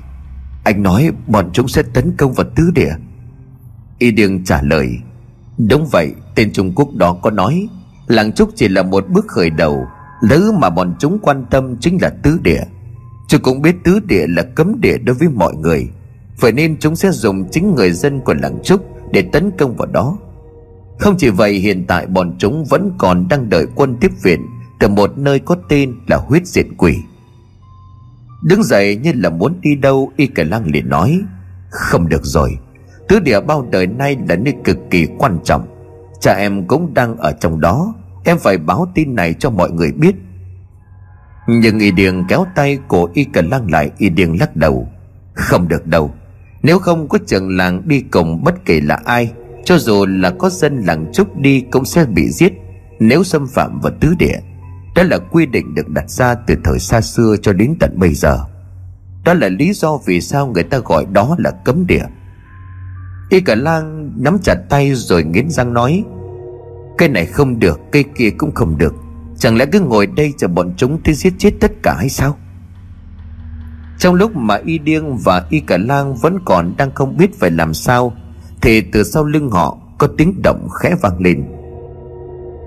anh 0.63 0.83
nói 0.83 1.11
bọn 1.27 1.49
chúng 1.53 1.67
sẽ 1.67 1.83
tấn 1.93 2.17
công 2.17 2.33
vào 2.33 2.47
tứ 2.55 2.71
địa? 2.75 2.93
Y 3.99 4.11
điêng 4.11 4.43
trả 4.43 4.61
lời, 4.61 4.89
đúng 5.57 5.87
vậy, 5.91 6.13
tên 6.35 6.51
trung 6.53 6.71
quốc 6.75 6.93
đó 6.95 7.13
có 7.13 7.31
nói 7.31 7.67
làng 8.07 8.33
trúc 8.33 8.49
chỉ 8.55 8.67
là 8.67 8.83
một 8.83 9.05
bước 9.09 9.25
khởi 9.27 9.49
đầu. 9.49 9.87
Thứ 10.29 10.51
mà 10.51 10.69
bọn 10.69 10.95
chúng 10.99 11.19
quan 11.19 11.45
tâm 11.49 11.77
chính 11.79 12.01
là 12.01 12.09
tứ 12.09 12.39
địa. 12.43 12.63
Chúng 13.27 13.41
cũng 13.41 13.61
biết 13.61 13.75
tứ 13.83 13.99
địa 13.99 14.25
là 14.27 14.43
cấm 14.43 14.81
địa 14.81 14.97
đối 14.97 15.15
với 15.15 15.29
mọi 15.29 15.55
người. 15.55 15.89
Vậy 16.39 16.51
nên 16.51 16.79
chúng 16.79 16.95
sẽ 16.95 17.11
dùng 17.11 17.49
chính 17.51 17.75
người 17.75 17.91
dân 17.91 18.19
của 18.19 18.33
làng 18.33 18.59
Trúc 18.63 18.85
Để 19.11 19.21
tấn 19.21 19.51
công 19.57 19.75
vào 19.75 19.87
đó. 19.87 20.17
Không 20.99 21.15
chỉ 21.17 21.29
vậy, 21.29 21.53
hiện 21.53 21.85
tại 21.87 22.07
bọn 22.07 22.35
chúng 22.37 22.65
vẫn 22.65 22.91
còn 22.97 23.27
đang 23.29 23.49
đợi 23.49 23.65
quân 23.75 23.97
tiếp 24.01 24.11
viện 24.23 24.45
Từ 24.79 24.87
một 24.87 25.17
nơi 25.17 25.39
có 25.39 25.55
tên 25.69 25.95
là 26.07 26.17
huyết 26.17 26.47
diệt 26.47 26.65
quỷ. 26.77 26.95
Đứng 28.43 28.63
dậy 28.63 28.95
như 28.95 29.11
là 29.15 29.29
muốn 29.29 29.53
đi 29.61 29.75
đâu, 29.75 30.11
Y 30.17 30.27
Cả 30.27 30.43
Lăng 30.43 30.65
liền 30.65 30.89
nói, 30.89 31.19
Không 31.69 32.09
được 32.09 32.21
rồi. 32.23 32.57
Tứ 33.07 33.19
địa 33.19 33.41
bao 33.41 33.67
đời 33.71 33.87
nay 33.87 34.17
là 34.29 34.35
nơi 34.35 34.53
cực 34.63 34.77
kỳ 34.89 35.07
quan 35.17 35.39
trọng. 35.43 35.67
Cha 36.21 36.33
em 36.33 36.67
cũng 36.67 36.93
đang 36.93 37.17
ở 37.17 37.31
trong 37.31 37.59
đó. 37.59 37.93
Em 38.23 38.37
phải 38.37 38.57
báo 38.57 38.87
tin 38.95 39.15
này 39.15 39.33
cho 39.33 39.49
mọi 39.49 39.71
người 39.71 39.91
biết. 39.91 40.15
Nhưng 41.47 41.79
Y 41.79 41.91
Điền 41.91 42.27
kéo 42.27 42.45
tay 42.55 42.77
của 42.87 43.09
Y 43.13 43.23
Cần 43.23 43.49
Lăng 43.49 43.71
lại. 43.71 43.91
Y 43.97 44.09
Điền 44.09 44.33
lắc 44.33 44.55
đầu. 44.55 44.87
Không 45.33 45.67
được 45.67 45.87
đâu. 45.87 46.11
Nếu 46.63 46.79
không 46.79 47.09
có 47.09 47.17
trường 47.27 47.57
làng 47.57 47.81
đi 47.85 48.01
cùng 48.01 48.43
bất 48.43 48.65
kể 48.65 48.81
là 48.81 48.99
ai, 49.05 49.31
Cho 49.65 49.77
dù 49.77 50.05
là 50.05 50.29
có 50.29 50.49
dân 50.49 50.81
làng 50.81 51.11
trúc 51.13 51.37
đi 51.37 51.61
Cũng 51.71 51.85
sẽ 51.85 52.05
bị 52.05 52.29
giết. 52.29 52.53
Nếu 52.99 53.23
xâm 53.23 53.47
phạm 53.47 53.79
vào 53.79 53.93
tứ 53.99 54.15
địa, 54.19 54.37
Đó 54.95 55.03
là 55.03 55.17
quy 55.17 55.45
định 55.45 55.75
được 55.75 55.89
đặt 55.89 56.09
ra 56.09 56.35
từ 56.35 56.55
thời 56.63 56.79
xa 56.79 57.01
xưa 57.01 57.35
cho 57.41 57.53
đến 57.53 57.75
tận 57.79 57.99
bây 57.99 58.13
giờ. 58.13 58.39
Đó 59.25 59.33
là 59.33 59.49
lý 59.49 59.73
do 59.73 59.97
vì 60.05 60.21
sao 60.21 60.47
người 60.47 60.63
ta 60.63 60.77
gọi 60.77 61.05
đó 61.11 61.35
là 61.39 61.51
cấm 61.65 61.87
địa. 61.87 62.05
Y 63.31 63.41
cả 63.41 63.55
lang 63.55 64.11
nắm 64.17 64.37
chặt 64.43 64.55
tay 64.69 64.93
rồi 64.93 65.23
nghiến 65.23 65.49
răng 65.49 65.73
nói 65.73 66.03
Cây 66.97 67.09
này 67.09 67.25
không 67.25 67.59
được 67.59 67.79
Cây 67.91 68.03
kia 68.15 68.29
cũng 68.29 68.51
không 68.51 68.77
được. 68.77 68.93
Chẳng 69.37 69.57
lẽ 69.57 69.65
cứ 69.71 69.79
ngồi 69.79 70.07
đây 70.07 70.33
chờ 70.37 70.47
bọn 70.47 70.73
chúng 70.77 71.01
tới 71.03 71.13
giết 71.13 71.33
chết 71.37 71.51
tất 71.59 71.71
cả 71.83 71.95
hay 71.97 72.09
sao? 72.09 72.37
Trong 73.99 74.15
lúc 74.15 74.35
mà 74.35 74.55
Y 74.65 74.77
Điêng 74.77 75.17
và 75.17 75.45
Y 75.49 75.59
Cả 75.59 75.77
Lang 75.77 76.15
vẫn 76.15 76.39
còn 76.45 76.73
đang 76.77 76.91
không 76.91 77.17
biết 77.17 77.39
phải 77.39 77.51
làm 77.51 77.73
sao, 77.73 78.13
Thì 78.61 78.81
từ 78.81 79.03
sau 79.03 79.23
lưng 79.25 79.49
họ 79.49 79.77
có 79.97 80.07
tiếng 80.17 80.41
động 80.41 80.67
khẽ 80.81 80.95
vang 81.01 81.19
lên. 81.19 81.43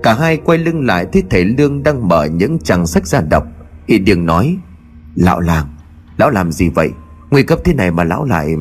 Cả 0.03 0.13
hai 0.13 0.37
quay 0.37 0.57
lưng 0.57 0.85
lại 0.85 1.05
thấy 1.13 1.23
thầy 1.29 1.45
Lương 1.45 1.83
đang 1.83 2.07
mở 2.07 2.25
những 2.25 2.59
trang 2.59 2.87
sách 2.87 3.07
ra 3.07 3.21
đọc. 3.21 3.43
Y 3.85 3.99
Điêng 3.99 4.25
nói, 4.25 4.57
Lão 5.15 5.39
làng, 5.39 5.67
Lão 6.17 6.29
làm 6.29 6.51
gì 6.51 6.69
vậy? 6.69 6.91
Nguy 7.31 7.43
cấp 7.43 7.59
thế 7.63 7.73
này 7.73 7.91
mà 7.91 8.03
lão 8.03 8.25
lại 8.25 8.55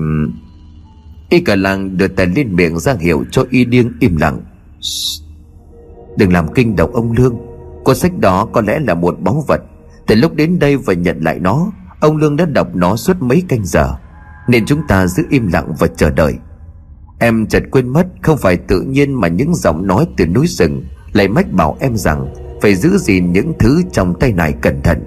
Y 1.34 1.40
cả 1.40 1.56
làng 1.56 1.96
đưa 1.96 2.08
tay 2.08 2.26
lên 2.26 2.56
miệng 2.56 2.78
ra 2.78 2.94
hiệu 3.00 3.24
cho 3.30 3.44
Y 3.50 3.64
Điêng 3.64 3.92
im 4.00 4.16
lặng. 4.16 4.40
Đừng 6.16 6.32
làm 6.32 6.52
kinh 6.54 6.76
động 6.76 6.94
ông 6.94 7.12
Lương. 7.12 7.36
Cuốn 7.84 7.96
sách 7.96 8.18
đó 8.18 8.48
có 8.52 8.60
lẽ 8.60 8.78
là 8.78 8.94
một 8.94 9.20
báu 9.20 9.44
vật. 9.48 9.62
Từ 10.06 10.14
lúc 10.14 10.34
đến 10.34 10.58
đây 10.58 10.76
và 10.76 10.94
nhận 10.94 11.20
lại 11.20 11.38
nó, 11.40 11.72
Ông 12.00 12.16
Lương 12.16 12.36
đã 12.36 12.44
đọc 12.44 12.68
nó 12.74 12.96
suốt 12.96 13.22
mấy 13.22 13.42
canh 13.48 13.64
giờ. 13.64 13.94
Nên 14.48 14.66
chúng 14.66 14.80
ta 14.88 15.06
giữ 15.06 15.22
im 15.30 15.48
lặng 15.52 15.72
và 15.78 15.86
chờ 15.86 16.10
đợi. 16.10 16.34
Em 17.18 17.46
chợt 17.46 17.62
quên 17.70 17.88
mất 17.88 18.06
Không 18.22 18.38
phải 18.38 18.56
tự 18.56 18.80
nhiên 18.80 19.20
mà 19.20 19.28
những 19.28 19.54
giọng 19.54 19.86
nói 19.86 20.06
từ 20.16 20.26
núi 20.26 20.46
rừng 20.46 20.84
Lại 21.12 21.28
mách 21.28 21.52
bảo 21.52 21.76
em 21.80 21.96
rằng 21.96 22.34
Phải 22.62 22.74
giữ 22.74 22.98
gìn 22.98 23.32
những 23.32 23.52
thứ 23.58 23.82
trong 23.92 24.18
tay 24.20 24.32
này 24.32 24.54
cẩn 24.62 24.82
thận. 24.82 25.02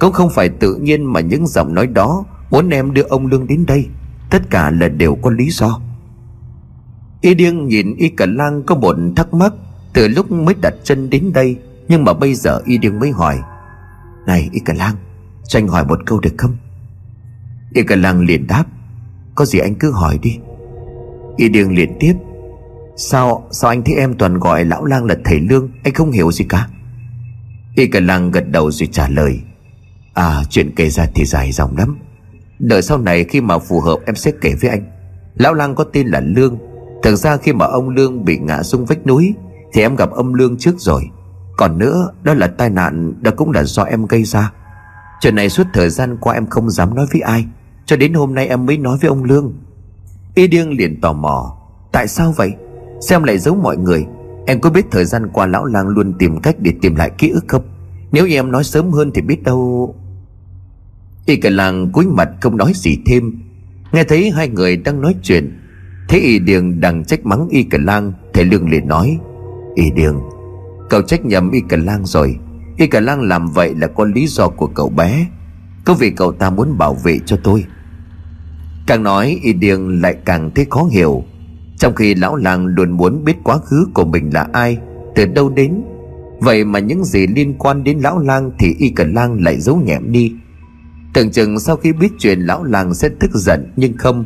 Cũng 0.00 0.12
không 0.12 0.30
phải 0.34 0.48
tự 0.48 0.74
nhiên 0.74 1.04
mà 1.04 1.20
những 1.20 1.46
giọng 1.46 1.74
nói 1.74 1.86
đó 1.86 2.24
Muốn 2.50 2.70
em 2.70 2.94
đưa 2.94 3.02
ông 3.02 3.26
Lương 3.26 3.46
đến 3.46 3.66
đây. 3.66 3.86
Tất 4.30 4.50
cả 4.50 4.70
là 4.70 4.88
đều 4.88 5.14
có 5.14 5.30
lý 5.30 5.50
do. 5.50 5.80
Y 7.20 7.34
điên 7.34 7.66
nhìn 7.66 7.96
Y 7.96 8.08
Cả 8.08 8.26
Lang 8.26 8.62
có 8.62 8.74
một 8.74 8.96
thắc 9.16 9.34
mắc, 9.34 9.52
từ 9.92 10.08
lúc 10.08 10.30
mới 10.30 10.54
đặt 10.62 10.74
chân 10.84 11.10
đến 11.10 11.32
đây, 11.32 11.56
Nhưng 11.88 12.04
mà 12.04 12.12
bây 12.12 12.34
giờ 12.34 12.60
y 12.64 12.78
điên 12.78 12.98
mới 12.98 13.10
hỏi, 13.10 13.38
Này 14.26 14.48
y 14.52 14.60
cả 14.60 14.74
lang, 14.74 14.94
Cho 15.48 15.58
anh 15.58 15.68
hỏi 15.68 15.84
một 15.84 16.00
câu 16.06 16.20
được 16.20 16.34
không? 16.38 16.56
Y 17.74 17.82
cả 17.82 17.96
lang 17.96 18.20
liền 18.20 18.46
đáp, 18.46 18.64
Có 19.34 19.44
gì 19.44 19.58
anh 19.58 19.74
cứ 19.74 19.90
hỏi 19.90 20.18
đi. 20.22 20.38
Y 21.36 21.48
điên 21.48 21.76
liền 21.76 21.96
tiếp, 22.00 22.14
Sao 22.96 23.46
sao 23.50 23.70
anh 23.70 23.82
thấy 23.84 23.94
em 23.94 24.14
toàn 24.14 24.38
gọi 24.38 24.64
lão 24.64 24.84
lang 24.84 25.04
là 25.04 25.16
thầy 25.24 25.40
lương, 25.40 25.68
Anh 25.84 25.94
không 25.94 26.10
hiểu 26.10 26.32
gì 26.32 26.44
cả? 26.48 26.68
Y 27.74 27.86
cả 27.86 28.00
lang 28.00 28.30
gật 28.30 28.48
đầu 28.50 28.70
rồi 28.70 28.88
trả 28.92 29.08
lời 29.08 29.40
À 30.14 30.42
chuyện 30.50 30.72
kể 30.76 30.90
ra 30.90 31.06
thì 31.14 31.24
dài 31.24 31.52
dòng 31.52 31.76
lắm. 31.76 31.98
Đợi 32.58 32.82
sau 32.82 32.98
này 32.98 33.24
khi 33.24 33.40
mà 33.40 33.58
phù 33.58 33.80
hợp 33.80 33.98
em 34.06 34.14
sẽ 34.14 34.32
kể 34.40 34.54
với 34.62 34.70
anh. 34.70 34.90
Lão 35.34 35.54
lang 35.54 35.74
có 35.74 35.84
tên 35.84 36.06
là 36.06 36.20
Lương. 36.20 36.58
Thực 37.02 37.16
ra 37.16 37.36
khi 37.36 37.52
mà 37.52 37.66
ông 37.66 37.88
Lương 37.88 38.24
bị 38.24 38.38
ngã 38.38 38.62
xuống 38.62 38.84
vách 38.84 39.06
núi, 39.06 39.34
thì 39.72 39.82
em 39.82 39.96
gặp 39.96 40.10
ông 40.10 40.34
Lương 40.34 40.56
trước 40.56 40.74
rồi. 40.78 41.02
Còn 41.56 41.78
nữa, 41.78 42.08
đó 42.22 42.34
là 42.34 42.46
tai 42.46 42.70
nạn 42.70 43.14
Đó 43.20 43.30
cũng 43.36 43.50
là 43.50 43.64
do 43.64 43.82
em 43.82 44.06
gây 44.06 44.24
ra. 44.24 44.52
Chuyện 45.20 45.34
này 45.34 45.48
suốt 45.48 45.66
thời 45.72 45.90
gian 45.90 46.16
qua 46.20 46.34
em 46.34 46.46
không 46.46 46.70
dám 46.70 46.94
nói 46.94 47.06
với 47.12 47.20
ai. 47.20 47.46
Cho 47.86 47.96
đến 47.96 48.14
hôm 48.14 48.34
nay 48.34 48.46
em 48.48 48.66
mới 48.66 48.78
nói 48.78 48.98
với 49.00 49.08
ông 49.08 49.24
Lương. 49.24 49.54
Y 50.34 50.46
điêng 50.46 50.70
liền 50.70 51.00
tò 51.00 51.12
mò, 51.12 51.56
Tại 51.92 52.08
sao 52.08 52.32
vậy? 52.36 52.52
Xem 53.00 53.22
lại 53.22 53.38
giấu 53.38 53.54
mọi 53.54 53.76
người. 53.76 54.06
Em 54.46 54.60
có 54.60 54.70
biết 54.70 54.86
thời 54.90 55.04
gian 55.04 55.28
qua 55.32 55.46
lão 55.46 55.64
lang 55.64 55.88
luôn 55.88 56.14
tìm 56.18 56.40
cách 56.40 56.56
để 56.58 56.72
tìm 56.82 56.94
lại 56.94 57.10
ký 57.18 57.28
ức 57.28 57.44
không? 57.48 57.62
Nếu 58.12 58.26
như 58.26 58.34
em 58.34 58.52
nói 58.52 58.64
sớm 58.64 58.90
hơn 58.90 59.10
thì 59.14 59.22
biết 59.22 59.42
đâu 59.42 59.94
Y 61.28 61.36
cả 61.36 61.50
làng 61.50 61.90
cúi 61.92 62.06
mặt 62.06 62.28
không 62.40 62.56
nói 62.56 62.72
gì 62.74 62.98
thêm, 63.06 63.32
Nghe 63.92 64.04
thấy 64.04 64.30
hai 64.30 64.48
người 64.48 64.76
đang 64.76 65.00
nói 65.00 65.14
chuyện 65.22 65.58
Thế 66.08 66.18
Y 66.18 66.38
Điền 66.38 66.80
đang 66.80 67.04
trách 67.04 67.26
mắng 67.26 67.48
Y 67.50 67.62
cả 67.62 67.78
lang, 67.80 68.12
Thầy 68.34 68.44
Lương 68.44 68.70
liền 68.70 68.88
nói, 68.88 69.18
Y 69.74 69.90
Điền, 69.90 70.12
Cậu 70.90 71.02
trách 71.02 71.24
nhầm 71.24 71.50
Y 71.50 71.60
Cả 71.68 71.76
Lang 71.76 72.06
rồi. 72.06 72.38
Y 72.76 72.86
Cả 72.86 73.00
Lang 73.00 73.20
làm 73.20 73.46
vậy 73.46 73.74
là 73.74 73.86
có 73.86 74.04
lý 74.04 74.26
do 74.26 74.48
của 74.48 74.66
cậu 74.66 74.88
bé. 74.88 75.26
Có 75.84 75.94
vì 75.94 76.10
cậu 76.10 76.32
ta 76.32 76.50
muốn 76.50 76.78
bảo 76.78 76.94
vệ 77.04 77.18
cho 77.26 77.36
tôi. 77.44 77.64
Càng 78.86 79.02
nói, 79.02 79.38
Y 79.42 79.52
Điền 79.52 80.00
lại 80.00 80.16
càng 80.24 80.50
thấy 80.54 80.66
khó 80.70 80.88
hiểu. 80.92 81.24
Trong 81.78 81.94
khi 81.94 82.14
lão 82.14 82.36
làng 82.36 82.66
luôn 82.66 82.90
muốn 82.90 83.24
biết 83.24 83.36
quá 83.42 83.58
khứ 83.58 83.86
của 83.94 84.04
mình 84.04 84.30
là 84.34 84.48
ai, 84.52 84.78
Từ 85.14 85.26
đâu 85.26 85.48
đến, 85.48 85.82
Vậy 86.40 86.64
mà 86.64 86.78
những 86.78 87.04
gì 87.04 87.26
liên 87.26 87.54
quan 87.58 87.84
đến 87.84 87.98
lão 87.98 88.18
lang 88.18 88.50
Thì 88.58 88.74
Y 88.78 88.88
Cả 88.88 89.04
Lang 89.04 89.44
lại 89.44 89.60
giấu 89.60 89.76
nhẹm 89.76 90.12
đi. 90.12 90.32
Tưởng 91.18 91.30
chừng 91.30 91.60
sau 91.60 91.76
khi 91.76 91.92
biết 91.92 92.08
chuyện 92.18 92.40
lão 92.40 92.64
làng 92.64 92.94
sẽ 92.94 93.08
tức 93.20 93.30
giận, 93.34 93.72
Nhưng 93.76 93.96
không. 93.96 94.24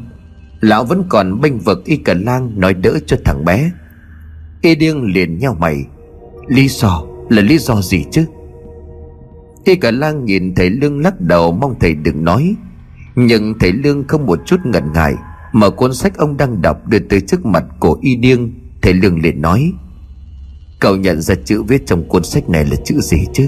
Lão 0.61 0.85
vẫn 0.85 1.05
còn 1.09 1.41
bênh 1.41 1.59
vực 1.59 1.85
Y 1.85 1.97
cẩn 1.97 2.25
Lang 2.25 2.61
nói 2.61 2.75
đỡ 2.75 2.99
cho 3.07 3.17
thằng 3.25 3.45
bé. 3.45 3.71
Y 4.63 4.75
điên 4.75 5.05
liền 5.05 5.39
nhau 5.39 5.57
mày. 5.61 5.85
Lý 6.49 6.69
do? 6.69 7.03
Là 7.29 7.43
lý 7.43 7.59
do 7.59 7.83
gì 7.83 8.05
chứ? 8.11 8.25
Y 9.65 9.77
cả 9.77 9.91
lang 9.91 10.25
nhìn 10.25 10.55
thầy 10.55 10.71
Lương 10.71 11.01
lắc 11.01 11.21
đầu 11.21 11.53
mong 11.53 11.75
thầy 11.81 11.95
đừng 11.95 12.25
nói. 12.25 12.57
Nhưng 13.17 13.55
thầy 13.61 13.73
Lương 13.73 14.09
không 14.09 14.27
một 14.27 14.39
chút 14.47 14.61
ngần 14.65 14.93
ngại, 14.93 15.15
Mở 15.53 15.71
cuốn 15.71 15.95
sách 15.95 16.17
ông 16.17 16.37
đang 16.37 16.63
đọc 16.63 16.89
đưa 16.89 16.99
tới 16.99 17.21
trước 17.21 17.47
mặt 17.47 17.65
của 17.81 17.99
Y 18.03 18.17
điêng 18.17 18.53
Thầy 18.83 18.95
Lương 18.95 19.21
liền 19.23 19.41
nói, 19.41 19.73
Cậu 20.81 20.97
nhận 20.97 21.21
ra 21.21 21.35
chữ 21.45 21.63
viết 21.63 21.87
trong 21.87 22.09
cuốn 22.09 22.25
sách 22.25 22.49
này 22.49 22.65
là 22.65 22.77
chữ 22.85 23.01
gì 23.01 23.27
chứ? 23.33 23.47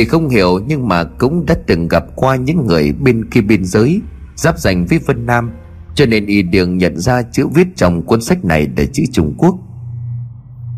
Thì 0.00 0.06
không 0.06 0.28
hiểu, 0.28 0.60
nhưng 0.66 0.88
mà 0.88 1.04
cũng 1.04 1.46
đã 1.46 1.54
từng 1.66 1.88
gặp 1.88 2.04
qua 2.16 2.36
những 2.36 2.66
người 2.66 2.92
bên 2.92 3.24
kia 3.30 3.40
biên 3.40 3.64
giới, 3.64 4.00
Giáp 4.36 4.58
danh 4.58 4.86
với 4.86 4.98
Vân 4.98 5.26
Nam, 5.26 5.50
cho 5.94 6.06
nên 6.06 6.26
y 6.26 6.42
đường 6.42 6.78
nhận 6.78 6.98
ra 6.98 7.22
chữ 7.22 7.46
viết 7.54 7.66
trong 7.76 8.02
cuốn 8.02 8.20
sách 8.20 8.44
này 8.44 8.68
là 8.76 8.84
chữ 8.92 9.02
Trung 9.12 9.34
Quốc. 9.38 9.58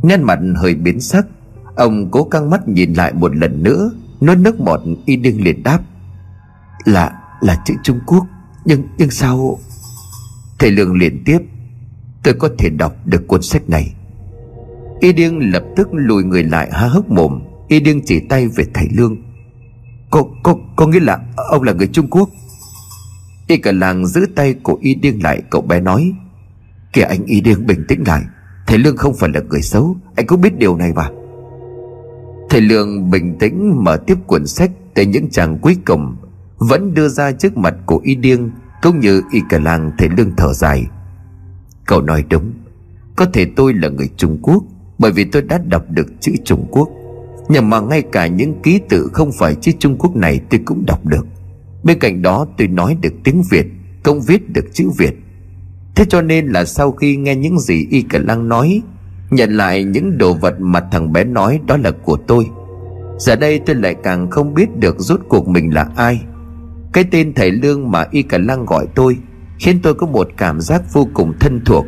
Nét 0.02 0.16
mặt 0.16 0.38
hơi 0.56 0.74
biến 0.74 1.00
sắc, 1.00 1.26
Ông 1.76 2.10
cố 2.10 2.24
căng 2.24 2.50
mắt 2.50 2.68
nhìn 2.68 2.92
lại 2.92 3.12
một 3.14 3.36
lần 3.36 3.62
nữa, 3.62 3.90
Nuốt 4.20 4.38
nước 4.38 4.60
bọt 4.60 4.80
y 5.06 5.16
đương 5.16 5.44
liền 5.44 5.62
đáp, 5.62 5.80
Là 6.84 7.12
là 7.40 7.62
chữ 7.64 7.74
Trung 7.82 8.00
Quốc, 8.06 8.26
Nhưng 8.64 8.82
nhưng 8.98 9.10
sao? 9.10 9.58
Thầy 10.58 10.70
Lương 10.70 10.98
liền 10.98 11.24
tiếp, 11.24 11.38
Tôi 12.22 12.34
có 12.34 12.48
thể 12.58 12.70
đọc 12.70 12.96
được 13.04 13.28
cuốn 13.28 13.42
sách 13.42 13.68
này. 13.68 13.94
Y 15.00 15.12
điên 15.12 15.52
lập 15.52 15.64
tức 15.76 15.88
lùi 15.92 16.24
người 16.24 16.44
lại 16.44 16.68
há 16.72 16.86
hốc 16.86 17.10
mồm 17.10 17.40
Y 17.72 17.80
điên 17.80 18.00
chỉ 18.04 18.20
tay 18.20 18.48
về 18.48 18.64
thầy 18.74 18.88
Lương. 18.96 19.16
Cô 20.10 20.30
cô 20.42 20.60
có 20.76 20.86
nghĩa 20.86 21.00
là 21.00 21.18
ông 21.34 21.62
là 21.62 21.72
người 21.72 21.86
Trung 21.86 22.10
Quốc. 22.10 22.28
Y 23.46 23.56
cả 23.56 23.72
làng 23.72 24.06
giữ 24.06 24.26
tay 24.36 24.54
của 24.62 24.78
Y 24.80 24.94
Điêng 24.94 25.22
lại, 25.22 25.42
Cậu 25.50 25.62
bé 25.62 25.80
nói. 25.80 26.12
Kìa 26.92 27.02
anh 27.02 27.24
Y 27.24 27.40
Điêng 27.40 27.66
bình 27.66 27.84
tĩnh 27.88 28.04
lại. 28.06 28.22
Thầy 28.66 28.78
Lương 28.78 28.96
không 28.96 29.14
phải 29.14 29.30
là 29.34 29.40
người 29.40 29.62
xấu, 29.62 29.96
Anh 30.16 30.26
cũng 30.26 30.40
biết 30.40 30.58
điều 30.58 30.76
này 30.76 30.92
mà. 30.92 31.08
Thầy 32.50 32.60
Lương 32.60 33.10
bình 33.10 33.36
tĩnh 33.38 33.84
mở 33.84 33.96
tiếp 34.06 34.16
cuốn 34.26 34.46
sách 34.46 34.70
Tới 34.94 35.06
những 35.06 35.30
trang 35.30 35.58
cuối 35.58 35.76
cùng, 35.86 36.16
Vẫn 36.58 36.94
đưa 36.94 37.08
ra 37.08 37.32
trước 37.32 37.56
mặt 37.56 37.74
của 37.86 38.00
Y 38.04 38.14
Điêng 38.14 38.50
Cũng 38.82 39.00
như 39.00 39.22
y 39.32 39.40
cả 39.48 39.58
làng 39.58 39.92
thầy 39.98 40.08
lương 40.08 40.36
thở 40.36 40.52
dài. 40.52 40.86
Cậu 41.86 42.00
nói 42.00 42.24
đúng, 42.30 42.52
Có 43.16 43.26
thể 43.32 43.46
tôi 43.56 43.74
là 43.74 43.88
người 43.88 44.10
Trung 44.16 44.38
Quốc, 44.42 44.64
Bởi 44.98 45.12
vì 45.12 45.24
tôi 45.24 45.42
đã 45.42 45.58
đọc 45.58 45.84
được 45.90 46.06
chữ 46.20 46.32
Trung 46.44 46.66
Quốc. 46.70 46.88
Nhưng 47.52 47.70
mà 47.70 47.80
ngay 47.80 48.02
cả 48.02 48.26
những 48.26 48.62
ký 48.62 48.80
tự 48.88 49.10
không 49.12 49.30
phải 49.38 49.54
chữ 49.54 49.72
Trung 49.78 49.96
Quốc 49.98 50.16
này 50.16 50.40
tôi 50.50 50.60
cũng 50.64 50.86
đọc 50.86 51.06
được. 51.06 51.26
Bên 51.82 51.98
cạnh 51.98 52.22
đó, 52.22 52.46
tôi 52.58 52.68
nói 52.68 52.96
được 53.00 53.12
tiếng 53.24 53.42
Việt, 53.50 53.66
không 54.04 54.20
viết 54.20 54.52
được 54.52 54.64
chữ 54.72 54.90
Việt. 54.98 55.14
Thế 55.94 56.04
cho 56.08 56.22
nên 56.22 56.46
là 56.46 56.64
sau 56.64 56.92
khi 56.92 57.16
nghe 57.16 57.36
những 57.36 57.58
gì 57.58 57.86
Y 57.90 58.02
Cả 58.02 58.18
Lăng 58.18 58.48
nói, 58.48 58.82
Nhận 59.30 59.56
lại 59.56 59.84
những 59.84 60.18
đồ 60.18 60.34
vật 60.34 60.54
mà 60.60 60.80
thằng 60.92 61.12
bé 61.12 61.24
nói 61.24 61.60
đó 61.66 61.76
là 61.76 61.90
của 61.90 62.16
tôi, 62.26 62.46
Giờ 63.18 63.36
đây 63.36 63.60
tôi 63.66 63.76
lại 63.76 63.96
càng 64.02 64.30
không 64.30 64.54
biết 64.54 64.76
được 64.76 64.96
rốt 64.98 65.20
cuộc 65.28 65.48
mình 65.48 65.74
là 65.74 65.88
ai. 65.96 66.20
Cái 66.92 67.04
tên 67.10 67.32
thầy 67.34 67.50
Lương 67.50 67.90
mà 67.90 68.06
Y 68.10 68.22
Cả 68.22 68.38
Lăng 68.38 68.66
gọi 68.66 68.86
tôi 68.94 69.16
Khiến 69.58 69.78
tôi 69.82 69.94
có 69.94 70.06
một 70.06 70.28
cảm 70.36 70.60
giác 70.60 70.82
vô 70.92 71.08
cùng 71.14 71.32
thân 71.40 71.60
thuộc. 71.64 71.84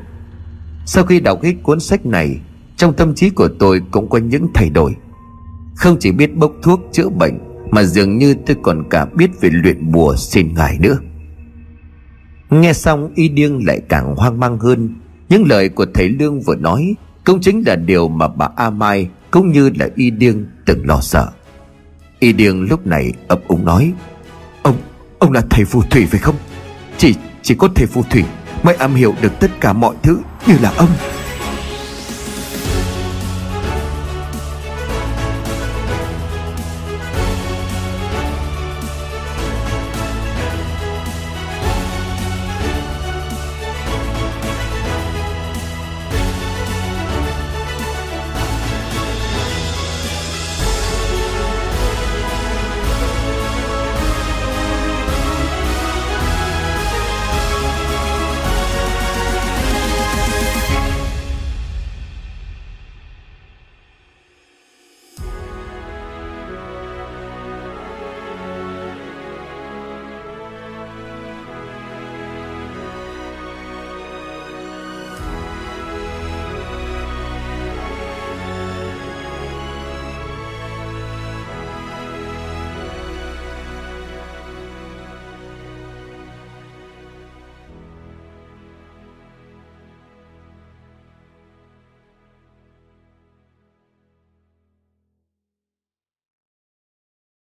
Sau 0.86 1.04
khi 1.04 1.20
đọc 1.20 1.42
hết 1.42 1.54
cuốn 1.62 1.80
sách 1.80 2.06
này, 2.06 2.40
Trong 2.76 2.92
tâm 2.92 3.14
trí 3.14 3.30
của 3.30 3.48
tôi 3.58 3.82
cũng 3.90 4.08
có 4.08 4.18
những 4.18 4.48
thay 4.54 4.70
đổi. 4.70 4.94
Không 5.76 5.96
chỉ 6.00 6.12
biết 6.12 6.36
bốc 6.36 6.52
thuốc 6.62 6.80
chữa 6.92 7.08
bệnh 7.08 7.38
Mà 7.70 7.82
dường 7.82 8.18
như 8.18 8.34
tôi 8.46 8.56
còn 8.62 8.88
cả 8.90 9.06
biết 9.14 9.30
về 9.40 9.50
luyện 9.52 9.92
bùa 9.92 10.16
xin 10.16 10.54
ngài 10.54 10.78
nữa. 10.80 10.98
Nghe 12.50 12.72
xong 12.72 13.12
y 13.14 13.28
điêng 13.28 13.66
lại 13.66 13.80
càng 13.88 14.14
hoang 14.16 14.40
mang 14.40 14.58
hơn. 14.58 14.94
Những 15.28 15.44
lời 15.46 15.68
của 15.68 15.86
thầy 15.94 16.08
Lương 16.08 16.40
vừa 16.40 16.54
nói 16.54 16.94
Cũng 17.24 17.40
chính 17.40 17.62
là 17.66 17.76
điều 17.76 18.08
mà 18.08 18.28
bà 18.28 18.48
A 18.56 18.70
Mai 18.70 19.08
Cũng 19.30 19.52
như 19.52 19.70
là 19.78 19.88
y 19.96 20.10
điêng 20.10 20.46
từng 20.66 20.86
lo 20.86 21.00
sợ. 21.00 21.30
Y 22.18 22.32
điêng 22.32 22.68
lúc 22.68 22.86
này 22.86 23.12
ấp 23.28 23.40
úng 23.48 23.64
nói 23.64 23.92
Ông, 24.62 24.76
ông 25.18 25.32
là 25.32 25.42
thầy 25.50 25.64
phù 25.64 25.82
thủy 25.82 26.06
phải 26.06 26.20
không? 26.20 26.36
Chỉ, 26.96 27.14
chỉ 27.42 27.54
có 27.54 27.68
thầy 27.74 27.86
phù 27.86 28.02
thủy 28.10 28.24
Mới 28.62 28.74
am 28.74 28.94
hiểu 28.94 29.14
được 29.22 29.32
tất 29.40 29.50
cả 29.60 29.72
mọi 29.72 29.94
thứ 30.02 30.18
như 30.46 30.54
là 30.62 30.72
ông. 30.76 30.88